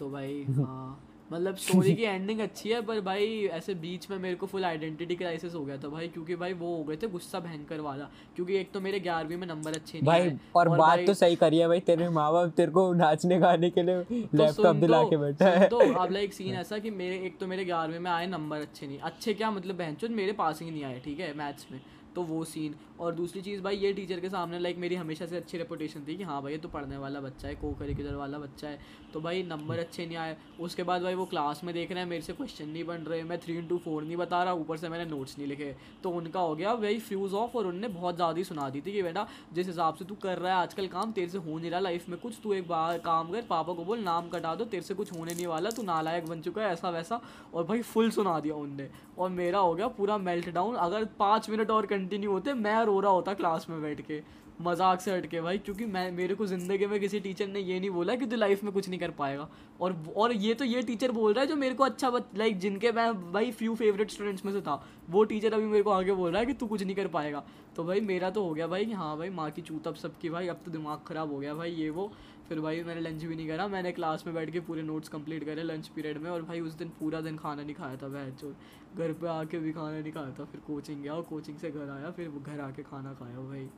तो 0.00 0.10
भाई 0.10 0.44
हाँ। 0.58 1.07
मतलब 1.32 1.56
स्टोरी 1.56 1.94
की 1.94 2.02
एंडिंग 2.02 2.40
अच्छी 2.40 2.68
है 2.68 2.80
पर 2.82 3.00
भाई 3.00 3.26
ऐसे 3.52 3.74
बीच 3.74 4.10
में 4.10 4.18
मेरे 4.18 4.34
को 4.34 4.46
फुल 4.46 4.64
आइडेंटिटी 4.64 5.16
क्राइसिस 5.16 5.54
हो 5.54 5.64
गया 5.64 5.76
था 5.76 5.88
भाई 5.88 6.08
क्योंकि 6.08 6.36
भाई 6.36 6.52
वो 6.52 6.74
हो 6.76 6.84
गए 6.84 6.96
थे 6.96 7.06
गुस्सा 7.08 7.40
भयंकर 7.40 7.80
वाला 7.80 8.04
क्योंकि 8.36 8.56
एक 8.56 8.70
तो 8.72 8.80
मेरे 8.80 9.00
ग्यारहवीं 9.00 9.36
में 9.36 9.46
नंबर 9.46 9.70
अच्छे 9.70 9.98
नहीं 9.98 10.06
भाई 10.06 10.20
आए 10.20 10.38
और 10.56 10.68
बात 10.68 10.78
भाई- 10.78 11.06
तो 11.06 11.14
सही 11.14 11.36
करी 11.36 11.58
है 11.58 11.68
भाई 11.68 11.80
तेरे 11.80 12.08
माँ 12.08 12.32
बाप 12.32 12.52
तेरे 12.56 12.72
को 12.72 12.92
नाचने 12.92 13.38
गाने 13.38 13.70
के 13.70 13.82
लिए 13.82 14.02
तो 14.04 14.38
लैपटॉप 14.38 14.76
दिला 14.76 15.02
के 15.02 15.16
बैठा 15.16 15.48
है। 15.48 15.68
तो 15.68 15.78
अब 15.78 16.12
लाइक 16.12 16.32
सीन 16.34 16.54
ऐसा 16.54 16.78
कि 16.78 16.90
मेरे 16.90 17.16
एक 17.26 17.38
तो 17.38 17.46
मेरे 17.46 17.64
ग्यारहवीं 17.64 17.98
में 17.98 18.10
आए 18.10 18.26
नंबर 18.26 18.60
अच्छे 18.60 18.86
नहीं 18.86 18.98
अच्छे 18.98 19.34
क्या 19.34 19.50
मतलब 19.50 19.76
बहन 19.76 20.14
मेरे 20.14 20.32
पास 20.32 20.62
ही 20.62 20.70
नहीं 20.70 20.84
आए 20.84 21.00
ठीक 21.04 21.20
है 21.20 21.34
मैथ्स 21.36 21.66
में 21.72 21.80
तो 22.14 22.22
वो 22.22 22.44
सीन 22.44 22.74
और 23.00 23.14
दूसरी 23.14 23.42
चीज़ 23.42 23.62
भाई, 23.62 23.76
ये 23.76 23.92
टीचर 23.92 24.20
के 24.20 24.28
सामने 24.28 24.58
लाइक 24.58 24.78
मेरी 24.78 24.94
हमेशा 24.94 25.26
से 25.26 25.36
अच्छी 25.36 25.58
रेपुटेशन 25.58 26.04
थी 26.08 26.16
कि 26.16 26.22
हाँ 26.22 26.42
भाई, 26.42 26.52
ये 26.52 26.58
तो 26.58 26.68
पढ़ने 26.68 26.96
वाला 26.96 27.20
बच्चा 27.20 27.48
है 27.48 27.54
को 27.54 27.72
करिकुलर 27.72 28.14
वाला 28.14 28.38
बच्चा 28.38 28.68
है। 28.68 28.78
तो 29.14 29.20
भाई 29.20 29.42
नंबर 29.42 29.78
अच्छे 29.78 30.06
नहीं 30.06 30.16
आए। 30.16 30.36
उसके 30.60 30.82
बाद 30.82 31.02
भाई, 31.02 31.14
वो 31.14 31.24
क्लास 31.26 31.60
में 31.64 31.74
देख 31.74 31.90
रहे 31.90 32.00
हैं, 32.00 32.08
मेरे 32.10 32.22
से 32.22 32.32
क्वेश्चन 32.32 32.68
नहीं 32.68 32.84
बन 32.84 32.96
रहे, 32.96 33.22
मैं 33.22 33.38
थ्री 33.38 33.56
इंटू 33.56 33.78
फोर 33.78 34.02
नहीं 34.02 34.16
बता 34.16 34.42
रहा, 34.44 34.52
ऊपर 34.52 34.76
से 34.76 34.88
मैंने 34.88 35.10
नोट्स 35.10 35.38
नहीं 35.38 35.48
लिखे। 35.48 35.74
तो 36.02 36.10
उनका 36.10 36.40
हो 36.40 36.54
गया 36.54 36.74
भाई 36.74 36.98
फ्यूज़ 36.98 37.34
ऑफ़ 37.34 37.56
और 37.56 37.66
उनने 37.66 37.88
बहुत 37.88 38.14
ज़्यादा 38.14 38.38
ही 38.38 38.44
सुना 38.44 38.70
दी 38.70 38.80
थी 38.80 38.92
कि, 38.92 39.02
बेटा, 39.02 39.26
जिस 39.52 39.66
हिसाब 39.66 39.94
से 39.94 40.04
तू 40.04 40.14
कर 40.14 40.38
रहा 40.38 40.52
है, 40.52 40.62
आजकल 40.62 40.86
काम 40.86 41.12
तेरे 41.12 41.28
से 41.28 41.38
हो 41.38 41.58
नहीं 41.58 41.70
रहा 41.70 41.80
लाइफ 41.80 42.08
में 42.08 42.18
कुछ, 42.20 42.34
तू 42.42 42.52
एक 42.52 42.68
बार 42.68 42.98
काम 42.98 43.32
कर, 43.32 43.42
पापा 43.42 43.72
को 43.72 43.84
बोल, 43.84 43.98
नाम 43.98 44.28
कटा 44.28 44.54
दो, 44.54 44.64
तेरे 44.64 44.82
से 44.82 44.94
कुछ 44.94 45.12
होने 45.12 45.34
नहीं 45.34 45.46
वाला, 45.46 45.70
तू 45.70 45.82
नालायक 45.82 46.26
बन 46.26 46.40
चुका 46.40 46.62
है, 46.62 46.72
ऐसा 46.72 46.90
वैसा। 46.90 47.20
और 47.54 47.64
भाई 47.64 47.82
फुल 47.82 48.10
सुना 48.10 48.40
दिया 48.40 48.54
उनने। 48.54 48.90
और 49.18 49.30
मेरा 49.30 49.58
हो 49.58 49.74
गया 49.74 49.88
पूरा 49.88 50.18
मेल्ट 50.18 50.48
डाउन 50.48 50.74
अगर 50.74 51.04
पाँच 51.04 51.50
मिनट 51.50 51.70
और 51.70 51.86
कंटिन्यू 51.86 52.32
होते, 52.32 52.54
मैं 52.54 52.84
रो 52.88 52.98
रहा 53.00 53.12
होता 53.12 53.34
क्लास 53.34 53.66
में 53.70 53.80
बैठ 53.82 54.00
के, 54.02 54.20
मज़ाक 54.62 55.00
से 55.00 55.10
हट 55.12 55.26
के 55.26 55.40
भाई, 55.40 55.58
क्योंकि 55.58 55.84
मैं, 55.86 56.10
मेरे 56.12 56.34
को 56.34 56.46
ज़िंदगी 56.46 56.86
में 56.86 56.98
किसी 57.00 57.20
टीचर 57.20 57.46
ने 57.48 57.60
ये 57.60 57.78
नहीं 57.80 57.90
बोला 57.90 58.14
कि 58.14 58.26
तू 58.26 58.36
लाइफ 58.36 58.64
में 58.64 58.72
कुछ 58.72 58.88
नहीं 58.88 58.98
कर 59.00 59.10
पाएगा। 59.12 59.48
और 59.80 59.96
और 60.16 60.32
ये 60.34 60.54
तो 60.54 60.64
ये 60.64 60.82
टीचर 60.82 61.12
बोल 61.12 61.32
रहा 61.32 61.42
है 61.42 61.48
जो 61.48 61.56
मेरे 61.56 61.74
को 61.74 61.84
अच्छा 61.84 62.10
लाइक 62.36 62.58
जिनके 62.58 62.92
मैं 62.92 63.12
भाई 63.32 63.50
फ्यू 63.52 63.74
फेवरेट 63.74 64.10
स्टूडेंट्स 64.10 64.44
में 64.44 64.52
से 64.52 64.60
था, 64.60 64.82
वो 65.10 65.24
टीचर 65.24 65.54
अभी 65.54 65.66
मेरे 65.66 65.82
को 65.82 65.90
आगे 65.90 66.12
बोल 66.12 66.30
रहा 66.30 66.40
है 66.40 66.46
कि 66.46 66.52
तू 66.54 66.66
कुछ 66.66 66.82
नहीं 66.82 66.96
कर 66.96 67.06
पाएगा। 67.08 67.44
तो 67.76 67.84
भाई 67.84 68.00
मेरा 68.02 68.30
तो 68.30 68.42
हो 68.44 68.54
गया 68.54 68.66
भाई 68.66 68.92
हाँ 68.92 69.16
भाई, 69.18 69.30
माँ 69.30 69.50
की 69.50 69.62
चूत 69.62 69.86
अब 69.88 69.94
सबकी 69.96 70.30
भाई, 70.30 70.48
अब 70.48 70.60
तो 70.64 70.70
दिमाग 70.70 71.04
ख़राब 71.08 71.32
हो 71.32 71.38
गया 71.38 71.54
भाई 71.54 71.70
ये 71.72 71.90
वो। 71.90 72.10
फिर 72.48 72.60
भाई 72.60 72.82
मैंने 72.82 73.00
लंच 73.00 73.22
भी 73.22 73.36
नहीं 73.36 73.46
करा, 73.48 73.66
मैंने 73.68 73.90
क्लास 73.92 74.24
में 74.26 74.34
बैठ 74.34 74.50
के 74.50 74.60
पूरे 74.60 74.82
नोट्स 74.82 75.08
कंप्लीट 75.08 75.44
करे 75.44 75.62
लंच 75.62 75.88
पीरियड 75.88 76.18
में 76.18 76.30
और 76.30 76.42
भाई 76.42 76.60
उस 76.60 76.72
दिन 76.74 76.88
पूरा 77.00 77.20
दिन 77.20 77.36
खाना 77.36 77.62
नहीं 77.62 77.74
खाया 77.74 77.96
था 77.96 78.08
जो 78.32 78.54
घर 78.96 79.12
पे 79.12 79.28
आके 79.28 79.58
भी 79.58 79.72
खाना 79.72 79.98
नहीं 80.00 80.12
खाया 80.12 80.30
था 80.38 80.44
फिर 80.44 80.60
कोचिंग 80.66 81.02
गया 81.02 81.14
और 81.14 81.22
कोचिंग 81.22 81.56
से 81.58 81.70
घर 81.70 81.90
आया 81.90 82.10
फिर 82.10 82.28
घर 82.28 82.60
आके 82.60 82.82
खाना 82.82 83.12
खाया 83.12 83.40
भाई। 83.40 83.68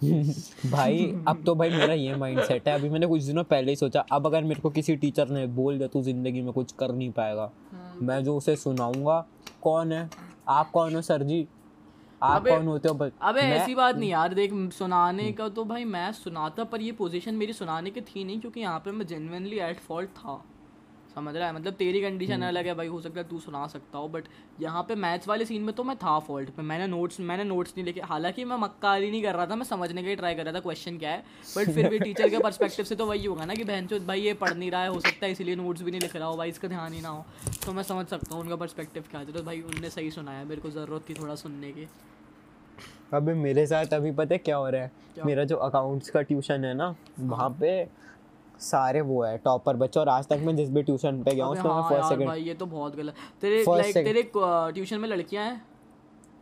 भाई 0.70 1.06
अब 1.28 1.42
तो 1.46 1.54
भाई 1.54 1.70
मेरा 1.70 1.94
ये 1.94 2.14
माइंड 2.16 2.40
सेट 2.42 2.68
है 2.68 2.74
अभी 2.74 2.88
मैंने 2.88 3.06
कुछ 3.06 3.22
दिनों 3.22 3.44
पहले 3.44 3.72
ही 3.72 3.76
सोचा 3.76 4.00
अब 4.12 4.26
अगर 4.26 4.44
मेरे 4.44 4.60
को 4.60 4.70
किसी 4.70 4.96
टीचर 4.96 5.28
ने 5.28 5.46
बोल 5.54 5.78
दिया 5.78 5.88
तू 5.88 6.02
ज़िंदगी 6.02 6.40
में 6.40 6.52
कुछ 6.52 6.72
कर 6.72 6.92
नहीं 6.92 7.10
पाएगा। 7.12 7.50
हाँ। 7.72 7.94
मैं 8.02 8.22
जो 8.24 8.36
उसे 8.36 8.56
सुनाऊँगा 8.56 9.24
कौन 9.62 9.92
है? 9.92 10.08
आप 10.48 10.70
कौन 10.70 10.94
हो 10.94 11.02
सर 11.02 11.22
जी? 11.22 11.46
आप 12.22 12.46
कौन 12.46 12.66
होते 12.66 12.88
हो 12.88 12.94
बस 12.94 13.10
अबे 13.22 13.40
ऐसी 13.40 13.74
बात 13.74 13.96
नहीं 13.96 14.10
यार 14.10 14.34
देख 14.34 14.52
सुनाने 14.72 15.30
का 15.32 15.48
तो 15.48 15.64
भाई 15.64 15.84
मैं 15.86 16.10
सुनाता 16.12 16.64
पर 16.64 16.80
ये 16.80 16.92
पोजीशन 16.92 17.34
मेरी 17.34 17.52
सुनाने 17.52 17.90
की 17.90 18.00
थी 18.00 18.24
नहीं 18.24 18.40
क्योंकि 18.40 18.60
यहाँ 18.60 18.78
पे 18.78 18.90
मैं 18.90 19.06
जेनवनली 19.06 19.58
एट 19.60 19.80
फॉल्ट 19.80 20.10
था। 20.10 20.42
समझ 21.18 21.34
रहा 21.36 21.46
है? 21.46 21.54
मतलब 21.54 21.74
तेरी 21.74 22.00
कंडीशन 22.02 22.42
अलग 22.44 22.66
है 22.66 22.74
भाई 22.74 22.86
हो 22.88 23.00
सकता 23.00 23.20
है 23.20 23.28
तू 23.28 23.38
सुना 23.40 23.66
सकता 23.66 23.98
हो 23.98 24.08
बट 24.08 24.24
यहाँ 24.60 24.82
पे 24.82 24.94
मैथ्स 24.96 25.28
वाले 25.28 25.44
सीन 25.44 25.62
में 25.62 25.74
तो 25.74 25.84
मैं 25.84 25.96
था 25.98 26.18
फॉल्ट 26.28 26.50
पे। 26.50 26.62
मैंने 26.64 26.86
नोट्स 26.86 27.20
मैंने 27.22 27.44
नोट्स 27.44 27.72
नहीं 27.76 27.84
लेके 27.86 28.00
हालाँकि 28.06 28.44
मैं 28.44 28.56
मक्कारी 28.58 29.10
नहीं 29.10 29.22
कर 29.22 29.34
रहा 29.34 29.46
था 29.46 29.56
मैं 29.56 29.64
समझने 29.66 30.02
का 30.02 30.08
ही 30.08 30.16
ट्राई 30.16 30.34
कर 30.34 30.44
रहा 30.44 30.54
था 30.54 30.60
क्वेश्चन 30.60 30.98
क्या 30.98 31.10
है? 31.10 31.22
बट 31.56 31.70
फिर 31.70 31.88
भी 31.88 31.98
टीचर 31.98 32.28
के 32.28 32.38
पर्सपेक्टिव 32.40 32.84
से 32.84 32.94
तो 32.94 33.06
वही 33.06 33.24
होगा 33.24 33.44
ना 33.44 33.54
कि 33.54 33.64
बहन 33.64 33.86
चो 33.86 33.98
भाई 34.06 34.20
ये 34.20 34.34
पढ़ 34.36 34.54
नहीं 34.54 34.70
रहा 34.70 34.82
है 34.82 34.88
हो 34.88 35.00
सकता 35.00 35.26
है 35.26 35.32
इसीलिए 35.32 35.56
नोट्स 35.56 35.82
भी 35.82 35.90
नहीं 35.90 36.00
लिख 36.00 36.16
रहा 36.16 36.28
हो 36.28 36.36
भाई 36.36 36.48
इसका 36.48 36.68
ध्यान 36.68 36.92
ही 36.92 37.00
ना 37.00 37.08
हो। 37.08 37.24
तो 37.66 37.72
मैं 37.72 37.82
समझ 37.84 38.06
सकता 38.06 38.34
हूँ 38.34 38.42
उनका 38.42 38.56
पर्सपेक्टिव 38.56 39.04
क्या 39.10 39.20
है। 39.20 39.32
तो 39.32 39.42
भाई 39.42 39.60
उनने 39.62 39.90
सही 39.90 40.10
सुनाया 40.10 40.44
मेरे 40.44 40.60
को 40.60 40.70
ज़रूरत 40.70 41.08
थी 41.08 41.14
थोड़ा 41.14 41.34
सुनने 41.36 41.72
की। 41.72 41.88
अभी 43.14 43.34
मेरे 43.34 43.66
साथ 43.66 43.94
अभी 43.94 44.10
पता 44.12 44.34
है 44.34 44.38
क्या 44.38 44.56
हो 44.56 44.68
रहा 44.68 44.82
है? 44.82 44.90
मेरा 45.26 45.44
जो 45.44 45.56
अकाउंट्स 45.58 46.10
का 46.10 46.22
ट्यूशन 46.22 46.64
है 46.64 46.74
ना 46.74 46.94
वहाँ 47.20 47.48
पे 47.60 47.70
सारे 48.60 49.00
वो 49.00 49.22
है 49.22 49.36
टॉपर 49.38 49.76
बच्चे। 49.76 50.00
और 50.00 50.08
आज 50.08 50.26
तक 50.26 50.40
मैं 50.42 50.56
जिस 50.56 50.70
भी 50.70 50.82
ट्यूशन 50.82 51.22
पे 51.22 51.34
गया 51.34 51.44
हूँ 51.44 51.52
उसमें 51.52 51.64
मैं 51.64 51.72
हाँ 51.72 51.88
फ़र्स्ट 51.90 52.08
सेकंड 52.08 52.26
भाई 52.26 52.42
ये 52.42 52.54
तो 52.54 52.66
बहुत 52.66 52.96
गलत। 52.96 53.14
तेरे 53.40 53.64
लाइक 53.68 53.94
तेरे 53.94 54.22
ट्यूशन 54.36 55.00
में 55.00 55.08
लड़कियाँ 55.08 55.44
हैं? 55.44 55.62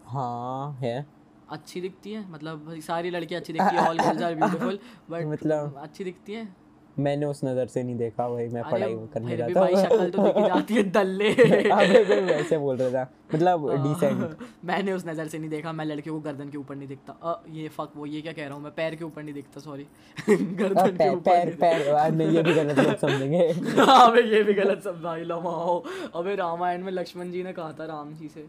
हाँ 0.07 0.72
है। 0.72 1.07
अच्छी 1.50 1.81
दिखती 1.81 2.12
है? 2.12 2.31
मतलब 2.31 2.74
सारी 2.79 3.11
लड़कियाँ 3.11 3.40
अच्छी 3.40 3.52
दिखती 3.52 3.76
है 3.76 3.88
all 3.88 3.98
girls 3.98 4.22
are 4.22 4.35
beautiful 4.35 4.79
but 5.11 5.26
मतलब- 5.26 5.76
अच्छी 5.79 6.05
दिखती 6.05 6.33
हैं? 6.33 6.57
मैंने 6.98 7.26
उस 7.26 7.40
नज़र 7.44 7.66
से 7.66 7.82
नहीं 7.82 7.96
देखा 7.96 8.28
भाई 8.28 8.46
मैं 8.48 8.62
पढ़ाई 8.70 8.94
करने 9.14 9.37
जाता 9.37 9.61
भाई 9.61 9.74
शक्ल 9.76 10.09
तो 10.11 10.22
दिखी 10.22 10.42
जाती 10.46 10.74
है 10.74 10.82
दल्ले। 10.90 11.30
अबे 11.32 12.02
मैं 12.04 12.20
वैसे 12.26 12.59
बोल 12.59 12.76
रहा 12.76 12.90
था। 12.90 13.11
मतलब 13.35 13.66
डिसेंट 13.82 14.37
मैंने 14.64 14.92
उस 14.92 15.06
नज़र 15.06 15.26
से 15.28 15.38
नहीं 15.38 15.50
देखा 15.50 15.72
मैं 15.72 15.85
लड़के 15.85 16.11
को 16.11 16.18
गर्दन 16.20 16.48
के 16.50 16.59
ऊपर 16.59 16.76
नहीं 16.76 16.88
दिखता। 16.88 17.12
अ, 17.22 17.42
ये 17.52 17.68
फक 17.78 17.90
वो 17.96 18.06
ये 18.06 18.20
क्या 18.20 18.32
कह 18.32 18.46
रहा 18.46 18.54
हूँ 18.54 18.62
मैं 18.62 18.72
पैर 18.76 18.94
के 18.94 19.04
ऊपर 19.04 19.22
नहीं 19.22 19.35
दिखता 19.35 19.61
सॉरी 19.61 19.87
गर्दन 20.28 20.96
के 20.96 21.09
ऊपर 21.11 21.20
पैर 21.22 21.56
पैर 21.61 22.12
नहीं 22.12 22.28
ये 22.28 22.42
भी 22.42 22.54
गलत 22.54 22.78
लोग 22.78 22.96
समझेंगे। 22.98 23.52
दिखता। 23.52 23.85
हाँ 23.85 24.11
अबे 24.11 24.22
ये 24.35 24.42
भी 24.42 24.52
गलत 24.54 24.88
भाई 25.02 25.24
लमाओ 25.24 25.82
अबे 26.14 26.35
रामायण 26.35 26.85
में 26.85 26.92
लक्ष्मण 26.92 27.30
जी 27.30 27.42
ने 27.42 27.52
कहा 27.52 27.72
था 27.80 27.87
राम 27.87 28.14
जी 28.14 28.28
से। 28.28 28.46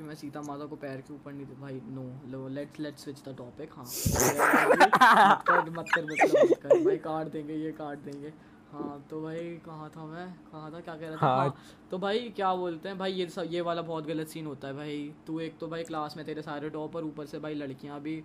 कि 0.00 0.06
मैं 0.06 0.14
सीता 0.14 0.40
माता 0.42 0.64
को 0.64 0.76
पैर 0.76 1.00
के 1.00 1.14
ऊपर 1.14 1.32
नहीं 1.32 1.46
भाई 1.60 1.80
no 1.86 2.02
low 2.30 2.48
let's 2.48 2.80
let's 2.80 3.02
switch 3.04 3.18
the 3.28 3.34
topic 3.38 3.70
हाँ। 3.72 3.84
मत 5.44 5.44
कर 5.48 5.70
मत 5.70 5.86
कर 5.94 6.04
मत 6.04 6.58
कर 6.62 6.84
भाई 6.84 6.96
काट 6.96 7.26
देंगे 7.26 7.54
ये 7.54 7.72
काट 7.72 7.98
देंगे। 7.98 8.32
हाँ 8.72 9.06
तो 9.10 9.20
भाई 9.22 9.38
कहाँ 9.66 9.90
था 9.90 10.04
मैं? 10.04 10.26
कहाँ 10.52 10.72
था? 10.72 10.80
क्या 10.80 10.94
कह 10.94 11.08
रहा 11.08 11.16
था? 11.16 11.26
हाँ। 11.26 11.36
हाँ 11.36 11.54
तो 11.90 11.98
भाई 11.98 12.18
क्या 12.36 12.54
बोलते 12.54 12.88
हैं? 12.88 12.98
भाई 12.98 13.12
ये 13.12 13.26
सब 13.28 13.44
ये 13.50 13.60
वाला 13.60 13.82
बहुत 13.82 14.06
गलत 14.06 14.28
सीन 14.28 14.46
होता 14.46 14.68
है 14.68 14.74
भाई। 14.74 15.14
तू 15.26 15.40
एक 15.40 15.58
तो 15.58 15.68
भाई 15.68 15.84
क्लास 15.84 16.16
में 16.16 16.26
तेरे 16.26 16.42
सारे 16.42 16.70
टॉपर 16.70 17.04
ऊपर 17.04 17.26
से 17.26 17.38
भाई 17.38 17.54
लड़कियाँ 17.54 18.00
भी 18.00 18.24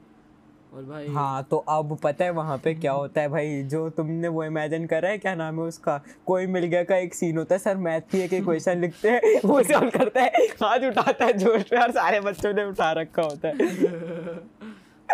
और 0.73 0.83
भाई 0.83 1.07
हाँ 1.07 1.43
तो 1.43 1.57
अब 1.57 1.97
पता 2.03 2.25
है 2.25 2.29
वहाँ 2.31 2.57
पे 2.57 2.73
क्या 2.73 2.91
होता 2.91 3.21
है 3.21 3.27
भाई? 3.27 3.63
जो 3.63 3.89
तुमने 3.89 4.27
वो 4.27 4.43
इमेजिन 4.43 4.85
करा 4.85 5.09
है 5.09 5.17
क्या 5.17 5.35
नाम 5.35 5.55
है 5.55 5.61
उसका? 5.61 6.01
कोई 6.25 6.47
मिल 6.47 6.65
गया 6.65 6.83
का 6.83 6.95
एक 6.97 7.13
सीन 7.13 7.37
होता 7.37 7.55
है 7.55 7.59
सर 7.59 7.77
मैथ 7.77 8.01
की 8.01 8.19
एक 8.19 8.43
क्वेश्चन 8.43 8.81
लिखते 8.81 9.09
हैं 9.09 9.39
वो 9.45 9.63
सॉल्व 9.63 9.89
करता 9.89 10.21
है 10.21 10.31
हाथ 10.63 10.79
उठाता 10.79 11.25
है 11.25 11.33
जोश 11.33 11.73
में 11.73 11.79
और 11.79 11.91
सारे 11.91 12.19
बच्चों 12.19 12.53
ने 12.53 12.63
उठा 12.63 12.91
रखा 12.91 13.21
होता 13.21 13.47
है। 13.47 13.53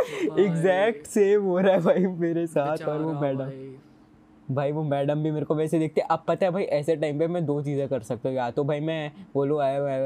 एग्जैक्ट 0.46 1.08
सेम 1.08 1.42
हो 1.42 1.60
रहा 1.60 1.74
है 1.74 1.82
भाई 1.82 2.06
मेरे 2.06 2.48
साथ 2.48 2.78
और 2.78 3.02
वो 3.02 3.14
मैडम 3.14 3.71
भाई। 4.48 4.72
वो 4.72 4.84
मैडम 4.84 5.24
भी 5.24 5.32
मेरे 5.32 5.46
को 5.46 5.56
वैसे 5.56 5.80
देखते 5.80 6.02
अब 6.02 6.24
पता 6.28 6.46
है 6.46 6.52
भाई 6.52 6.64
ऐसे 6.64 6.96
टाइम 6.96 7.20
पे 7.20 7.28
मैं 7.28 7.46
दो 7.46 7.62
चीज़ें 7.62 7.88
कर 7.90 8.02
सकता 8.02 8.30
हूँ 8.30 8.38
या 8.38 8.50
तो 8.52 8.64
भाई 8.64 8.80
मैं 8.80 9.12
बोलूँ 9.34 9.62
"ऐ- 9.64 9.66
ऐ- 9.66 10.00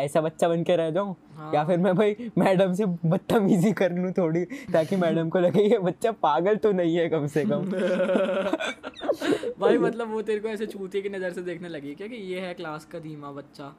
ऐ- 0.00 0.04
ऐसा 0.04 0.20
बच्चा 0.20 0.48
बन 0.48 0.62
के 0.62 0.76
रह 0.76 0.90
जाऊँ 0.90 1.14
हाँ। 1.34 1.52
या 1.54 1.64
फिर 1.64 1.78
मैं 1.78 1.94
भाई 1.96 2.16
मैडम 2.38 2.72
से 2.72 2.86
बदतमीजी 2.86 3.72
कर 3.72 3.92
लूँ 3.92 4.12
थोड़ी 4.12 4.44
ताकि 4.72 4.96
मैडम 4.96 5.28
को 5.28 5.38
लगे 5.38 5.62
ये 5.62 5.78
बच्चा 5.78 6.12
पागल 6.12 6.56
तो 6.56 6.72
नहीं 6.72 6.96
है 6.96 7.08
कम 7.08 7.26
से 7.26 7.44
कम 7.44 7.62
भाई 9.60 9.78
मतलब 9.78 10.10
वो 10.10 10.22
तेरे 10.22 10.40
को 10.40 10.48
ऐसे 10.48 10.66
चूतिए 10.66 11.02
की 11.02 11.08
नज़र 11.08 11.32
से 11.32 11.42
देखने 11.42 11.68
लगी 11.68 11.94
क्या 11.94 12.08
कि 12.08 12.16
ये 12.32 12.40
है 12.40 12.54
क्लास 12.54 12.84
का 12.84 12.98
धीमा 12.98 13.30
बच्चा 13.32 13.72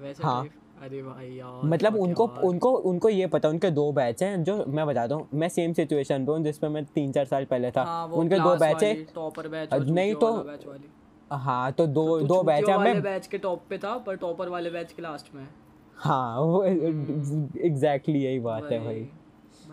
वैसे 0.00 0.24
हाँ। 0.24 0.42
अरे 0.82 1.02
भाई 1.02 1.28
यार 1.30 1.60
मतलब 1.64 1.96
उनको। 1.96 2.26
उनको 2.44 2.70
उनको 2.88 3.08
ये 3.08 3.26
पता 3.26 3.48
उनके 3.48 3.70
दो 3.70 3.90
बैच 3.92 4.22
हैं 4.22 4.42
जो 4.44 4.64
मैं 4.68 4.86
बताता 4.86 5.14
हूँ 5.14 5.28
मैं 5.34 5.48
सेम 5.48 5.72
सिचुएशन 5.72 6.26
पे 6.26 6.32
हूँ 6.32 6.42
जिसमें 6.44 6.70
मैं 6.70 6.84
तीन 6.84 7.12
चार 7.12 7.24
साल 7.24 7.44
पहले 7.44 7.70
था। 7.70 7.82
हाँ, 7.82 8.06
उनके 8.08 8.38
दो 8.38 8.54
बैच 8.56 8.82
है। 8.82 8.94
टॉपर 9.14 9.48
बैच 9.48 9.74
नहीं 9.74 10.14
तो- 10.14 10.32
हाँ 11.32 11.72
तो 11.72 11.86
दो 11.86 12.20
तो 12.20 12.26
दो 12.26 12.42
बैच 12.42 12.68
है 12.68 12.78
मैं 12.78 13.02
बैच 13.02 13.26
के 13.26 13.38
टॉप 13.38 13.62
पे 13.70 13.78
था 13.78 13.96
पर 13.98 14.16
टॉपर 14.16 14.48
वाले 14.48 14.70
बैच 14.70 14.92
के 14.92 15.02
लास्ट 15.02 15.34
में। 15.34 15.46
हाँ 15.96 16.40
वो 16.40 16.64
एग्जैक्टली 16.64 18.18
यही 18.18 18.40
बात 18.40 18.72
है 18.72 18.84
भाई। 18.84 19.08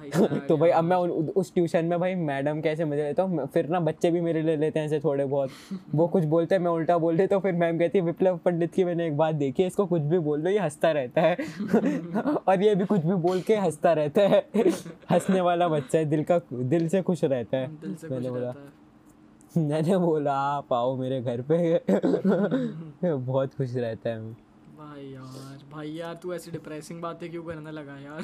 भाई 0.03 0.39
तो 0.47 0.57
भाई 0.57 0.69
अब 0.69 0.83
मैं 0.83 0.97
उस 1.35 1.53
ट्यूशन 1.53 1.85
में 1.85 1.99
भाई 1.99 2.15
मैडम 2.15 2.61
कैसे 2.61 2.85
मज़े 2.85 3.03
लेता 3.03 3.23
हूँ? 3.23 3.45
फिर 3.53 3.69
ना 3.69 3.79
बच्चे 3.79 4.11
भी 4.11 4.21
मेरे 4.21 4.41
ले 4.41 4.55
लेते 4.57 4.79
हैं 4.79 4.85
ऐसे 4.85 4.99
थोड़े 4.99 5.25
बहुत। 5.25 5.49
वो 5.95 6.07
कुछ 6.07 6.23
बोलते 6.25 6.55
हैं 6.55 6.61
मैं 6.61 6.71
उल्टा 6.71 6.97
बोल 6.97 7.17
देता 7.17 7.35
हूँ 7.35 7.41
फिर 7.43 7.53
मैम 7.53 7.79
कहती 7.79 7.97
है 7.97 8.03
विप्लव 8.05 8.37
पंडित 8.45 8.73
की 8.73 8.83
मैंने 8.83 9.07
एक 9.07 9.17
बात 9.17 9.35
देखी 9.35 9.61
है 9.63 9.67
इसको 9.67 9.85
कुछ 9.85 10.01
भी 10.01 10.19
बोल 10.19 10.41
दो 10.41 10.49
ये 10.49 10.59
हंसता 10.59 10.91
रहता 10.91 11.21
है। 11.21 11.35
और 12.47 12.63
ये 12.63 12.75
भी 12.75 12.85
कुछ 12.85 13.05
भी 13.05 13.15
बोल 13.27 13.41
के 13.41 13.55
हंसता 13.55 13.93
रहता 13.93 14.21
है। 14.21 14.39
हंसने 15.11 15.41
वाला 15.41 15.67
बच्चा 15.67 15.97
है 15.97 16.05
दिल 16.05 16.23
का 16.23 16.39
दिल 16.53 16.87
से 16.89 17.01
खुश 17.01 17.23
रहता 17.23 17.57
है। 17.57 17.67
मैंने 18.11 18.29
बोला 18.29 18.53
मैंने 19.57 19.97
बोला 19.97 20.33
आप 20.33 20.73
आओ 20.73 20.95
मेरे 20.97 21.21
घर 21.21 21.41
पे। 21.51 21.79
बहुत 23.05 23.53
खुश 23.55 23.75
रहता 23.75 24.09
है 24.09 24.42
भाई 24.83 25.03
यार 25.05 25.59
भाई 25.71 25.89
यार 25.91 26.13
तू 26.23 26.33
ऐसी 26.33 26.51
डिप्रेसिंग 26.51 27.01
बातें 27.01 27.29
क्यों 27.31 27.43
करने 27.43 27.71
लगा 27.71 27.97
यार? 27.99 28.23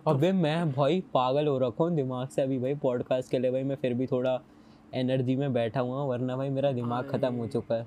अबे 0.08 0.30
मैं 0.32 0.72
भाई 0.72 1.00
पागल 1.14 1.46
हो 1.46 1.58
रखा 1.58 1.84
हूँ 1.84 1.94
दिमाग 1.96 2.28
से 2.28 2.42
अभी 2.42 2.58
भाई 2.58 2.74
पॉडकास्ट 2.74 3.30
के 3.30 3.38
लिए 3.38 3.50
भाई 3.50 3.62
मैं 3.62 3.76
फिर 3.76 3.94
भी 3.94 4.06
थोड़ा 4.06 4.40
एनर्जी 4.94 5.36
में 5.36 5.52
बैठा 5.52 5.80
हुआ 5.80 6.00
हूँ 6.00 6.08
वरना 6.08 6.36
भाई 6.36 6.50
मेरा 6.50 6.72
दिमाग 6.72 7.10
खत्म 7.10 7.34
हो 7.34 7.46
चुका 7.46 7.74
है। 7.74 7.86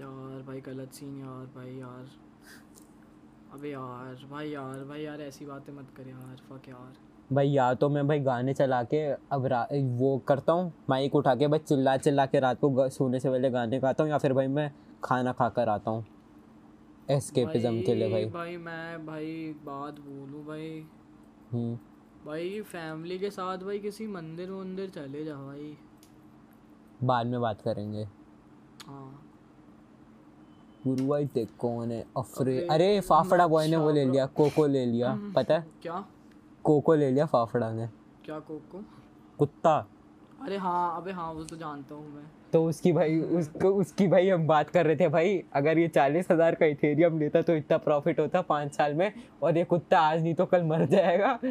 यार 0.00 0.42
भाई 0.42 0.60
गलत 0.60 0.92
सीन 0.92 1.18
यार 1.20 1.46
भाई 1.56 1.74
यार। 1.78 2.06
अबे 3.54 3.70
यार 3.70 4.26
भाई 4.30 4.50
यार 4.50 4.84
भाई 4.84 5.02
यार 5.02 5.20
ऐसी 5.20 5.46
बातें 5.46 5.72
मत 5.72 5.88
कर 5.96 6.08
यार 6.08 6.36
फक 6.50 6.68
यार। 6.68 6.94
भाई 7.34 7.48
या 7.48 7.72
तो 7.74 7.88
मैं 7.88 8.06
भाई 8.08 8.20
गाने 8.20 8.54
चला 8.54 8.82
के 8.84 9.02
अब 9.32 9.46
रा, 9.46 9.66
वो 9.72 10.16
करता 10.28 10.52
हूँ 10.52 10.72
माइक 10.90 11.14
उठा 11.14 11.34
के 11.34 11.46
बस 11.46 11.60
चिल्ला 11.60 11.96
चिल्ला 11.96 12.26
के 12.26 12.40
रात 12.40 12.60
को 12.60 12.88
सोने 12.88 13.20
से 13.20 13.30
पहले 13.30 13.50
गाने 13.50 13.78
गाता 13.80 14.02
हूँ 14.04 14.10
या 14.10 14.18
फिर 14.18 14.32
भाई 14.32 14.46
मैं 14.46 14.70
खाना 15.04 15.32
खा 15.32 15.48
कर 15.48 15.68
आता 15.68 15.90
हूँ। 15.90 16.04
एस्केपिज्म 17.10 17.82
के 17.82 17.94
लिए 17.94 18.10
भाई 18.10 18.24
भाई। 18.24 18.56
मैं 18.56 19.06
भाई 19.06 19.56
बात 19.64 19.94
बोलूँ 19.94 20.44
भाई। 20.44 20.86
हम्म। 21.52 21.78
भाई 22.26 22.60
फैमिली 22.60 23.18
के 23.18 23.30
साथ 23.30 23.58
भाई 23.58 23.78
किसी 23.78 24.06
मंदिर 24.06 24.50
वंदिर 24.50 24.90
चले 24.90 25.24
जा 25.24 25.34
भाई। 25.34 25.76
बाद 27.04 27.26
में 27.26 27.40
बात 27.40 27.62
करेंगे। 27.62 28.04
हाँ। 28.86 29.28
गुरु 30.86 31.08
भाई 31.08 31.24
देख 31.24 31.48
कौन 31.58 31.90
है 31.90 32.06
अफरे 32.16 32.66
अरे 32.66 33.00
फाफड़ा 33.00 33.46
बॉय 33.46 33.68
ने 33.68 33.76
वो 33.76 33.90
ले 33.90 34.04
लिया 34.04 34.26
कोको 34.26 34.66
ले 34.66 34.86
लिया 34.86 35.18
पता 35.36 35.54
है? 35.54 35.66
क्या? 35.82 36.04
कोको 36.64 36.94
ले 36.94 37.10
लिया 37.10 37.26
फाफड़ा 37.26 37.72
ने। 37.72 37.88
क्या 38.24 38.38
कोको? 38.38 38.84
कुत्ता। 39.38 39.86
अरे 40.42 40.56
हाँ 40.56 41.00
अबे 41.00 41.12
हाँ 41.12 41.32
वो 41.32 41.44
तो 41.44 41.56
जानता 41.56 41.94
हूँ 41.94 42.14
मैं। 42.14 42.30
तो 42.52 42.64
उसकी 42.64 42.92
भाई 42.92 43.18
उसको 43.18 43.68
उसकी 43.72 44.06
भाई 44.08 44.28
हम 44.28 44.46
बात 44.46 44.70
कर 44.70 44.86
रहे 44.86 44.96
थे 44.96 45.08
भाई 45.08 45.42
अगर 45.54 45.78
ये 45.78 45.88
चालीस 45.88 46.30
हज़ार 46.30 46.54
का 46.54 46.66
इथेरियम 46.66 47.18
लेता 47.18 47.42
तो 47.42 47.54
इतना 47.56 47.76
प्रॉफिट 47.78 48.20
होता 48.20 48.40
पाँच 48.40 48.74
साल 48.74 48.94
में 48.94 49.12
और 49.42 49.56
ये 49.58 49.64
कुत्ता 49.64 50.00
आज 50.00 50.22
नहीं 50.22 50.34
तो 50.34 50.46
कल 50.46 50.62
मर 50.62 50.84
जाएगा। 50.86 51.32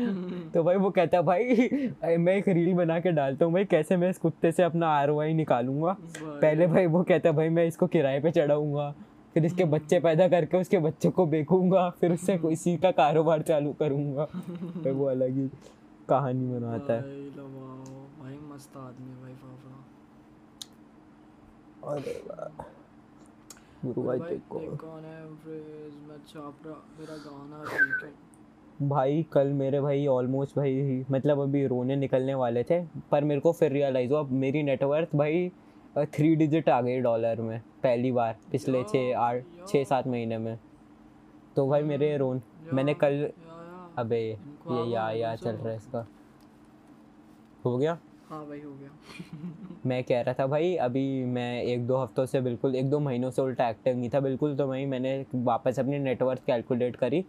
तो 0.54 0.64
भाई 0.64 0.76
वो 0.76 0.90
कहता 0.90 1.22
भाई 1.22 2.18
मैं 2.18 2.36
एक 2.36 2.48
रील 2.50 2.74
बना 2.74 3.00
के 3.00 3.12
डालता 3.12 3.46
हूँ 3.46 3.54
भाई 3.54 3.66
कैसे 3.66 3.98
मैं 3.98 4.10
इस 4.10 4.18
कुत्ते 4.18 4.52
से 4.52 4.64
अपना 4.64 4.88
आर 4.90 5.12
निकालूँगा? 5.34 5.96
पहले 6.22 6.68
भाई 6.68 6.86
वो 6.86 7.04
कहता 7.04 7.32
भाई 7.32 7.50
मैं 7.50 7.66
इसको 7.68 7.88
किराए 7.88 8.20
पे 8.20 8.32
चढ़ाऊँगा 8.32 8.94
फिर 9.34 9.46
इसके 9.46 9.66
बच्चे 9.66 10.00
पैदा 10.00 10.28
करके 10.28 10.58
उसके 10.58 10.80
बच्चे 10.80 11.10
को 11.10 11.26
बेचूँगा 11.26 11.90
फिर 12.02 12.12
उससे 12.12 12.40
इसी 12.52 12.76
का 12.78 12.92
कारोबार 12.92 13.42
चालू 13.42 13.74
करूँगा। 13.74 14.26
तो 14.84 14.94
वो 14.96 15.06
अलग 15.06 15.38
ही 15.38 15.48
कहानी 16.10 16.48
बनाता 16.48 16.94
है। 16.94 17.02
भाई 17.02 18.38
मस्त 18.54 18.78
आदमी 18.78 19.22
भाई 19.22 19.34
अरे 21.84 22.14
गुरु 23.86 24.02
भाई 24.04 24.20
देखो 24.20 24.60
कौन 24.78 25.06
है 25.06 25.22
फ्रेज 25.36 25.94
मैं 26.10 26.18
छापरा 26.28 26.74
मेरा 27.00 27.16
गाना 27.18 27.64
ठीक 27.66 28.04
है। 28.04 28.88
भाई 28.90 29.24
कल 29.34 29.48
मेरे 29.54 29.80
भाई 29.82 30.06
ऑलमोस्ट 30.08 30.56
भाई 30.56 31.06
मतलब 31.12 31.40
अभी 31.40 31.66
रोने 31.68 31.96
निकलने 31.96 32.34
वाले 32.34 32.64
थे 32.64 32.80
पर 33.12 33.24
मेरे 33.24 33.42
को 33.42 33.52
फिर 33.52 33.72
रियलाइज़ 33.72 34.12
हुआ 34.12 34.20
अब 34.20 34.32
मेरी 34.44 34.64
नेटवर्थ 34.64 35.16
भाई 35.16 35.52
थ्री 35.98 36.36
डिजिट 36.36 36.70
आ 36.70 36.82
गई 36.82 37.00
डॉलर 37.02 37.42
में 37.42 37.60
पहली 37.84 38.12
बार 38.12 38.38
पिछले 38.52 38.84
छः 38.84 39.18
आठ 39.18 39.44
छः 39.68 39.84
सात 39.84 40.08
महीने 40.08 40.38
में। 40.38 40.58
तो 41.56 41.68
भाई 41.70 41.84
मेरे 41.84 42.16
रोन 42.18 42.42
मैंने 42.74 42.94
कल 42.94 43.14
या 43.14 43.24
या। 43.24 43.90
अबे 43.98 44.22
ये 44.22 44.86
या 44.92 45.10
या 45.12 45.36
चल 45.36 45.56
रहा 45.56 45.70
है 45.70 45.76
इसका। 45.78 46.06
हो 47.66 47.78
गया? 47.78 47.98
हाँ 48.32 48.46
भाई 48.48 48.60
हो 48.62 48.72
गया। 48.72 48.90
मैं 49.86 50.04
कह 50.04 50.22
रहा 50.22 50.34
था 50.34 50.46
भाई 50.48 50.76
अभी 50.76 51.24
मैं 51.26 51.64
एक 51.64 51.86
दो 51.88 51.98
हफ्तों 51.98 52.26
से 52.26 52.42
बिल्कुल 52.42 52.76
एक 52.76 52.90
दो 52.90 53.00
महीनों 53.00 53.30
से 53.32 53.42
उल्टा 53.42 53.68
एक्टिव 53.70 53.98
नहीं 53.98 54.10
था 54.10 54.20
बिल्कुल 54.20 54.56
तो 54.56 54.68
भाई 54.68 54.86
मैंने 54.86 55.26
वापस 55.36 55.80
अपनी 55.80 56.00
नेटवर्थ 56.00 56.46
कैलकुलेट 56.46 56.96
करी। 56.96 57.22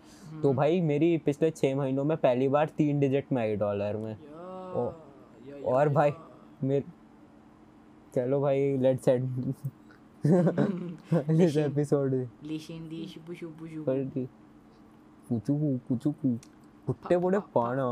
तो 0.42 0.52
भाई 0.52 0.80
मेरी 0.80 1.16
पिछले 1.18 1.50
छः 1.50 1.74
महीनों 1.76 2.04
में 2.04 2.16
पहली 2.16 2.48
बार 2.48 2.68
तीन 2.76 3.00
डिजिट 3.00 3.32
में 3.32 3.42
आई 3.42 3.56
डॉलर 3.56 3.96
में। 3.96 4.10
या 4.10 4.84
या 5.48 5.56
या 5.56 5.72
और 5.72 5.88
भाई 5.88 6.12
मेरे 6.62 6.84
चलो 8.14 8.40
भाई 8.40 8.76
let's 8.78 9.08
end 9.08 9.54
this 10.26 11.56
episode 11.56 12.14
listen 12.44 12.88
दी 12.88 13.06
शुपु 13.06 13.34
शुपु 13.34 13.66
शुपु 13.66 13.84
कर 13.84 14.04
दी। 14.04 14.26
पूछू 15.28 15.78
पूछू 15.88 16.14
पुट्टे 16.86 17.18
पोड़े 17.18 17.38
पाना। 17.54 17.86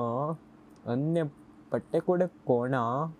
अन्य 0.86 1.24
पट्टे 1.72 2.00
कोड़े 2.00 2.26
कोना 2.46 3.12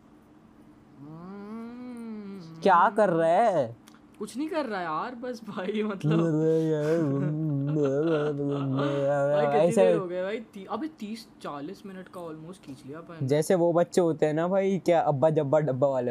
हम्म, 1.01 2.61
क्या 2.63 2.89
कर 2.97 3.11
रहा 3.11 3.29
है? 3.29 3.77
कुछ 4.19 4.37
नहीं 4.37 4.49
कर 4.49 4.67
रहा 4.67 4.81
यार 4.81 5.15
बस 5.15 5.41
भाई 5.49 5.83
मतलब। 5.83 6.11
ऐसे 9.55 9.93
हो 9.93 10.07
गए 10.07 10.23
भाई? 10.23 10.41
ती, 10.55 10.65
अबे 10.71 10.89
तीस 10.99 11.29
चालीस 11.43 11.87
मिनट 11.87 12.09
का 12.09 12.21
ऑलमोस्ट 12.21 12.65
खींच 12.65 12.83
लिया 12.87 12.99
अपन। 12.99 13.27
जैसे 13.27 13.55
वो 13.55 13.73
बच्चे 13.73 14.01
होते 14.01 14.27
हैं 14.27 14.35
ना 14.35 14.49
भाई 14.49 14.79
क्या 14.79 15.01
अब्बा 15.01 15.31
जब्बा 15.31 15.61
डब्बा 15.61 15.89
वाले? 15.89 16.11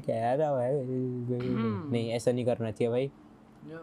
क्या 0.00 0.38
था 0.38 0.52
भाई? 0.52 0.72
नहीं 1.90 2.10
ऐसा 2.10 2.32
नहीं 2.32 2.44
करना 2.44 2.70
चाहिए 2.70 2.90
भाई। 2.90 3.10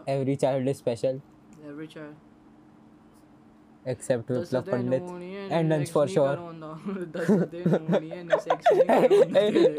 Every 0.08 0.36
child 0.36 0.68
is 0.68 0.76
special 0.76 1.20
every 1.64 1.86
child 1.86 2.14
except 3.88 4.30
Viplav 4.30 4.62
Pandit 4.62 5.02
Ansh 5.58 5.92
for 5.92 6.06
sure. 6.14 6.36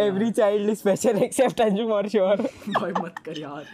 Every 0.05 0.31
child 0.31 0.69
is 0.69 0.77
special 0.79 1.17
except 1.23 1.61
Anju 1.61 1.87
for 1.89 2.07
sure 2.09 2.41
भाई 2.79 2.91
मत 3.01 3.19
कर 3.25 3.39
यार। 3.39 3.65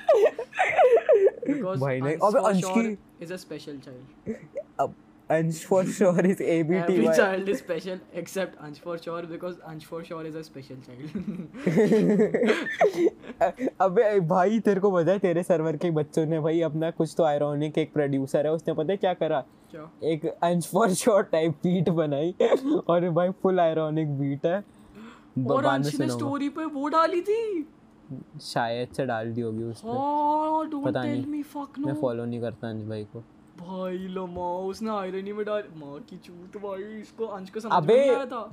बिकॉज़ 1.47 1.79
भाई 1.79 2.01
नहीं, 2.01 2.15
अबे 2.27 2.39
अंश 2.49 2.63
की- 2.65 3.23
इज़ 3.23 3.33
अ 3.33 3.35
स्पेशल 3.37 3.77
चाइल्ड 3.85 4.35
अब 4.79 4.93
अंश 5.31 5.65
for 5.65 5.85
sure 5.85 6.25
is 6.25 6.43
Every 6.43 7.07
child 7.17 7.49
is 7.49 7.61
special 7.61 7.97
except 8.21 8.57
Ansh 8.65 8.79
for 8.79 8.97
sure 8.97 9.23
because 9.31 9.55
Ansh 9.69 9.85
for 9.85 10.03
sure 10.03 10.25
is 10.25 10.35
a 10.35 10.43
special 10.43 10.77
child. 10.87 11.09
अबे 13.81 14.19
भाई 14.19 14.59
तेरे 14.59 14.79
को 14.79 14.91
पता 14.91 15.11
है 15.11 15.19
तेरे 15.19 15.43
सर्वर 15.43 15.77
के 15.77 15.91
बच्चों 15.91 16.25
ने 16.25 16.39
भाई 16.39 16.61
अपना 16.61 16.91
कुछ 16.91 17.13
तो 17.17 17.23
आयरॉनिक 17.23 17.77
एक 17.77 17.93
प्रोड्यूसर 17.93 18.45
है 18.45 18.53
उसने 18.53 18.73
पता 18.73 18.91
है 18.91 18.97
क्या 18.97 19.13
करा? 19.13 19.41
क्या? 19.71 19.91
एक 20.03 20.25
अंश 20.25 20.67
फॉर 20.67 20.93
श्योर 20.93 21.23
टाइप 21.23 21.51
बीट 21.51 21.89
बनाई 21.89 22.35
और 22.87 23.09
भाई 23.09 23.29
फुल 23.29 23.59
आयरॉनिक 23.59 24.07
बीट 24.19 24.45
है। 24.45 24.63
और 25.51 25.65
अंश 25.65 25.99
ने 25.99 26.09
स्टोरी 26.09 26.49
पे 26.49 26.65
वो 26.65 26.87
डाली 26.87 27.21
थी। 27.21 27.69
शायद 28.41 28.87
से 28.87 29.05
डाल 29.05 29.33
दी 29.33 29.41
होगी 29.41 29.63
उसने। 29.63 29.91
हाँ 29.91 30.83
पता 30.85 31.03
नहीं। 31.03 31.25
मी 31.25 31.43
फक 31.43 31.79
मैं 31.79 31.93
फॉलो 31.93 32.25
नहीं 32.25 32.41
करता 32.41 32.69
अंश 32.69 32.83
भाई 32.83 33.03
को। 33.03 33.23
भाई 33.57 33.97
लो 34.13 34.25
माँ 34.27 34.53
उसने 34.69 34.89
आयरनी 34.91 35.33
में 35.33 35.45
डाल 35.45 35.63
माँ 35.77 35.99
की 36.09 36.17
चूत 36.17 36.61
भाई 36.61 36.83
इसको 37.01 37.25
अंश 37.35 37.49
को 37.49 37.59
समझ 37.59 37.83
में 37.85 37.99
आया 37.99 38.25
था। 38.25 38.49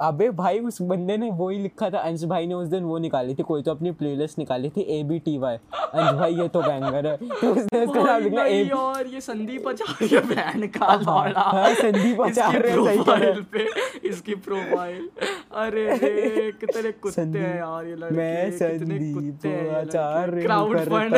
अबे 0.00 0.28
भाई 0.30 0.58
उस 0.60 0.80
बंदे 0.82 1.16
ने 1.16 1.30
वो 1.30 1.48
ही 1.48 1.58
लिखा 1.58 1.88
था 1.90 1.98
अंश 2.00 2.22
भाई 2.30 2.46
ने 2.46 2.54
उस 2.54 2.68
दिन 2.68 2.84
वो 2.84 2.98
निकाली 2.98 3.34
थी 3.34 3.42
कोई 3.42 3.62
तो 3.62 3.70
अपनी 3.70 3.90
प्लेलिस्ट 3.98 4.38
निकाली 4.38 4.68
थी 4.76 4.80
ए 4.80 5.02
बी 5.04 5.18
टी 5.26 5.36
वाई 5.38 5.56
अंश 5.56 6.10
भाई 6.14 6.34
ये 6.34 6.48
तो 6.48 6.62
बैंगर 6.62 7.06
है। 7.06 7.16
तो 7.16 7.50
उसने 7.50 7.84
उसका 7.84 8.02
नाम 8.02 8.22
लिखा 8.22 8.44
ए 8.44 8.62
यार 8.62 9.06
ये 9.06 9.20
संदीप 9.20 9.68
आचार्य 9.68 10.20
बहन 10.22 10.66
का 10.68 10.94
लौड़ा। 10.94 11.40
हाँ, 11.40 11.74
संदीप 11.74 12.20
आचार्य, 12.20 12.70
सही 12.70 12.98
प्रोफ़ाइल 12.98 13.42
पे 13.52 13.66
इसकी 14.08 14.34
प्रोफ़ाइल 14.48 15.08
अरे 15.56 15.86
रे 15.94 16.50
कितने 16.60 16.92
कुत्ते 16.92 17.38
हैं 17.38 17.56
यार 17.58 17.86
ये 17.86 17.96
लड़के 17.96 18.16
मैं 18.16 18.50
कितने 18.50 18.78
संदीप 18.78 19.14
कुत्ते 19.14 19.48
हैं 19.48 19.76
Acharya 19.76 20.42
crowd 20.42 20.78
fund 20.80 21.14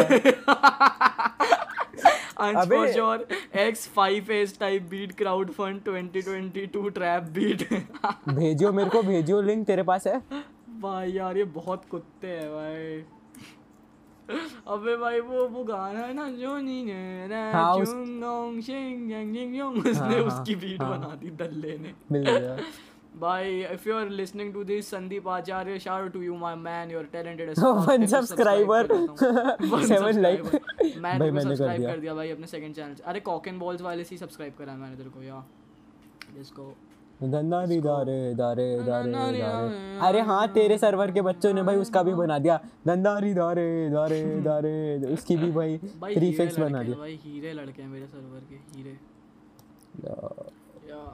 sure 2.41 3.27
X 3.57 3.87
five 3.89 4.31
S 4.33 4.59
type 4.59 4.83
beat 4.83 5.13
crowd 5.13 5.51
fund 5.51 5.81
2022 5.83 6.91
trap 6.91 7.23
beat 7.23 7.63
भेजियो 8.29 8.73
मेरे 8.73 8.91
को 8.91 9.03
भेजियो 9.03 9.41
लिंक 9.43 9.67
तेरे 9.67 9.83
पास 9.83 10.07
है। 10.07 10.23
भाई 10.81 11.13
यार 11.13 11.37
ये 11.37 11.45
बहुत 11.45 11.83
कुत्ते 11.91 12.27
हैं 12.27 12.49
भाई। 12.51 13.03
अबे 14.69 14.97
भाई 14.97 15.21
वो 15.21 15.47
वो 15.49 15.65
गाना 15.65 16.01
है 16.01 16.15
ना 16.15 16.31
जो 16.31 16.57
नी 16.59 16.85
ने 16.85 17.51
हाँ, 17.53 17.75
उस- 17.75 17.87
चुंग 17.87 18.21
गोंग 18.23 18.61
शिंग 18.63 19.13
यांग 19.13 19.35
जिंग 19.35 19.57
योंग 19.57 19.79
उसने 19.79 19.93
हाँ, 19.93 20.11
हाँ, 20.11 20.21
उसकी 20.21 20.55
बीट 20.55 20.83
हाँ। 20.83 20.99
बना 20.99 21.15
दी 21.15 21.31
दल्ले 21.31 21.79
ने। 21.79 21.93
भाई 23.15 23.63
if 23.75 23.87
you 23.87 23.95
are 23.95 24.09
listening 24.09 24.53
to 24.53 24.65
this 24.65 24.91
Sandeep 24.93 25.27
Acharya 25.37 25.79
shout 25.79 26.05
out 26.05 26.13
to 26.13 26.23
you 26.23 26.37
my 26.37 26.55
man. 26.55 26.91
You 26.91 26.99
are 26.99 27.09
talented 27.15 27.49
as 27.53 27.59
fuck 27.59 27.87
one 27.87 28.07
subscriber. 28.07 28.83
Seven 29.87 30.23
like. 30.23 30.45
मैं 31.01 31.19
भाई, 31.19 31.19
तेरे 31.19 31.31
को 31.31 31.35
मैंने 31.35 31.45
कर 31.45 31.57
सब्सक्राइब 31.57 31.81
दिया। 31.81 31.91
कर 31.95 32.01
दिया 32.01 32.15
भाई 32.15 32.31
अपने 32.31 32.47
सेकंड 32.47 32.75
चैनल 32.75 32.95
अरे 33.07 33.21
कॉक 33.21 33.49
एंड 33.49 33.59
बॉल्स 33.61 33.83
वाले 33.83 34.05
से 34.05 34.17
सब्सक्राइब 34.17 34.55
करा 34.59 34.73
है 34.73 34.79
मैंने 34.79 34.97
तेरे 34.97 35.11
को 35.11 35.23
या 35.23 35.45
लेट्स 36.37 36.53
गो 36.53 36.75
धन्नारी 37.23 37.81
दारे 37.81 38.35
दारे 38.35 38.67
दारे 38.85 39.13
दारे। 39.13 39.41
अरे 40.09 40.21
हाँ 40.21 40.47
तेरे 40.53 40.79
सर्वर 40.79 41.11
के 41.13 41.23
बच्चों 41.23 41.53
ने 41.55 41.63
भाई 41.63 41.77
उसका 41.77 42.03
भी 42.03 42.15
बना 42.15 42.39
दिया। 42.39 42.61
धन्नारी 42.87 43.35
दारे 43.35 43.91
दारे 43.91 44.23
दारे। 44.41 44.73
उसकी 45.13 45.37
भी 45.37 45.51
भाई 45.51 45.77
भाई 46.01 46.15
थ्री 46.15 46.27
हीरे 46.27 46.37
फिक्स 46.37 46.59
बना 46.59 46.83
दिया। 46.83 46.97
भाई 46.99 47.19
हीरे 47.25 47.53
लड़के 47.53 47.83
हैं 47.83 47.89
मेरे 47.89 48.07
सर्वर 48.07 48.41
के 48.51 48.57
हीरे। 48.77 48.97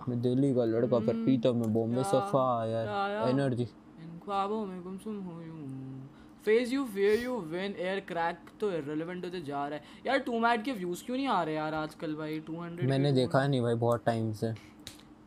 मैं 0.09 0.21
दिल्ली 0.23 0.55
का 0.55 0.65
लड़का 0.67 0.99
पर 0.99 1.25
पीता 1.25 1.53
मैं 1.53 1.73
बॉम्बे 1.75 2.03
सफ़ा 2.05 2.45
यार 2.67 3.29
एनर्जी 3.29 3.63
इन 3.63 4.19
ख्वाबों 4.25 4.65
में 4.67 4.83
गुमसुम 4.83 5.19
हो 5.21 5.41
यूँ. 5.43 5.65
Phase 6.45 6.75
you 6.75 6.85
fear 6.87 7.23
you 7.23 7.37
when 7.53 7.75
air 7.79 8.01
crack 8.09 8.51
तो 8.61 8.71
इररिलेवेंट 8.73 9.25
होते 9.25 9.41
जा 9.43 9.67
रहा 9.69 9.79
है. 9.79 9.85
यार 10.07 10.19
टू 10.27 10.39
मैट 10.41 10.65
के 10.65 10.73
व्यूज़ 10.73 11.05
क्यों 11.05 11.17
नहीं 11.17 11.27
आ 11.29 11.43
रहे 11.43 11.55
यार 11.55 11.75
आजकल 11.75 12.15
भाई? 12.15 12.41
200 12.51 12.89
मैंने 12.91 13.13
देखा 13.13 13.47
नहीं 13.47 13.61
भाई 13.63 13.75
बहुत 13.87 14.05
टाइम 14.07 14.33
से. 14.33 14.53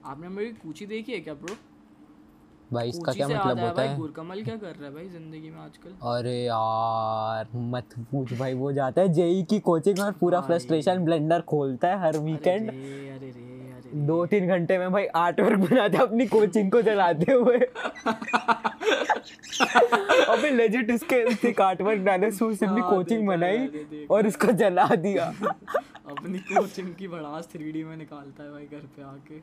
आपने 0.06 0.30
मेरी 0.30 0.52
कूची 0.62 0.86
देखी 0.86 1.12
है 1.12 1.20
क्या 1.20 1.34
ब्रो 1.34 1.56
भाई 2.74 2.90
इसका 2.90 3.14
क्या 3.14 3.28
मतलब 3.28 3.60
होता 3.60 3.74
भाई? 3.74 3.88
है? 3.88 3.98
गुरकमल 3.98 4.44
क्या 4.44 4.56
कर 4.58 4.76
रहा 4.76 4.86
है 4.86 4.94
भाई 4.94 5.08
ज़िंदगी 5.10 5.50
में 5.50 5.60
आजकल? 5.60 5.92
अरे 6.10 6.36
यार 6.44 7.48
मत 7.56 7.96
पूछ 8.12 8.34
भाई 8.40 8.54
वो 8.54 8.72
जाता 8.72 9.02
है 9.02 9.14
जेई 9.14 9.44
की 9.50 9.60
कोचिंग 9.70 10.00
और 10.00 10.12
पूरा 10.20 10.42
फ्रस्ट्रेशन 10.42 11.06
ब्लेंडर 11.06 11.42
खोलता 11.50 11.88
है 11.88 12.00
हर 12.02 12.18
वीकेंड 12.20 12.70
अरे 12.70 12.78
रे 12.80 13.10
अरे 13.10 13.30
रे 13.30 13.49
दो 13.94 14.26
तीन 14.26 14.48
घंटे 14.48 14.78
में 14.78 14.92
भाई 14.92 15.06
आर्ट 15.16 15.40
वर्क 15.40 15.60
बनाते 15.60 15.98
अपनी 15.98 16.26
कोचिंग 16.28 16.72
को 16.72 16.82
चलाते 16.82 17.32
हुए। 17.32 17.58
अबे 20.28 20.50
लेजिट 20.52 20.90
इसके 20.90 21.24
उसके 21.24 21.54
आर्ट 21.64 21.82
वर्क 21.82 22.00
डाले 22.04 22.32
सो 22.32 22.48
उसने 22.50 22.68
अपनी 22.68 22.82
हाँ, 22.82 22.90
कोचिंग 22.90 23.28
बनाई 23.28 24.06
और 24.12 24.28
इसको 24.28 24.52
जला 24.54 24.88
दिया। 24.98 25.26
अपनी 25.26 26.40
कोचिंग 26.40 26.94
की 26.96 27.08
भड़ास 27.08 27.50
3D 27.54 27.84
में 27.86 27.96
निकालता 27.98 28.44
है 28.44 28.52
भाई 28.52 28.66
घर 28.66 28.86
पे 28.96 29.02
आके। 29.04 29.40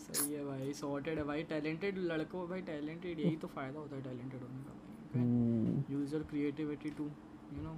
सही 0.00 0.34
है 0.34 0.44
भाई 0.44 0.72
सॉर्टेड 0.74 1.18
है 1.18 1.24
भाई। 1.24 1.42
टैलेंटेड 1.48 1.98
लड़कों 2.12 2.48
भाई 2.48 2.60
टैलेंटेड 2.68 3.20
यही 3.20 3.36
तो 3.36 3.48
फ़ायदा 3.54 3.78
होता 3.78 3.96
है 3.96 4.02
टैलेंटेड 4.02 4.40
होने 4.42 4.62
का 4.64 4.72
user 5.92 6.18
creativity 6.30 6.90
to 6.98 7.04
you 7.04 7.62
know 7.62 7.74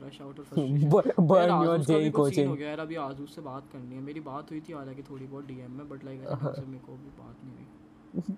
crush 0.00 0.20
out 0.22 0.38
और 0.38 0.44
फ्रस्ट्रेशन 0.50 1.26
burn 1.30 1.40
यार 1.40 1.50
your 1.50 1.72
आजूस 1.72 1.86
का 1.86 1.96
भी 1.98 2.04
JEE 2.04 2.12
कुछ 2.16 2.34
सीन 2.34 2.48
हो 2.48 2.54
गया 2.54 2.68
यार 2.68 2.80
अभी 2.80 2.96
आजूस 3.04 3.34
से 3.34 3.40
बात 3.42 3.64
करनी 3.72 3.94
है। 3.94 4.02
मेरी 4.02 4.20
बात 4.28 4.50
हुई 4.50 4.60
थी 4.68 4.72
हालाँकि 4.72 5.02
थोड़ी 5.10 5.26
बहुत 5.26 5.46
डीएम 5.46 5.72
में 5.78 5.88
बट 5.88 6.04
लाइक 6.04 6.20
ऐसे 6.20 6.66
मेरे 6.66 6.84
को 6.86 6.92
भी 6.92 7.10
बात 7.18 7.36
नहीं 7.44 7.54
हुई। 7.56 8.36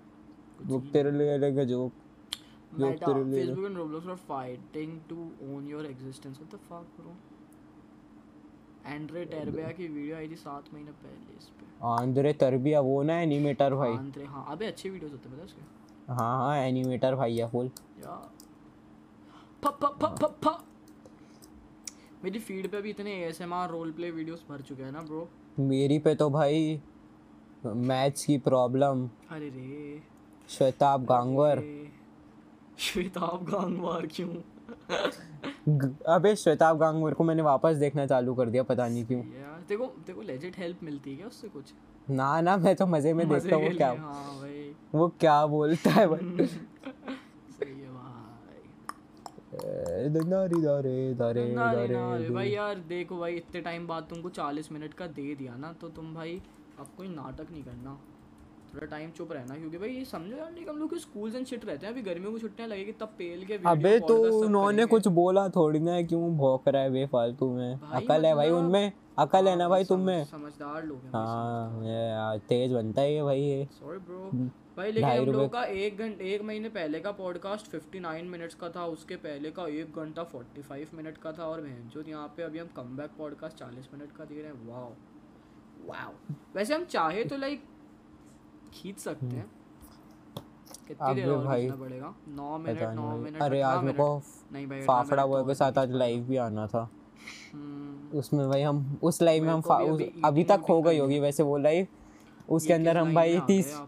वो 0.71 0.79
तेरे 0.93 1.11
लिए 1.11 1.33
अलग 1.33 1.63
जोक 1.65 1.91
जोक 2.79 2.93
तेरे 3.05 3.23
लिए 3.23 3.45
Facebook 3.45 3.67
and 3.69 3.77
Roblox 3.77 4.09
are 4.13 4.19
fighting 4.29 4.93
to 5.09 5.17
own 5.47 5.65
your 5.73 5.83
existence. 5.89 6.39
What 6.41 6.51
the 6.55 6.59
fuck, 6.69 6.87
bro? 6.97 7.15
Andre 8.85 9.23
टेरबिया 9.25 9.67
की 9.71 9.87
वीडियो 9.87 10.15
आई 10.15 10.27
थी 10.29 10.35
सात 10.35 10.63
महीने 10.73 10.91
पहले 10.91 11.37
इस 11.37 11.45
पे। 11.59 11.65
आंद्रे 11.87 12.33
तरबिया 12.33 12.79
वो 12.87 13.01
ना 13.03 13.19
एनिमेटर 13.21 13.75
भाई। 13.75 13.91
आंद्रे 13.97 14.25
हाँ 14.25 14.45
अबे 14.51 14.65
अच्छे 14.65 14.89
वीडियोस 14.89 15.11
होते 15.11 15.29
हैं 15.29 15.37
पता 15.37 15.45
उसके? 15.45 16.13
हाँ 16.13 16.37
हाँ 16.37 16.57
एनिमेटर 16.57 17.15
भाई 17.15 17.37
है 17.37 17.49
फुल 17.49 17.69
या। 17.99 18.15
प 19.63 19.67
प 19.81 19.95
प 20.01 20.15
प 20.21 20.33
प। 20.45 20.57
मेरी 22.23 22.39
फ़ीड 22.39 22.67
पे 22.71 22.81
भी 22.81 22.89
इतने 22.89 23.13
एएसएमआर 23.13 23.69
रोल 23.69 23.91
प्ले 23.91 24.09
वीडियोस 24.11 24.43
भर 24.49 24.61
चुके 24.67 24.83
हैं 24.83 24.91
ना 24.91 25.01
ब्रो 25.01 25.27
मेरी 25.59 25.97
पे 25.99 26.13
तो 26.15 26.29
भाई 26.29 26.79
मैथ्स 27.65 28.25
की 28.25 28.37
प्रॉब्लम 28.47 29.07
अरे 29.31 29.49
रे। 29.49 30.01
श्वेताब 30.49 31.05
गांगवर। 31.05 31.61
श्वेताब 32.79 33.43
गांगवार 33.49 34.05
क्यों? 34.15 34.29
अबे 36.15 36.35
श्वेताब 36.35 36.77
गांगवर 36.79 37.13
को 37.13 37.23
मैंने 37.23 37.41
वापस 37.41 37.75
देखना 37.77 38.05
चालू 38.07 38.33
कर 38.35 38.49
दिया 38.49 38.63
पता 38.63 38.87
नहीं 38.87 39.05
क्यों। 39.05 39.19
यार। 39.19 39.63
देखो 39.69 39.85
देखो 40.07 40.21
लेजिट 40.21 40.57
हेल्प 40.57 40.83
मिलती 40.83 41.09
है 41.11 41.15
क्या 41.17 41.27
उससे 41.27 41.47
कुछ? 41.47 41.73
ना 42.09 42.39
ना 42.41 42.55
मैं 42.57 42.75
तो 42.75 42.85
मज़े 42.87 43.13
में 43.13 43.25
मज़े 43.25 43.39
देखता 43.39 43.55
हूँ 43.55 43.73
क्या 43.75 43.89
हाँ 43.89 44.39
भाई। 44.39 44.73
वो 44.95 45.07
क्या 45.19 45.45
बोलता 45.47 45.89
है 45.91 46.07
भाई 46.11 46.45
सही 46.47 47.79
है 47.79 47.91
भाई 47.91 48.61
ए, 49.52 49.52
दनारी 49.52 49.52
दारे 49.52 49.52
दारे 49.52 49.52
ना 49.52 49.52
रे 49.52 49.52
दारे 49.52 49.52
ना 49.52 49.52
रे 49.52 49.52
भाई 52.29 52.49
यार 52.49 52.79
देखो 52.87 53.17
भाई 53.17 53.35
इतने 53.35 53.61
टाइम 53.61 53.87
बाद 53.87 54.07
तुमको 54.09 54.29
चालीस 54.29 54.71
मिनट 54.71 54.93
का 54.93 55.07
दे 55.07 55.35
दिया 55.35 55.55
ना 55.57 55.71
तो 55.81 55.89
तुम 55.89 56.13
भाई 56.15 56.41
अब 56.79 56.87
कोई 56.97 57.07
नाटक 57.07 57.51
नहीं 57.51 57.63
करना। 57.63 57.99
थोड़ा 58.73 58.85
टाइम 58.87 59.09
चुप 59.09 59.31
रहना 59.31 59.55
क्योंकि 59.55 59.77
भाई 59.77 59.89
ये 59.89 60.05
समझो 60.05 60.37
यार 60.37 60.51
नहीं 60.51 60.65
हम 60.65 60.77
लोग 60.77 60.95
स्कूल्स 60.97 61.35
एंड 61.35 61.45
शिट 61.45 61.65
रहते 61.65 61.85
हैं 61.85 61.93
अभी 61.93 62.01
गर्मियों 62.01 62.31
की 62.33 62.39
छुट्टियाँ 62.39 62.69
लगेगी 62.69 62.91
तब 62.91 63.13
पेल 63.17 63.45
के 63.45 63.57
अबे 63.65 63.99
तो 63.99 64.15
उन्होंने 64.39 64.85
कुछ 64.85 65.07
बोला 65.17 65.47
थोड़ी 65.49 65.79
ना 65.79 66.01
क्यों 66.03 66.35
भौंक 66.37 66.67
रहा 66.67 66.81
है 66.81 66.91
बेफालतू 66.91 67.49
में। 67.49 67.73
अकल 67.73 68.25
है 68.25 68.33
भाई 68.35 68.49
उनमें 68.49 68.91
अकल 69.17 69.47
है 69.47 69.55
ना 69.55 69.63
हाँ, 69.63 69.69
भाई 69.69 69.83
तुम 69.83 69.99
में। 69.99 70.23
समझदार 70.25 70.85
लोग 70.85 71.03
हैं 71.05 71.11
हाँ 72.15 72.37
तेज 72.49 72.73
बनता 72.73 73.01
है 73.01 73.13
ये 73.13 73.23
भाई 73.23 73.41
ये। 73.41 73.67
सॉरी 73.79 73.99
ब्रो 73.99 74.49
भाई 74.77 74.91
लेकिन 74.91 75.09
हम 75.09 75.25
लोग 75.25 75.51
का 75.53 75.63
एक 75.63 75.97
घंटे 75.97 76.25
एक 76.25 76.41
महीने 76.41 76.69
पहले 76.69 76.99
का 76.99 77.11
पॉडकास्ट 77.11 77.75
59 77.75 78.23
मिनट्स 78.23 78.55
का 78.55 78.69
था 78.69 78.85
उसके 78.85 79.15
पहले 79.15 79.51
का 79.51 79.67
एक 79.67 79.95
घंटा 79.95 80.25
45 80.31 80.93
मिनट 80.93 81.17
का 81.17 81.31
था 81.31 81.43
और 81.43 81.61
बहन 81.61 81.89
जो 81.93 82.03
यहाँ 82.07 82.33
पे 82.37 82.43
अभी 82.43 82.59
हम 82.59 82.67
कम 82.67 82.97
बैक 82.97 83.09
पॉडकास्ट 83.17 83.57
40 83.57 83.93
मिनट 83.93 84.11
का 84.17 84.25
दे 84.25 84.35
रहे 84.35 84.51
हैं 84.51 84.67
वाओ 84.67 84.91
वाओ 85.85 86.35
वैसे 86.55 86.75
हम 86.75 86.85
चाहे 86.85 87.23
तो 87.23 87.37
लाइक 87.37 87.63
खींच 88.73 88.99
सकते 88.99 89.25
हैं। 89.25 89.51
कितनी 90.87 91.15
देर 91.15 91.29
और 91.29 91.45
भाई, 91.45 91.71
पड़ेगा? 91.71 92.15
9 92.35 92.57
मिनट 92.57 92.79
पता 92.79 92.93
9 92.93 92.99
नहीं 92.99 93.19
मिनट 93.19 93.41
अरे 93.41 93.61
आज 93.61 93.83
मेरे 93.83 93.97
को 93.97 94.21
नहीं 94.51 94.67
भाई 94.67 94.81
फाफड़ा 94.81 95.25
बॉय 95.25 95.41
तो 95.41 95.47
के 95.47 95.55
साथ 95.55 95.77
आज 95.77 95.91
लाइव 95.91 96.23
भी 96.23 96.37
आना 96.37 96.67
था। 96.67 96.89
हम्म, 97.53 98.17
उसमें 98.19 98.49
भाई 98.49 98.61
हम 98.61 98.99
उस 99.03 99.21
लाइव 99.21 99.43
में 99.43 99.53
हम 99.53 99.61
अभी 100.25 100.43
तक 100.43 100.65
हो 100.69 100.81
गई 100.81 100.97
होगी 100.97 101.19
वैसे 101.19 101.43
वो 101.43 101.57
लाइव 101.57 101.87
उसके 102.49 102.73
अंदर 102.73 102.97
हम 102.97 103.15
भाई 103.15 103.39
तीस? 103.39 103.81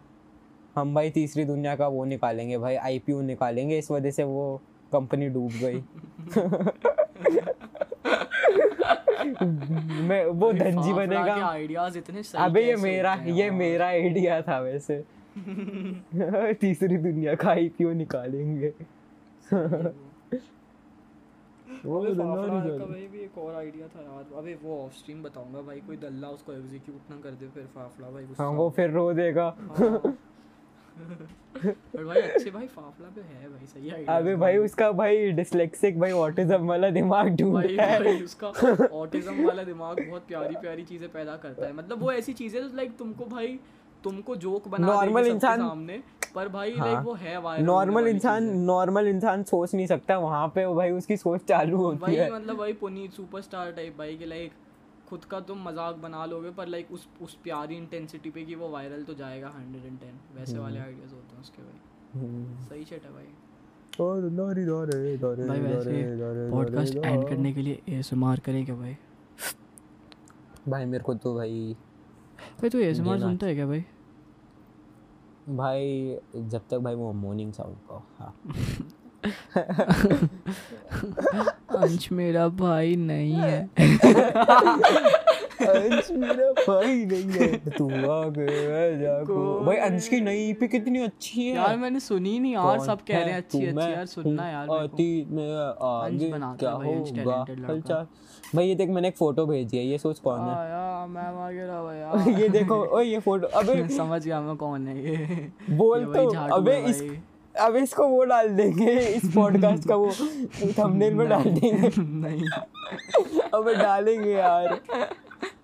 हम 0.76 0.96
भाई 0.96 1.10
तीसरी 1.10 1.46
दुनिया 1.46 1.76
का 1.76 1.88
वो 1.88 2.06
निकालेंगे 2.06 2.58
भाई 2.58 2.76
आईपीओ 2.76 3.22
निकालेंगे 3.22 3.78
इस 3.78 3.92
वजह 3.92 4.12
से 4.12 4.24
वो 4.24 4.62
कंपनी 4.92 5.30
डूब 5.30 5.52
गई। 5.62 5.84
मैं 10.08 10.26
वो 10.26 10.54
धनजी 10.54 10.94
बनेगा। 10.94 11.48
आइडियाज़ 11.48 11.98
इतने 11.98 12.24
सही 12.24 12.44
अबे 12.44 12.62
ये 12.62 12.76
मेरा 12.76 13.14
ये 13.26 13.52
मेरा 13.52 13.88
आइडिया 13.88 14.42
था 14.42 14.60
वैसे। 14.60 15.04
तीसरी 16.62 16.98
दुनिया 16.98 17.36
का 17.36 17.50
आईपीओ 17.50 17.94
निकालेंगे। 17.94 18.68
वो 21.86 22.02
का 22.02 22.86
भाई 22.86 23.08
भी 23.08 23.20
एक 23.20 23.38
और 23.38 23.56
आइडिया 23.56 23.88
था 23.88 24.02
यार। 24.02 24.26
अबे 24.38 24.60
वो 24.64 24.86
ऑफ़ 24.86 24.94
स्ट्रीम 24.94 25.24
बताऊँगा 25.24 25.62
भाई 25.62 25.80
कोई 25.80 25.98
दल्ला 25.98 26.28
उसको 26.28 26.54
एग्जीक्यूट 26.54 27.12
ना 27.12 27.18
कर 27.24 27.32
दे 27.32 27.48
फिर 27.48 27.68
फाफड़ा 27.76 28.10
भाई 28.10 28.28
हाँ 28.40 28.52
वो 28.52 28.70
फिर 28.70 28.90
रो 28.90 29.14
देगा। 29.14 29.58
हाँ। 29.80 30.18
पर 30.98 32.04
भाई 32.06 32.22
अच्छे 32.22 32.52
भाई 32.52 32.68
फाफड़ा 32.68 33.10
पे 33.16 33.22
है 33.22 33.50
भाई 33.50 33.66
सही 33.66 33.90
आइडिया 33.90 34.18
अबे 34.18 34.36
भाई 34.36 34.58
उसका 34.58 34.92
भाई 34.92 35.32
डिसलेक्सिक 35.32 36.00
भाई 36.00 36.12
ऑटिज्म 36.12 36.68
वाला 36.68 36.90
दिमाग 36.90 37.30
ढूंढ 37.36 37.66
रहा 37.66 37.86
है। 37.86 38.00
भाई 38.04 38.22
उसका 38.24 38.48
ऑटिज्म 38.94 39.46
वाला 39.48 39.64
दिमाग 39.64 40.00
बहुत 40.10 40.28
प्यारी 40.28 40.56
प्यारी 40.56 40.84
चीज़ें 40.84 41.10
पैदा 41.12 41.36
करता 41.38 41.66
है। 41.66 41.74
मतलब 41.74 42.02
वो 42.02 42.12
ऐसी 42.12 42.34
चीज़ें 42.34 42.62
लाइक 42.76 42.98
तुमको 42.98 43.26
भाई 43.26 43.60
तुमको 44.04 44.36
जोक 44.36 44.68
बना 44.68 44.88
सबके 44.96 45.30
इंसान- 45.30 45.62
सामने 45.62 46.02
पर 46.36 46.48
भाई 46.48 46.74
हाँ। 46.74 46.88
लाइक 46.88 47.06
वो 47.06 47.14
है 47.14 47.38
वायरल 47.42 47.66
नॉर्मल 47.66 48.08
इंसान 48.08 48.50
नॉर्मल 48.64 49.08
इंसान 49.08 49.44
सोच 49.44 49.74
नहीं 49.76 49.88
सकता 49.88 50.18
वहाँ 50.18 50.48
पे 50.48 50.66
वो 50.66 50.76
भाई 50.76 50.92
उसकी 50.92 51.18
सोच 51.18 51.44
चालू 51.44 51.78
होती 51.78 52.00
भाई 52.00 52.16
है। 52.16 52.32
मतलब 52.34 52.58
भाई 52.58 52.74
पुनीत 52.74 53.14
सुपरस्टार 53.14 53.72
टाइप 53.72 53.98
भाई 53.98 54.18
कि 54.18 54.26
लाइक 54.26 54.52
खुद 55.10 55.26
का 55.26 55.40
तुम 55.40 55.64
मज़ाक 55.64 55.96
बना 55.96 56.26
लोगे 56.26 56.50
पर 56.50 56.68
लाइक 56.68 56.92
उस 56.92 57.08
उस 57.22 57.38
प्यारी 57.44 57.76
इंटेंसिटी 57.76 58.30
पे 58.30 58.44
कि 58.46 58.56
वो 58.56 58.70
वायरल 58.70 59.04
तो 59.04 59.14
जाएगा 59.14 59.50
110 59.50 60.38
वैसे 60.38 60.58
वाले 60.58 60.80
हम्म। 60.80 60.88
आइडियाज़ 60.88 61.14
होते 61.14 61.36
हैं 61.36 61.42
उसके 61.42 61.62
भाई। 61.62 62.68
सही 62.70 62.86
सेट 62.86 63.04
है 63.04 63.12
भाई। 63.14 63.28
और 64.02 64.30
दारी 64.30 64.66
दारे 64.66 65.18
दारे 65.18 65.48
भाई 65.48 65.60
वैसे 65.60 66.52
पॉडकास्ट 66.52 66.96
एंड 66.96 67.28
करने 67.30 67.54
के 67.54 67.62
लिए 67.62 67.82
एएसएमआर 67.90 68.40
करें 68.40 68.66
क्या 68.66 68.76
भाई? 68.76 68.96
भाई 70.70 70.86
मेरे 70.86 71.04
को 71.04 71.14
तो 71.16 71.36
भाई 71.36 71.76
भाई 72.62 72.70
तू 72.70 72.78
एएसएमआर 72.78 73.20
सुनता 73.20 73.48
है 73.48 73.56
क्या 73.56 73.68
भाई? 73.68 73.86
भाई 75.50 76.18
जब 76.36 76.62
तक 76.70 76.78
भाई 76.78 76.96
वो 76.96 77.12
मॉर्निंग 77.14 77.54
साउंड 77.54 77.76
का 77.92 78.04
हाँ। 78.20 78.36
अंश 81.76 82.12
मेरा 82.12 82.48
भाई 82.48 82.96
नहीं 82.96 83.34
है। 83.34 83.62
अंश 85.66 86.12
मेरा 86.12 86.52
भाई 86.52 87.06
नहीं 87.06 87.32
है। 87.32 87.48
तू 87.70 87.88
आ 87.90 88.24
गया 88.30 88.82
जाको। 89.02 89.38
भाई 89.66 89.78
अंश 89.78 90.08
की 90.08 90.20
नई 90.22 90.54
पे 90.54 90.68
कितनी 90.68 91.00
अच्छी 91.00 91.48
है। 91.48 91.56
यार 91.56 91.78
मैंने 91.78 92.00
सुनी 92.00 92.40
नहीं। 92.40 92.54
यार 92.54 92.80
सब 92.80 93.00
कह 93.08 93.20
रहे 93.20 93.30
हैं 93.30 93.38
अच्छी? 93.38 93.66
अच्छी। 93.66 93.92
यार 93.92 94.06
सुनना 94.06 94.50
यार। 94.50 94.70
अतीत 94.70 95.32
में 95.32 95.48
आगे 95.82 96.30
क्या 96.32 96.72
है 96.72 96.78
भाई, 96.78 96.94
होगा? 96.94 97.46
लड़का। 97.50 97.74
हलचल 97.74 98.06
भाई 98.56 98.68
ये 98.68 98.76
देख 98.76 98.90
मैंने 98.90 99.08
एक 99.08 99.16
फ़ोटो 99.18 99.46
भेजी 99.46 99.78
है। 99.78 99.86
ये 99.86 99.98
सोच 99.98 100.20
कौन 100.20 100.40
है? 100.40 101.08
मैं 101.08 101.30
वगैरह 101.38 101.82
भैया 101.84 102.38
ये 102.40 102.50
देखो 102.50 102.76
ओए 102.98 103.06
ये 103.06 103.20
फ़ोटो 103.20 103.48
अबे 103.48 103.88
समझ 103.98 104.26
गया 104.26 104.42
मैं 104.42 104.56
कौन 104.58 104.88
है 104.88 104.96
ये। 105.06 105.52
बोल 105.76 106.06
तो 106.06 106.30
अबे 106.56 106.78
इस 106.78 107.02
भाई। 107.02 107.20
अबे 107.62 107.82
इसको 107.82 108.08
वो 108.08 108.24
डाल 108.24 108.50
देंगे 108.50 108.92
इस 109.00 109.26
पॉडकास्ट 109.36 109.88
का 109.88 109.96
वो 109.96 110.12
थंबनेल 110.80 111.14
में 111.14 111.28
डाल 111.30 111.44
देंगे। 111.44 111.90
नहीं। 112.02 112.50
अबे 113.54 113.76
डालेंगे 113.76 114.32
यार। 114.32 114.80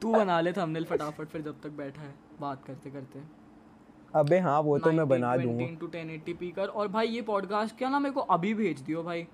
तू 0.01 0.11
बना 0.11 0.39
ले 0.41 0.53
थंबनेल 0.53 0.85
फटाफट 0.85 1.27
फिर 1.27 1.41
जब 1.41 1.61
तक 1.61 1.69
बैठा 1.69 2.01
है 2.01 2.13
बात 2.41 2.63
करते 2.65 2.89
करते। 2.89 3.19
अबे 4.15 4.39
हाँ 4.39 4.59
वो 4.61 4.77
तो 4.77 4.91
मैं 4.91 5.07
बना 5.07 5.33
1920 5.33 5.45
दूँगा 5.45 5.65
into 5.65 5.91
1080p 5.95 6.51
कर। 6.55 6.67
और 6.67 6.87
भाई 6.87 7.07
ये 7.07 7.21
पॉडकास्ट 7.21 7.77
क्या 7.77 7.89
ना 7.89 7.99
मेरे 7.99 8.13
को 8.13 8.21
अभी 8.21 8.53
भेज 8.53 8.79
दियो 8.79 9.03
भाई। 9.03 9.27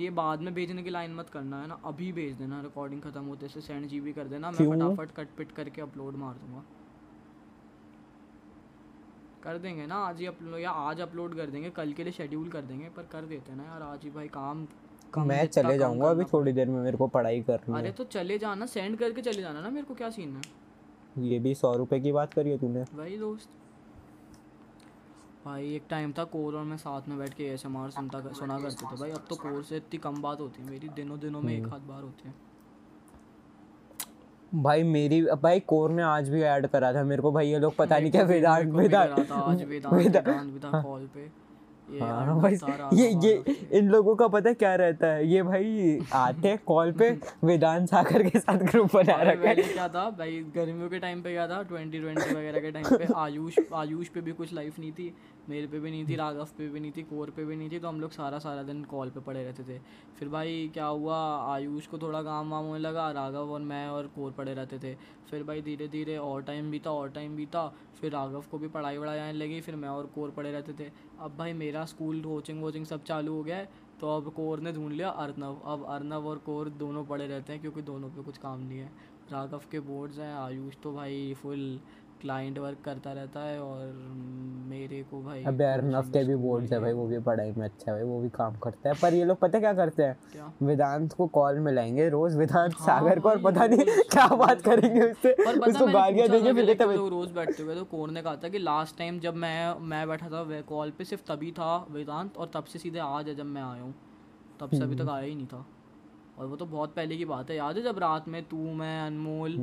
ये 0.00 0.10
बाद 0.10 0.40
में 0.40 0.54
भेजने 0.54 0.82
की 0.82 0.90
लाइन 0.90 1.14
मत 1.14 1.30
करना 1.30 1.60
है 1.62 1.68
ना? 1.68 1.78
अभी 1.84 2.12
भेज 2.12 2.34
देना 2.34 2.60
रिकॉर्डिंग 2.60 3.02
खत्म 3.02 3.24
होते 3.24 3.48
से 3.48 3.60
सेंड 3.60 3.86
जीबी 3.86 4.12
कर 4.12 4.24
देना। 4.24 4.50
मैं 4.50 4.70
फटाफट 4.70 5.12
कट 5.16 5.28
पिट 5.38 5.52
करके 5.52 5.82
अपलोड 5.82 6.16
मार 6.16 6.34
दूँगा। 6.34 6.62
कर 9.48 9.58
देंगे 9.58 9.86
ना 9.86 9.96
आज 10.06 10.18
ही 10.20 10.26
अपलोड 10.26 10.58
या 10.60 10.70
आज 10.86 11.00
अपलोड 11.00 11.36
कर 11.36 11.50
देंगे 11.50 11.70
कल 11.70 11.92
के 11.92 12.04
लिए 12.04 12.12
शेड्यूल 12.12 12.48
कर 12.48 12.62
देंगे 12.62 12.88
पर 12.96 13.02
कर 13.12 13.24
देते 13.24 13.50
हैं 13.52 13.58
ना 13.58 13.64
यार 13.64 13.82
आज 13.82 14.04
ही 14.04 14.10
भाई 14.10 14.28
काम 14.28 14.66
मैं 15.26 15.46
चले 15.46 15.76
जाऊँगा 15.78 16.10
अभी 16.10 16.24
थोड़ी 16.24 16.52
देर 16.52 16.68
में 16.68 16.80
मेरे 16.80 16.96
को 16.96 17.06
पढ़ाई 17.06 17.40
करनी 17.40 17.78
अरे 17.78 17.92
तो 17.92 18.04
चले 18.04 18.38
जाना 18.38 18.66
सेंड 18.66 18.98
करके 18.98 19.22
चले 19.22 19.42
जाना 19.42 19.60
ना 19.60 19.70
मेरे 19.70 19.86
को 19.86 19.94
क्या 19.94 20.10
सीन 20.10 20.36
है? 20.36 20.42
ये 21.26 21.38
भी 21.38 21.54
सौ 21.54 21.74
रुपए 21.76 22.00
की 22.00 22.12
बात 22.12 22.34
करी 22.34 22.50
है 22.50 22.58
तूने। 22.58 22.84
वही 22.94 23.16
दोस्त। 23.18 23.48
भाई 25.44 25.74
एक 25.74 25.82
टाइम 25.90 26.12
था 26.18 26.24
कोर 26.24 26.56
और 26.56 26.64
मैं 26.64 26.76
साथ 26.76 27.08
में 27.08 27.18
बैठ 27.18 27.34
के 27.34 27.44
एस 27.44 27.62
सुनता 27.62 28.20
सुना 28.32 28.58
करते 28.58 28.86
थे 28.86 29.00
भाई 29.00 29.10
अब 29.10 29.24
तो 29.30 29.36
कोर 29.36 29.62
से 29.62 29.76
इतनी 29.76 29.98
कम 29.98 30.20
बात 30.22 30.40
होती 30.40 30.62
है 30.62 30.70
मेरी 30.70 30.88
दिनों 30.88 31.18
दिनों 31.20 31.40
में 31.40 31.52
एक 31.54 31.62
हम्म। 31.62 31.74
आध 31.74 31.88
बार 31.88 32.02
होती 32.02 32.28
है। 32.28 32.34
भाई 34.54 34.82
मेरी 34.82 35.20
भाई 35.42 35.60
कोर 35.60 35.90
ने 35.90 36.02
आज 36.02 36.28
भी 36.28 36.42
ऐड 36.42 36.66
करा 36.66 36.92
था 36.94 37.02
मेरे 37.04 37.22
को। 37.22 37.32
भाई 37.32 37.48
ये 37.48 37.58
लोग 37.58 37.74
पता 37.76 37.98
नहीं 37.98 38.10
क्या 38.10 38.22
वेदांत 38.22 38.72
वेदांत 38.72 39.18
वेदांत 39.62 39.92
वेदांत। 39.92 40.84
कॉल 40.84 41.08
पे। 41.14 41.47
हाँ 41.88 42.40
भाई 42.40 42.54
ये 42.94 43.08
ये 43.24 43.56
इन 43.78 43.88
लोगों 43.88 44.14
का 44.16 44.26
पता 44.28 44.52
क्या 44.52 44.74
रहता 44.74 45.06
है? 45.06 45.26
ये 45.28 45.42
भाई 45.42 45.98
आते 46.14 46.48
हैं 46.48 46.58
कॉल 46.66 46.92
पे 46.92 47.10
वेदांत 47.44 47.88
सागर 47.88 48.22
के 48.28 48.38
साथ 48.38 48.58
ग्रुप 48.70 48.94
बना 48.94 49.16
रखा 49.22 49.48
है। 49.48 49.54
क्या 49.54 49.88
था 49.88 50.08
भाई 50.18 50.38
गर्मियों 50.56 50.88
के 50.88 50.98
टाइम 50.98 51.22
पे 51.22 51.32
क्या 51.32 51.46
था? 51.48 51.62
ट्वेंटी 51.62 52.00
ट्वेंटी 52.00 52.34
वगैरह 52.34 52.60
के 52.60 52.70
टाइम 52.70 52.96
पे 52.98 53.06
आयुष 53.16 53.58
आयुष 53.74 54.08
पे 54.08 54.20
भी 54.20 54.32
कुछ 54.32 54.52
लाइफ 54.54 54.78
नहीं 54.78 54.92
थी 54.92 55.14
मेरे 55.48 55.66
पे 55.66 55.78
भी 55.80 55.90
नहीं 55.90 56.04
थी 56.08 56.16
राघव 56.16 56.48
पे 56.58 56.68
भी 56.68 56.80
नहीं 56.80 56.92
थी 56.96 57.02
कोर 57.02 57.30
पे 57.36 57.44
भी 57.44 57.56
नहीं 57.56 57.70
थी 57.70 57.78
तो 57.78 57.88
हम 57.88 58.00
लोग 58.00 58.10
सारा 58.12 58.38
सारा 58.38 58.62
दिन 58.62 58.82
कॉल 58.84 59.10
पे 59.10 59.20
पड़े 59.20 59.44
रहते 59.44 59.62
थे। 59.62 59.78
फिर 60.18 60.28
भाई 60.28 60.70
क्या 60.74 60.86
हुआ? 60.86 61.18
आयुष 61.54 61.86
को 61.86 61.98
थोड़ा 61.98 62.22
काम 62.22 62.50
वाम 62.50 62.64
होने 62.64 62.80
लगा 62.80 63.10
राघव 63.12 63.52
और 63.52 63.60
मैं 63.60 63.86
और 63.88 64.06
कोर 64.16 64.32
पड़े 64.38 64.54
रहते 64.54 64.78
थे। 64.78 64.94
फिर 65.30 65.42
भाई 65.42 65.62
धीरे 65.62 65.88
धीरे 65.88 66.16
और 66.16 66.42
टाइम 66.42 66.70
बीता 66.70 66.90
और 66.90 67.08
टाइम 67.10 67.36
बीता 67.36 67.66
फिर 67.98 68.12
राघव 68.12 68.44
को 68.50 68.58
भी 68.58 68.68
पढ़ाई 68.68 68.98
वढ़ाई 68.98 69.18
आने 69.18 69.32
लगी, 69.32 69.60
फिर 69.60 69.76
मैं 69.76 69.88
और 69.88 70.06
कोर 70.06 70.30
पढ़े 70.30 70.52
रहते 70.52 70.72
थे। 70.74 70.90
अब 71.20 71.36
भाई 71.38 71.52
मेरा 71.54 71.84
स्कूल 71.86 72.22
कोचिंग 72.22 72.62
वोचिंग 72.62 72.86
सब 72.86 73.02
चालू 73.04 73.34
हो 73.34 73.42
गया 73.42 73.56
है 73.56 73.68
तो 74.00 74.16
अब 74.16 74.30
कोर 74.32 74.60
ने 74.60 74.72
ढूंढ 74.72 74.92
लिया 74.92 75.08
अर्नव। 75.10 75.60
अब 75.64 75.84
अर्नव 75.88 76.26
और 76.28 76.38
कोर 76.40 76.68
दोनों 76.70 77.04
पढ़े 77.04 77.26
रहते 77.26 77.52
हैं, 77.52 77.60
क्योंकि 77.60 77.82
दोनों 77.82 78.08
पे 78.08 78.22
कुछ 78.22 78.38
काम 78.38 78.60
नहीं 78.60 78.78
है। 78.78 78.90
राघव 79.32 79.62
के 79.70 79.80
बोर्ड्स 79.82 80.18
हैं, 80.18 80.34
आयुष 80.34 80.76
तो 80.82 80.92
भाई 80.92 81.34
फुल 81.34 81.80
क्लाइंट 82.20 82.58
वर्क 82.58 82.78
करता 82.84 83.12
रहता 83.12 83.40
है 83.40 83.60
और 83.60 83.92
मेरे 84.68 85.02
को 85.10 85.22
भाई 85.22 85.42
अबे 85.44 85.64
अर्नव 85.64 86.08
के 86.12 86.22
भी 86.24 86.34
बोर्ड्स 86.36 86.72
है 86.72 86.80
भाई 86.80 86.92
वो 86.92 87.06
भी 87.06 87.18
पढ़ाई 87.18 87.52
में 87.56 87.64
अच्छा 87.64 87.90
है 87.90 87.96
भाई 87.96 88.08
वो 88.08 88.20
भी 88.20 88.28
काम 88.28 88.56
करता 88.58 88.88
है। 88.88 88.94
पर 89.02 89.14
ये 89.14 89.24
लोग 89.24 89.38
पता 89.38 89.60
क्या 89.60 89.72
करते 89.72 90.02
हैं? 90.02 90.16
वेदांत 90.62 91.12
को 91.12 91.26
कॉल 91.36 91.58
में 91.58 91.72
लाएँगे 91.72 92.08
रोज 92.08 92.36
वेदांत 92.36 92.74
हाँ 92.78 92.86
सागर 92.86 93.20
को 93.20 93.28
और 93.28 93.42
पता 93.42 93.66
नहीं 93.66 93.84
क्या 94.10 94.26
बात 94.36 94.62
करेंगे 94.62 95.00
उससे। 95.00 95.32
उसको 95.32 95.86
गालियाँ 95.86 96.28
देंगे 96.28 96.52
फिर 96.52 96.74
like 96.74 96.82
लोग 96.88 97.08
रोज 97.08 97.30
बैठते 97.30 97.62
हुए 97.62 97.74
तो 97.74 97.84
कोर 97.84 98.10
ने 98.10 98.22
कहा 98.22 98.36
था 98.36 98.48
कि 98.48 98.58
लास्ट 98.58 98.98
टाइम 98.98 99.20
जब 99.20 99.34
मैं 99.36 99.74
मैं 99.88 100.06
बैठा 100.08 100.28
था 100.28 100.42
वे 100.42 100.62
कॉल 100.68 100.90
पे 100.90 101.04
सिर्फ़ 101.04 101.32
तभी 101.32 101.50
था 101.52 101.76
वेदांत 101.90 102.36
और 102.36 102.50
तब 102.54 102.64
से 102.64 102.78
सीधे 102.78 102.98
आज 102.98 103.28
है 103.28 103.34
जब 103.34 103.46
मैं 103.46 103.62
आया 103.62 103.82
हूँ। 103.82 103.94
तब 104.60 104.70
से 104.70 104.82
अभी 104.82 104.96
तक 104.96 105.08
आया 105.10 105.24
ही 105.24 105.34
नहीं 105.34 105.46
था। 105.46 105.64
और 106.38 106.46
वो 106.46 106.56
तो 106.56 106.64
बहुत 106.66 106.94
पहले 106.94 107.16
की 107.16 107.24
बात 107.24 107.50
है 107.50 107.56
याद 107.56 107.76
है 107.76 107.82
जब 107.82 107.98
रात 107.98 108.28
में 108.28 108.42
तू 108.44 108.56
मैं 108.56 109.06
अनमोल 109.06 109.56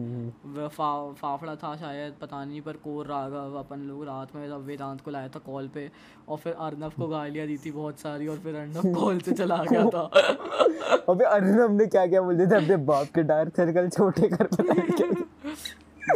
फा, 0.58 1.12
फाफड़ा 1.12 1.56
था 1.56 1.76
शायद 1.76 2.14
पता 2.22 2.46
नहीं 2.46 2.62
पर 2.62 2.74
कोर 2.74 3.06
राघव 3.08 3.56
अपन 3.56 3.80
लोग 3.80 4.04
रात 4.06 4.36
में 4.36 4.48
जब 4.48 4.66
वेदांत 4.66 5.02
को 5.02 5.12
लाया 5.12 5.28
था 5.28 5.40
कॉल 5.40 5.68
पे 5.68 5.92
और 6.30 6.38
फिर 6.38 6.54
अर्नव 6.54 6.90
को 6.90 7.08
गालियाँ 7.08 7.48
दी 7.48 7.58
थी 7.58 7.72
बहुत 7.72 8.00
सारी 8.00 8.28
और 8.28 8.38
फिर 8.38 8.56
अर्नव 8.56 8.94
कॉल 8.94 9.20
से 9.20 9.32
चला 9.32 9.64
गया 9.64 9.90
था। 9.90 10.02
अबे 11.10 11.26
अर्नव 11.26 11.72
ने 11.72 11.86
क्या 11.86 12.08
क्या 12.08 12.22
बोल 12.22 12.38
दिया 12.38 12.52
था 12.52 12.58
अपने 12.58 12.78
बाप 12.78 13.08
के 13.16 13.24
डार्क 13.24 13.56
सर्कल 13.56 13.90
छोटे 13.90 14.28
कर 14.28 14.48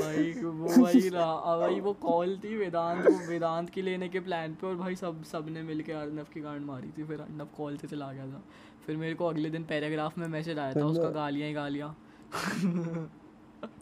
भाई 0.01 0.31
वो 0.43 0.83
वही 0.83 1.09
रहा 1.09 1.57
भाई 1.57 1.79
वो 1.79 1.93
कॉल 1.93 2.37
थी 2.43 2.57
वेदांत 2.57 3.03
को 3.07 3.27
वेदांत 3.27 3.69
की 3.69 3.81
लेने 3.81 4.09
के 4.09 4.19
प्लान 4.19 4.53
पे 4.53 4.67
और 4.67 4.75
भाई 4.75 4.95
सब 4.95 5.23
सबने 5.23 5.61
मिल 5.61 5.81
के 5.81 5.91
अर्नव 5.91 6.25
की 6.33 6.41
गांड 6.41 6.65
मारी 6.65 6.91
थी 6.97 7.03
फिर 7.03 7.19
अर्नव 7.19 7.47
कॉल 7.57 7.77
से 7.77 7.87
चला 7.87 8.11
गया 8.11 8.27
था। 8.27 8.43
फिर 8.89 8.97
मेरे 8.97 9.15
को 9.15 9.25
अगले 9.25 9.49
दिन 9.49 9.63
पैराग्राफ 9.63 10.17
में 10.17 10.27
मैसेज 10.27 10.59
आया 10.59 10.73
था 10.73 10.85
उसका 10.85 11.09
गालियाँ 11.09 11.47
ही 11.47 11.53
गालियाँ। 11.53 11.95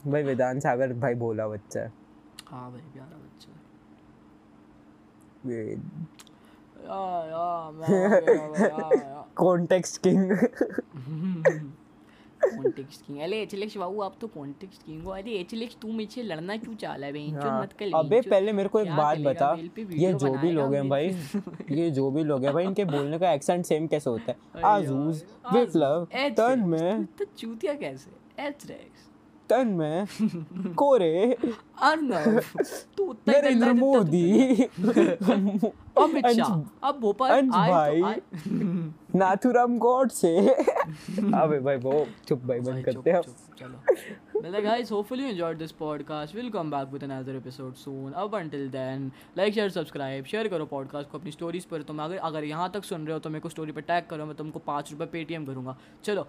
भाई 0.08 0.24
वेदांत 0.24 0.62
सागर 0.62 0.94
भाई 0.94 1.14
भोला 1.16 1.48
बच्चा। 1.48 1.82
है 1.82 1.92
हाँ 2.48 2.72
भाई 2.72 2.82
प्यारा 2.82 3.18
बच्चा। 3.18 3.54
ये 5.46 5.64
या 6.86 7.00
या 7.26 7.72
मैं। 7.72 9.26
कॉन्टेक्स्ट 9.36 10.02
किंग 10.08 10.32
कॉन्टेक्स्ट 12.44 13.06
किंग 13.06 13.20
अरे 13.20 13.42
एचएलएक्स 13.42 13.78
बाबू 13.78 14.02
आप 14.02 14.16
तो 14.22 14.28
कॉन्टेक्स्ट 14.28 14.84
किंग 14.84 15.04
हो। 15.04 15.12
अरे 15.12 15.32
एचएलएक्स 15.32 15.78
तू 15.82 15.92
मुझसे 15.92 16.24
लड़ना 16.24 16.58
क्यों 16.58 16.76
चाह 16.76 16.96
रहा 16.96 17.06
है 17.06 17.12
भाई 17.14 17.30
हाँ, 17.32 17.62
मत 17.62 17.74
कर 17.74 17.92
अबे 17.96 18.22
पहले 18.22 18.52
मेरे 18.54 18.70
को 18.70 18.80
एक 18.80 18.92
बात 18.96 19.18
बता। 19.20 19.52
ये 19.92 20.14
जो 20.14 20.32
भी 20.34 20.52
लोग 20.52 20.74
हैं 20.76 20.88
भाई 20.90 21.08
ये 21.72 21.90
जो 21.92 22.10
भी 22.12 22.24
लोग 22.24 22.46
हैं 22.46 22.54
भाई 22.54 22.64
इनके 22.64 22.86
बोलने 22.94 23.20
का 23.20 23.32
एक्सेंट 23.34 23.66
सेम 23.66 23.88
कैसे 23.88 24.10
होता 24.10 24.32
है? 24.32 24.62
आजूज 24.66 25.24
विप्लव 25.54 26.08
टर्न 26.14 26.60
में 26.70 27.06
तो 27.06 27.26
चूतिया 27.38 27.74
कैसे? 27.74 28.12
एच 28.40 28.66
रेक्स 29.52 29.62
तन 29.62 29.68
में 29.68 30.08
कोरे। 30.74 31.38
अर्नव 31.82 32.40
तू 32.98 33.16
नरेंद्र 33.28 33.74
मोदी। 33.74 34.54
अमित 35.98 36.28
शाह। 36.28 36.88
अब 36.90 37.00
भोपाल 37.00 37.32
आए 37.32 37.70
भाई। 37.70 38.02
तो 38.02 38.08
आए। 38.08 38.22
नाथुराम 39.16 39.78
गॉड 39.78 40.10
से। 40.10 40.38
अबे 41.42 41.60
भाई 41.60 41.76
वो 41.76 42.08
चुप 42.28 42.42
भाई 42.46 42.60
बंद 42.60 42.86
करते 42.86 43.12
हैं। 43.12 43.22
चलो। 43.22 43.96
मतलब 44.38 44.64
guys 44.64 44.92
hopefully 44.92 45.24
you 45.24 45.30
enjoyed 45.30 45.58
this 45.58 45.72
podcast 45.72 46.36
will 46.36 46.50
come 46.50 46.72
back 46.72 46.88
with 46.94 47.04
another 47.04 47.36
episode 47.36 47.74
soon 47.76 48.12
अब 48.12 48.36
until 48.36 48.68
then 48.70 49.12
like 49.38 49.54
share 49.54 49.70
subscribe 49.70 50.26
share 50.26 50.48
करो 50.48 50.66
पॉडकास्ट 50.66 51.10
को 51.10 51.18
अपनी 51.18 51.32
स्टोरीज 51.32 51.66
पर। 51.66 51.82
तुम 51.82 52.04
अगर 52.04 52.18
अगर 52.30 52.44
यहाँ 52.44 52.70
तक 52.74 52.84
सुन 52.84 53.06
रहे 53.06 53.14
हो 53.14 53.20
तो 53.20 53.30
मेरे 53.30 53.42
को 53.42 53.50
स्टोरी 53.50 53.72
पर 53.72 53.82
टैग 53.82 54.04
करो। 54.10 54.26
मैं 54.26 54.36
तुमको 54.36 54.60
पाँच 54.60 54.92
रुपए 54.92 55.06
पेटीएम 55.06 55.46
करूँगा। 55.46 55.78
चलो। 56.04 56.28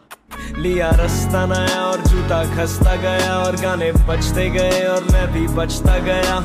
लिया 0.59 0.91
रास्ता 0.91 1.45
नया 1.47 1.85
और 1.87 2.01
जूता 2.03 2.43
खस्ता 2.57 2.95
गया 2.97 3.37
और 3.39 3.57
गाने 3.57 3.93
बचते 4.09 4.49
गए 4.51 4.85
और 4.87 5.05
मैं 5.05 5.27
भी 5.33 5.47
बचता 5.55 5.99
गया 6.05 6.39